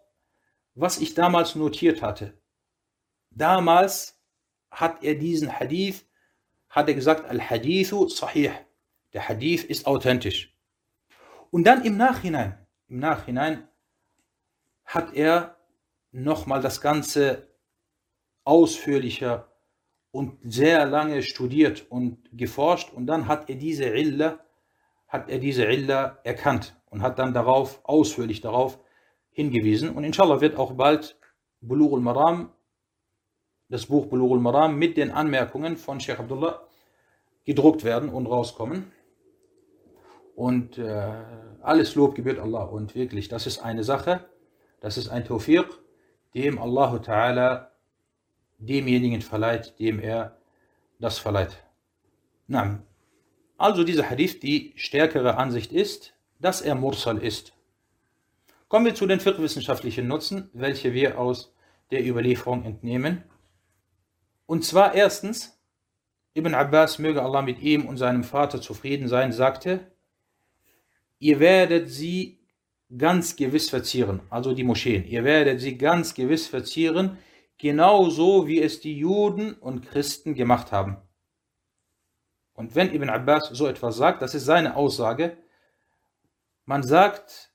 was 0.76 1.00
ich 1.00 1.14
damals 1.14 1.56
notiert 1.56 2.02
hatte. 2.02 2.38
Damals 3.30 4.22
hat 4.72 5.04
er 5.04 5.16
diesen 5.16 5.60
Hadith, 5.60 6.06
hat 6.70 6.88
er 6.88 6.96
gesagt, 6.96 7.30
Al-Hadithu 7.30 8.08
Sahih. 8.08 8.52
Der 9.14 9.30
Hadith 9.30 9.64
ist 9.64 9.86
authentisch. 9.86 10.58
Und 11.52 11.66
dann 11.66 11.86
im 11.86 11.98
Nachhinein, 11.98 12.66
im 12.88 13.00
Nachhinein 13.00 13.68
hat 14.86 15.14
er 15.14 15.58
nochmal 16.12 16.62
das 16.62 16.82
Ganze 16.82 17.48
ausführlicher 18.44 19.52
und 20.12 20.38
sehr 20.44 20.86
lange 20.86 21.24
studiert 21.24 21.86
und 21.90 22.18
geforscht 22.32 22.94
und 22.94 23.08
dann 23.08 23.28
hat 23.28 23.50
er 23.50 23.56
diese 23.56 23.86
Illa, 23.86 24.40
hat 25.08 25.30
er 25.30 25.40
diese 25.40 25.66
Illa 25.66 26.20
erkannt 26.24 26.76
und 26.90 27.02
hat 27.02 27.18
dann 27.20 27.34
darauf, 27.34 27.80
ausführlich 27.84 28.42
darauf 28.42 28.80
hingewiesen 29.32 29.90
und 29.90 30.04
inshallah 30.04 30.42
wird 30.42 30.58
auch 30.58 30.74
bald 30.74 31.18
Bulugh 31.62 31.96
al-Maram, 31.96 32.52
das 33.70 33.88
Buch 33.88 34.06
Bulugh 34.06 34.34
al-Maram 34.34 34.78
mit 34.78 34.98
den 34.98 35.12
Anmerkungen 35.12 35.78
von 35.78 36.00
Sheikh 36.00 36.20
Abdullah 36.20 36.62
gedruckt 37.46 37.84
werden 37.84 38.10
und 38.10 38.28
rauskommen. 38.28 38.92
Und 40.36 40.78
äh, 40.78 41.12
alles 41.62 41.96
Lob 41.96 42.16
gebührt 42.16 42.40
Allah. 42.40 42.64
Und 42.64 42.96
wirklich, 42.96 43.30
das 43.30 43.46
ist 43.46 43.60
eine 43.60 43.84
Sache, 43.84 44.26
das 44.84 44.98
ist 44.98 45.08
ein 45.08 45.24
Tawfiq, 45.24 45.66
dem 46.34 46.60
Allah 46.60 46.96
Ta'ala 46.98 47.68
demjenigen 48.58 49.22
verleiht, 49.22 49.80
dem 49.80 49.98
er 49.98 50.38
das 51.00 51.20
verleiht. 51.20 51.58
Na, 52.48 52.84
Also 53.56 53.86
dieser 53.86 54.10
Hadith, 54.10 54.42
die 54.42 54.74
stärkere 54.76 55.38
Ansicht 55.38 55.72
ist, 55.72 56.16
dass 56.42 56.60
er 56.62 56.76
Mursal 56.76 57.18
ist. 57.18 57.54
Kommen 58.68 58.86
wir 58.86 58.94
zu 58.94 59.08
den 59.08 59.22
fiqh-wissenschaftlichen 59.22 60.06
Nutzen, 60.06 60.50
welche 60.52 60.92
wir 60.92 61.18
aus 61.18 61.54
der 61.90 62.06
Überlieferung 62.06 62.66
entnehmen. 62.66 63.24
Und 64.46 64.66
zwar 64.66 64.96
erstens, 64.96 65.58
Ibn 66.36 66.54
Abbas, 66.54 67.00
möge 67.00 67.24
Allah 67.24 67.42
mit 67.42 67.62
ihm 67.62 67.86
und 67.86 67.96
seinem 67.96 68.26
Vater 68.26 68.60
zufrieden 68.60 69.08
sein, 69.08 69.32
sagte, 69.32 69.94
ihr 71.20 71.40
werdet 71.40 71.90
sie 71.90 72.43
ganz 72.97 73.37
gewiss 73.37 73.69
verzieren, 73.69 74.23
also 74.31 74.55
die 74.55 74.65
Moscheen, 74.65 75.05
ihr 75.07 75.25
werdet 75.25 75.61
sie 75.61 75.77
ganz 75.77 76.15
gewiss 76.15 76.47
verzieren, 76.47 77.19
genauso 77.59 78.47
wie 78.47 78.63
es 78.63 78.81
die 78.81 78.99
Juden 78.99 79.55
und 79.55 79.87
Christen 79.87 80.35
gemacht 80.35 80.73
haben. 80.73 80.97
Und 82.55 82.75
wenn 82.75 82.95
Ibn 82.95 83.11
Abbas 83.11 83.51
so 83.51 83.67
etwas 83.67 83.97
sagt, 83.97 84.23
das 84.23 84.35
ist 84.35 84.45
seine 84.45 84.77
Aussage, 84.77 85.37
man 86.65 86.83
sagt, 86.83 87.49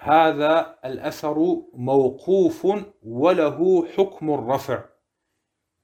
هذا 0.00 0.78
الأثر 0.84 1.66
موقوف 1.74 2.66
وله 3.02 3.88
حكم 3.96 4.30
الرفع. 4.30 4.84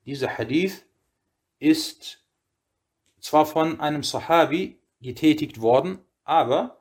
Dieser 0.06 0.38
Hadith 0.38 0.86
ist 1.58 2.24
zwar 3.20 3.44
von 3.44 3.80
einem 3.80 4.02
Sahabi 4.02 4.80
getätigt 5.00 5.60
worden, 5.60 5.98
aber 6.24 6.80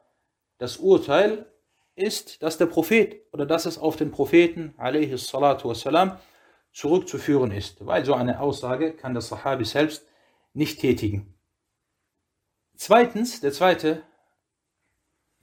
das 0.59 0.77
Urteil 0.77 1.51
ist, 2.00 2.42
dass 2.42 2.58
der 2.58 2.66
Prophet 2.66 3.22
oder 3.32 3.46
dass 3.46 3.66
es 3.66 3.78
auf 3.78 3.96
den 3.96 4.10
Propheten 4.10 4.74
wassalam, 4.76 6.18
zurückzuführen 6.72 7.50
ist, 7.50 7.84
weil 7.84 8.04
so 8.04 8.14
eine 8.14 8.40
Aussage 8.40 8.92
kann 8.92 9.12
der 9.12 9.22
Sahabi 9.22 9.64
selbst 9.64 10.06
nicht 10.52 10.80
tätigen. 10.80 11.34
Zweitens, 12.76 13.40
der 13.40 13.52
zweite 13.52 14.02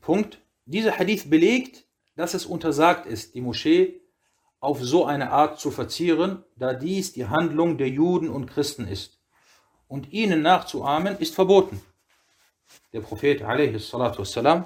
Punkt, 0.01 0.39
dieser 0.65 0.97
Hadith 0.97 1.29
belegt, 1.29 1.85
dass 2.15 2.33
es 2.33 2.45
untersagt 2.45 3.05
ist, 3.05 3.35
die 3.35 3.41
Moschee 3.41 4.01
auf 4.59 4.81
so 4.81 5.05
eine 5.05 5.31
Art 5.31 5.59
zu 5.59 5.69
verzieren, 5.69 6.43
da 6.55 6.73
dies 6.73 7.13
die 7.13 7.27
Handlung 7.27 7.77
der 7.77 7.89
Juden 7.89 8.29
und 8.29 8.47
Christen 8.47 8.87
ist. 8.87 9.19
Und 9.87 10.11
ihnen 10.11 10.41
nachzuahmen 10.41 11.17
ist 11.19 11.35
verboten. 11.35 11.81
Der 12.91 13.01
Prophet 13.01 13.41
wassalam, 13.41 14.65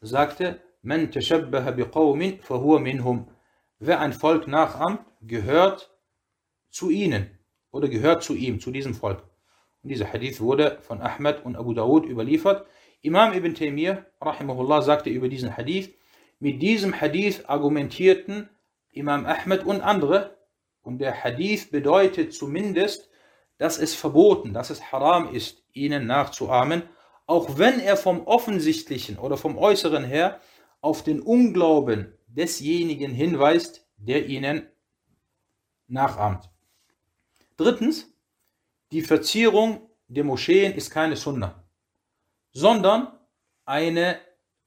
sagte, 0.00 0.60
Man 0.82 1.10
tashabbaha 1.10 1.72
biqawmin 1.72 2.40
fahuwa 2.40 2.80
minhum. 2.80 3.28
Wer 3.78 4.00
ein 4.00 4.14
Volk 4.14 4.48
nachahmt, 4.48 5.00
gehört 5.20 5.90
zu 6.70 6.88
ihnen 6.88 7.38
oder 7.70 7.88
gehört 7.88 8.22
zu 8.22 8.34
ihm, 8.34 8.60
zu 8.60 8.70
diesem 8.70 8.94
Volk. 8.94 9.22
Und 9.82 9.90
dieser 9.90 10.10
Hadith 10.10 10.40
wurde 10.40 10.78
von 10.80 11.02
Ahmed 11.02 11.44
und 11.44 11.56
Abu 11.56 11.74
Dawud 11.74 12.06
überliefert. 12.06 12.66
Imam 13.02 13.32
Ibn 13.32 13.54
Taymiyyah, 13.54 14.06
rahimahullah, 14.20 14.80
sagte 14.80 15.10
über 15.10 15.28
diesen 15.28 15.56
Hadith, 15.56 15.90
mit 16.38 16.62
diesem 16.62 16.98
Hadith 16.98 17.44
argumentierten 17.46 18.48
Imam 18.92 19.26
Ahmed 19.26 19.64
und 19.64 19.82
andere, 19.82 20.38
und 20.82 20.98
der 20.98 21.22
Hadith 21.22 21.70
bedeutet 21.70 22.32
zumindest, 22.32 23.10
dass 23.58 23.78
es 23.78 23.94
verboten, 23.94 24.54
dass 24.54 24.70
es 24.70 24.92
haram 24.92 25.34
ist, 25.34 25.62
ihnen 25.74 26.06
nachzuahmen, 26.06 26.82
auch 27.26 27.58
wenn 27.58 27.78
er 27.80 27.98
vom 27.98 28.26
Offensichtlichen 28.26 29.18
oder 29.18 29.36
vom 29.36 29.58
Äußeren 29.58 30.04
her 30.04 30.40
auf 30.80 31.04
den 31.04 31.20
Unglauben 31.20 32.12
desjenigen 32.26 33.12
hinweist, 33.12 33.86
der 33.96 34.26
ihnen 34.26 34.68
nachahmt. 35.88 36.48
Drittens, 37.56 38.12
die 38.92 39.02
Verzierung 39.02 39.90
der 40.08 40.24
Moscheen 40.24 40.72
ist 40.72 40.90
keine 40.90 41.16
Sunna, 41.16 41.62
sondern 42.52 43.08
eine 43.64 44.18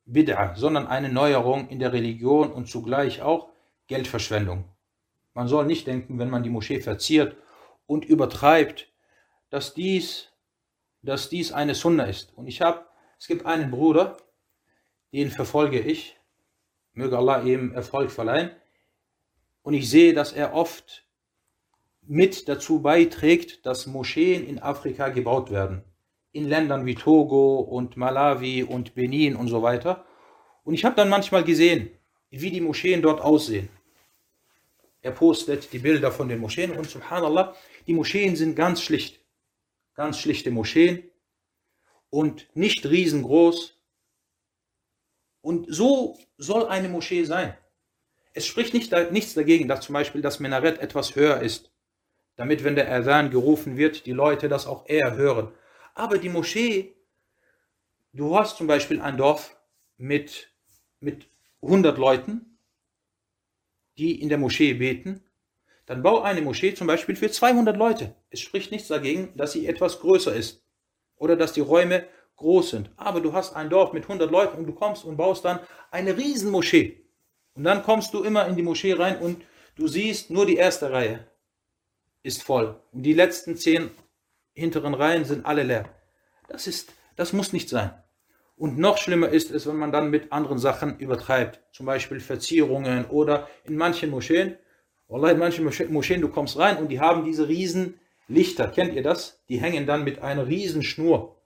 Bid'ah, 0.06 0.56
sondern 0.56 0.88
eine 0.88 1.10
Neuerung 1.10 1.70
in 1.70 1.80
der 1.80 1.94
Religion 1.94 2.52
und 2.52 2.68
zugleich 2.68 3.22
auch 3.22 3.50
Geldverschwendung. 3.88 4.66
Man 5.34 5.48
soll 5.48 5.66
nicht 5.66 5.88
denken, 5.88 6.20
wenn 6.20 6.30
man 6.30 6.44
die 6.44 6.50
Moschee 6.50 6.80
verziert 6.80 7.36
und 7.86 8.06
übertreibt, 8.06 8.88
dass 9.50 9.74
dies, 9.74 10.30
dass 11.02 11.30
dies 11.30 11.52
eine 11.52 11.76
Sunna 11.76 12.06
ist. 12.06 12.38
Und 12.38 12.48
ich 12.48 12.62
habe, 12.62 12.86
es 13.18 13.28
gibt 13.28 13.46
einen 13.46 13.72
Bruder, 13.72 14.18
den 15.14 15.30
verfolge 15.30 15.80
ich, 15.80 16.18
möge 16.94 17.18
Allah 17.18 17.44
ihm 17.44 17.72
Erfolg 17.72 18.12
verleihen. 18.12 18.52
Und 19.62 19.76
ich 19.76 19.90
sehe, 19.90 20.14
dass 20.14 20.34
er 20.34 20.54
oft 20.54 21.06
mit 22.02 22.50
dazu 22.50 22.82
beiträgt, 22.82 23.66
dass 23.66 23.86
Moscheen 23.86 24.46
in 24.46 24.60
Afrika 24.60 25.10
gebaut 25.10 25.52
werden. 25.52 25.84
In 26.32 26.50
Ländern 26.50 26.86
wie 26.86 26.96
Togo 26.96 27.60
und 27.60 27.96
Malawi 27.96 28.64
und 28.64 28.96
Benin 28.96 29.36
und 29.36 29.48
so 29.48 29.62
weiter. 29.62 30.06
Und 30.64 30.74
ich 30.74 30.84
habe 30.84 30.96
dann 30.96 31.10
manchmal 31.10 31.44
gesehen, 31.44 31.92
wie 32.30 32.50
die 32.50 32.62
Moscheen 32.62 33.02
dort 33.02 33.22
aussehen. 33.22 33.70
Er 35.02 35.12
postet 35.12 35.72
die 35.74 35.80
Bilder 35.80 36.12
von 36.12 36.28
den 36.28 36.40
Moscheen 36.40 36.72
und 36.72 36.90
subhanallah, 36.90 37.56
die 37.86 37.94
Moscheen 37.94 38.36
sind 38.36 38.56
ganz 38.56 38.82
schlicht. 38.82 39.20
Ganz 39.96 40.18
schlichte 40.18 40.50
Moscheen 40.50 41.04
und 42.10 42.48
nicht 42.56 42.86
riesengroß. 42.86 43.78
Und 45.44 45.68
so 45.70 46.18
soll 46.38 46.66
eine 46.66 46.90
Moschee 46.90 47.26
sein. 47.26 47.56
Es 48.34 48.48
spricht 48.48 48.74
nicht, 48.74 48.92
nichts 49.12 49.36
dagegen, 49.36 49.68
dass 49.68 49.82
zum 49.82 49.94
Beispiel 49.94 50.24
das 50.24 50.40
Minarett 50.40 50.80
etwas 50.80 51.16
höher 51.16 51.40
ist 51.40 51.74
damit, 52.36 52.64
wenn 52.64 52.76
der 52.76 52.92
Adhan 52.92 53.30
gerufen 53.30 53.78
wird, 53.78 54.06
die 54.06 54.12
Leute 54.12 54.50
das 54.50 54.66
auch 54.66 54.88
eher 54.88 55.16
hören. 55.16 55.52
Aber 55.94 56.18
die 56.18 56.30
Moschee, 56.30 56.96
du 58.14 58.38
hast 58.38 58.58
zum 58.58 58.68
Beispiel 58.68 59.02
ein 59.02 59.18
Dorf 59.18 59.56
mit, 59.98 60.52
mit 61.00 61.28
100 61.62 61.98
Leuten, 61.98 62.58
die 63.98 64.20
in 64.20 64.30
der 64.30 64.40
Moschee 64.40 64.74
beten, 64.74 65.24
dann 65.86 66.02
bau 66.02 66.22
eine 66.22 66.42
Moschee 66.42 66.74
zum 66.74 66.88
Beispiel 66.88 67.16
für 67.16 67.30
200 67.30 67.78
Leute. 67.78 68.16
Es 68.30 68.40
spricht 68.40 68.72
nichts 68.72 68.88
dagegen, 68.88 69.36
dass 69.38 69.52
sie 69.52 69.68
etwas 69.68 70.00
größer 70.00 70.34
ist 70.34 70.64
oder 71.18 71.36
dass 71.36 71.54
die 71.54 71.62
Räume 71.62 72.08
groß 72.38 72.72
sind. 72.72 72.92
Aber 72.98 73.22
du 73.22 73.34
hast 73.34 73.56
ein 73.56 73.70
Dorf 73.70 73.94
mit 73.94 74.04
100 74.04 74.30
Leuten 74.30 74.58
und 74.58 74.66
du 74.66 74.74
kommst 74.74 75.06
und 75.06 75.18
baust 75.18 75.46
dann 75.46 75.60
eine 75.92 76.18
Riesenmoschee. 76.18 77.06
Und 77.56 77.64
dann 77.64 77.84
kommst 77.84 78.14
du 78.14 78.24
immer 78.24 78.48
in 78.48 78.56
die 78.56 78.64
Moschee 78.64 78.94
rein 78.94 79.18
und 79.20 79.44
du 79.76 79.88
siehst 79.88 80.30
nur 80.30 80.46
die 80.46 80.56
erste 80.56 80.92
Reihe 80.92 81.28
ist 82.24 82.42
voll. 82.42 82.80
Und 82.92 83.04
die 83.04 83.14
letzten 83.14 83.58
zehn 83.58 83.92
hinteren 84.54 84.94
Reihen 84.94 85.26
sind 85.26 85.46
alle 85.46 85.64
leer. 85.64 85.90
Das 86.48 86.68
ist, 86.68 86.94
das 87.16 87.34
muss 87.34 87.54
nicht 87.54 87.70
sein. 87.70 87.92
Und 88.56 88.78
noch 88.78 88.98
schlimmer 88.98 89.30
ist 89.30 89.52
es, 89.52 89.68
wenn 89.68 89.76
man 89.76 89.92
dann 89.92 90.10
mit 90.10 90.32
anderen 90.32 90.58
Sachen 90.58 90.98
übertreibt. 91.00 91.60
Zum 91.74 91.86
Beispiel 91.86 92.20
Verzierungen 92.20 93.06
oder 93.06 93.50
in 93.66 93.76
manchen 93.76 94.10
Moscheen. 94.10 94.58
Wallah, 95.08 95.32
in 95.32 95.40
manchen 95.40 95.66
Moscheen, 95.66 96.22
du 96.22 96.30
kommst 96.30 96.58
rein 96.58 96.78
und 96.78 96.88
die 96.88 97.00
haben 97.00 97.26
diese 97.26 97.48
riesen 97.48 98.00
Lichter. 98.28 98.68
Kennt 98.68 98.94
ihr 98.94 99.04
das? 99.04 99.44
Die 99.50 99.60
hängen 99.60 99.86
dann 99.86 100.04
mit 100.04 100.20
einer 100.20 100.48
riesen 100.48 100.82
Schnur 100.82 101.43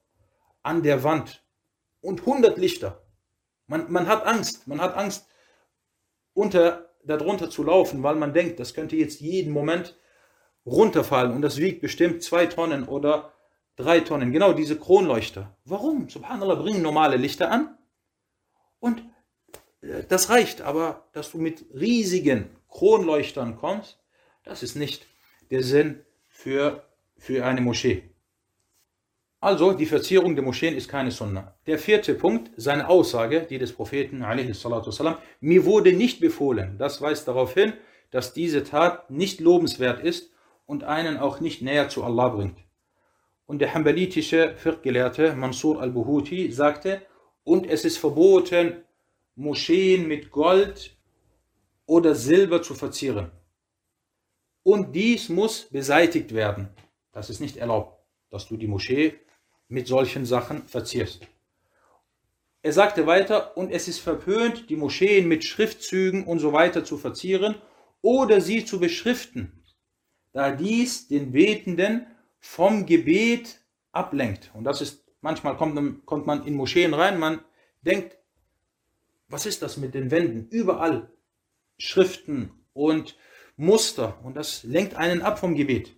an 0.67 0.83
der 0.83 1.03
Wand. 1.03 1.43
Und 2.01 2.21
100 2.21 2.57
Lichter. 2.57 3.01
Man, 3.67 3.91
man 3.91 4.07
hat 4.07 4.25
Angst. 4.25 4.67
Man 4.67 4.81
hat 4.81 4.95
Angst, 4.95 5.27
unter, 6.33 6.89
darunter 7.03 7.49
zu 7.49 7.63
laufen, 7.63 8.03
weil 8.03 8.15
man 8.15 8.33
denkt, 8.33 8.59
das 8.59 8.73
könnte 8.73 8.95
jetzt 8.95 9.21
jeden 9.21 9.51
Moment 9.51 9.97
runterfallen 10.65 11.31
und 11.31 11.41
das 11.41 11.57
wiegt 11.57 11.81
bestimmt 11.81 12.21
zwei 12.21 12.45
Tonnen 12.45 12.83
oder 12.83 13.33
drei 13.75 14.01
Tonnen. 14.01 14.31
Genau 14.31 14.53
diese 14.53 14.77
Kronleuchter. 14.77 15.55
Warum? 15.65 16.09
Subhanallah, 16.09 16.55
bringen 16.55 16.81
normale 16.81 17.15
Lichter 17.15 17.49
an 17.49 17.77
und 18.79 19.01
äh, 19.81 20.03
das 20.07 20.29
reicht. 20.29 20.61
Aber 20.61 21.07
dass 21.13 21.31
du 21.31 21.37
mit 21.37 21.65
riesigen 21.73 22.49
Kronleuchtern 22.69 23.55
kommst, 23.55 23.97
das 24.43 24.61
ist 24.61 24.75
nicht 24.75 25.07
der 25.49 25.63
Sinn 25.63 26.03
für, 26.27 26.83
für 27.17 27.45
eine 27.45 27.61
Moschee. 27.61 28.06
Also, 29.40 29.72
die 29.72 29.86
Verzierung 29.86 30.36
der 30.36 30.44
Moscheen 30.44 30.76
ist 30.76 30.88
keine 30.88 31.10
Sunna. 31.10 31.56
Der 31.66 31.76
vierte 31.78 32.14
Punkt, 32.14 32.52
seine 32.56 32.88
Aussage, 32.88 33.44
die 33.50 33.58
des 33.58 33.72
Propheten, 33.72 34.22
والسلام, 34.22 35.16
mir 35.40 35.64
wurde 35.64 35.92
nicht 35.92 36.20
befohlen. 36.20 36.76
Das 36.78 37.02
weist 37.02 37.26
darauf 37.26 37.54
hin, 37.54 37.72
dass 38.12 38.32
diese 38.32 38.62
Tat 38.62 39.10
nicht 39.10 39.40
lobenswert 39.40 40.00
ist 40.00 40.30
und 40.64 40.84
einen 40.84 41.16
auch 41.16 41.40
nicht 41.40 41.60
näher 41.60 41.88
zu 41.88 42.04
Allah 42.04 42.28
bringt. 42.28 42.58
Und 43.46 43.58
der 43.58 43.74
hambalitische 43.74 44.54
Fiqh-Gelehrte 44.56 45.34
Mansur 45.34 45.80
al-Buhuti 45.82 46.52
sagte, 46.52 47.02
und 47.42 47.66
es 47.66 47.84
ist 47.84 47.98
verboten, 47.98 48.84
Moscheen 49.34 50.06
mit 50.06 50.30
Gold 50.30 50.96
oder 51.86 52.14
Silber 52.14 52.62
zu 52.62 52.74
verzieren. 52.74 53.32
Und 54.62 54.94
dies 54.94 55.28
muss 55.28 55.64
beseitigt 55.64 56.32
werden. 56.32 56.68
Das 57.10 57.28
ist 57.28 57.40
nicht 57.40 57.56
erlaubt, 57.56 57.98
dass 58.30 58.46
du 58.46 58.56
die 58.56 58.68
Moschee 58.68 59.14
mit 59.67 59.87
solchen 59.87 60.25
Sachen 60.25 60.67
verzierst. 60.67 61.27
Er 62.61 62.73
sagte 62.73 63.07
weiter, 63.07 63.55
und 63.57 63.71
es 63.71 63.87
ist 63.87 63.99
verpönt, 63.99 64.69
die 64.69 64.75
Moscheen 64.75 65.27
mit 65.27 65.43
Schriftzügen 65.43 66.25
und 66.25 66.39
so 66.39 66.53
weiter 66.53 66.83
zu 66.83 66.97
verzieren 66.97 67.55
oder 68.01 68.41
sie 68.41 68.65
zu 68.65 68.79
beschriften 68.79 69.51
da 70.33 70.51
dies 70.51 71.07
den 71.07 71.31
Betenden 71.31 72.05
vom 72.39 72.85
Gebet 72.85 73.59
ablenkt. 73.91 74.51
Und 74.53 74.65
das 74.65 74.81
ist 74.81 75.07
Manchmal 75.21 75.57
kommt, 75.57 76.05
kommt 76.05 76.27
man 76.27 76.45
in 76.45 76.53
Moscheen 76.53 76.93
rein, 76.93 77.19
man 77.19 77.43
denkt, 77.81 78.17
was 79.27 79.45
ist 79.45 79.61
das 79.61 79.77
mit 79.77 79.93
den 79.93 80.11
Wänden? 80.11 80.47
Überall 80.49 81.11
Schriften 81.77 82.51
und 82.73 83.17
Muster 83.55 84.19
und 84.23 84.37
das 84.37 84.63
lenkt 84.63 84.95
einen 84.95 85.21
ab 85.21 85.39
vom 85.39 85.55
Gebet. 85.55 85.95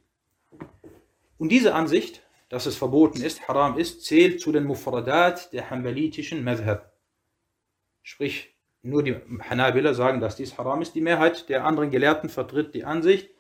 Und 1.38 1.50
diese 1.50 1.76
Ansicht, 1.76 2.24
dass 2.49 2.67
es 2.67 2.77
verboten 2.77 3.23
ist, 3.23 3.49
haram 3.49 3.79
ist, 3.79 4.05
zählt 4.05 4.41
zu 4.41 4.53
den 4.53 4.65
Mufradat 4.65 5.53
der 5.53 5.71
hanbalitischen 5.71 6.45
Madhab. 6.45 6.93
Sprich, 8.03 8.55
nur 8.83 9.03
die 9.03 9.17
Hanabila 9.49 9.95
sagen, 9.95 10.21
dass 10.21 10.37
dies 10.37 10.59
haram 10.59 10.83
ist. 10.83 10.95
Die 10.95 11.01
Mehrheit 11.01 11.49
der 11.49 11.65
anderen 11.65 11.91
Gelehrten 11.91 12.29
vertritt 12.29 12.75
die 12.75 12.85
Ansicht, 12.85 13.31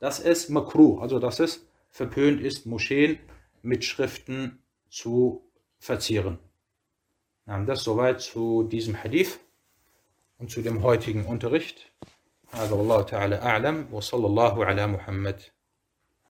dass 0.00 0.18
es 0.18 0.48
makruh, 0.48 0.98
also 0.98 1.18
dass 1.18 1.40
es 1.40 1.66
verpönt 1.90 2.40
ist, 2.40 2.66
Moscheen 2.66 3.18
mit 3.62 3.84
Schriften 3.84 4.62
zu 4.88 5.44
verzieren. 5.78 6.38
Das 7.46 7.84
soweit 7.84 8.20
zu 8.22 8.62
diesem 8.62 9.02
Hadith 9.02 9.38
und 10.38 10.50
zu 10.50 10.62
dem 10.62 10.82
heutigen 10.82 11.26
Unterricht. 11.26 11.92
هذا 12.54 12.72
والله 12.72 13.02
تعالى 13.02 13.34
أعلم 13.34 13.88
وصلى 13.92 14.26
الله 14.26 14.64
على 14.64 14.86
محمد 14.86 15.42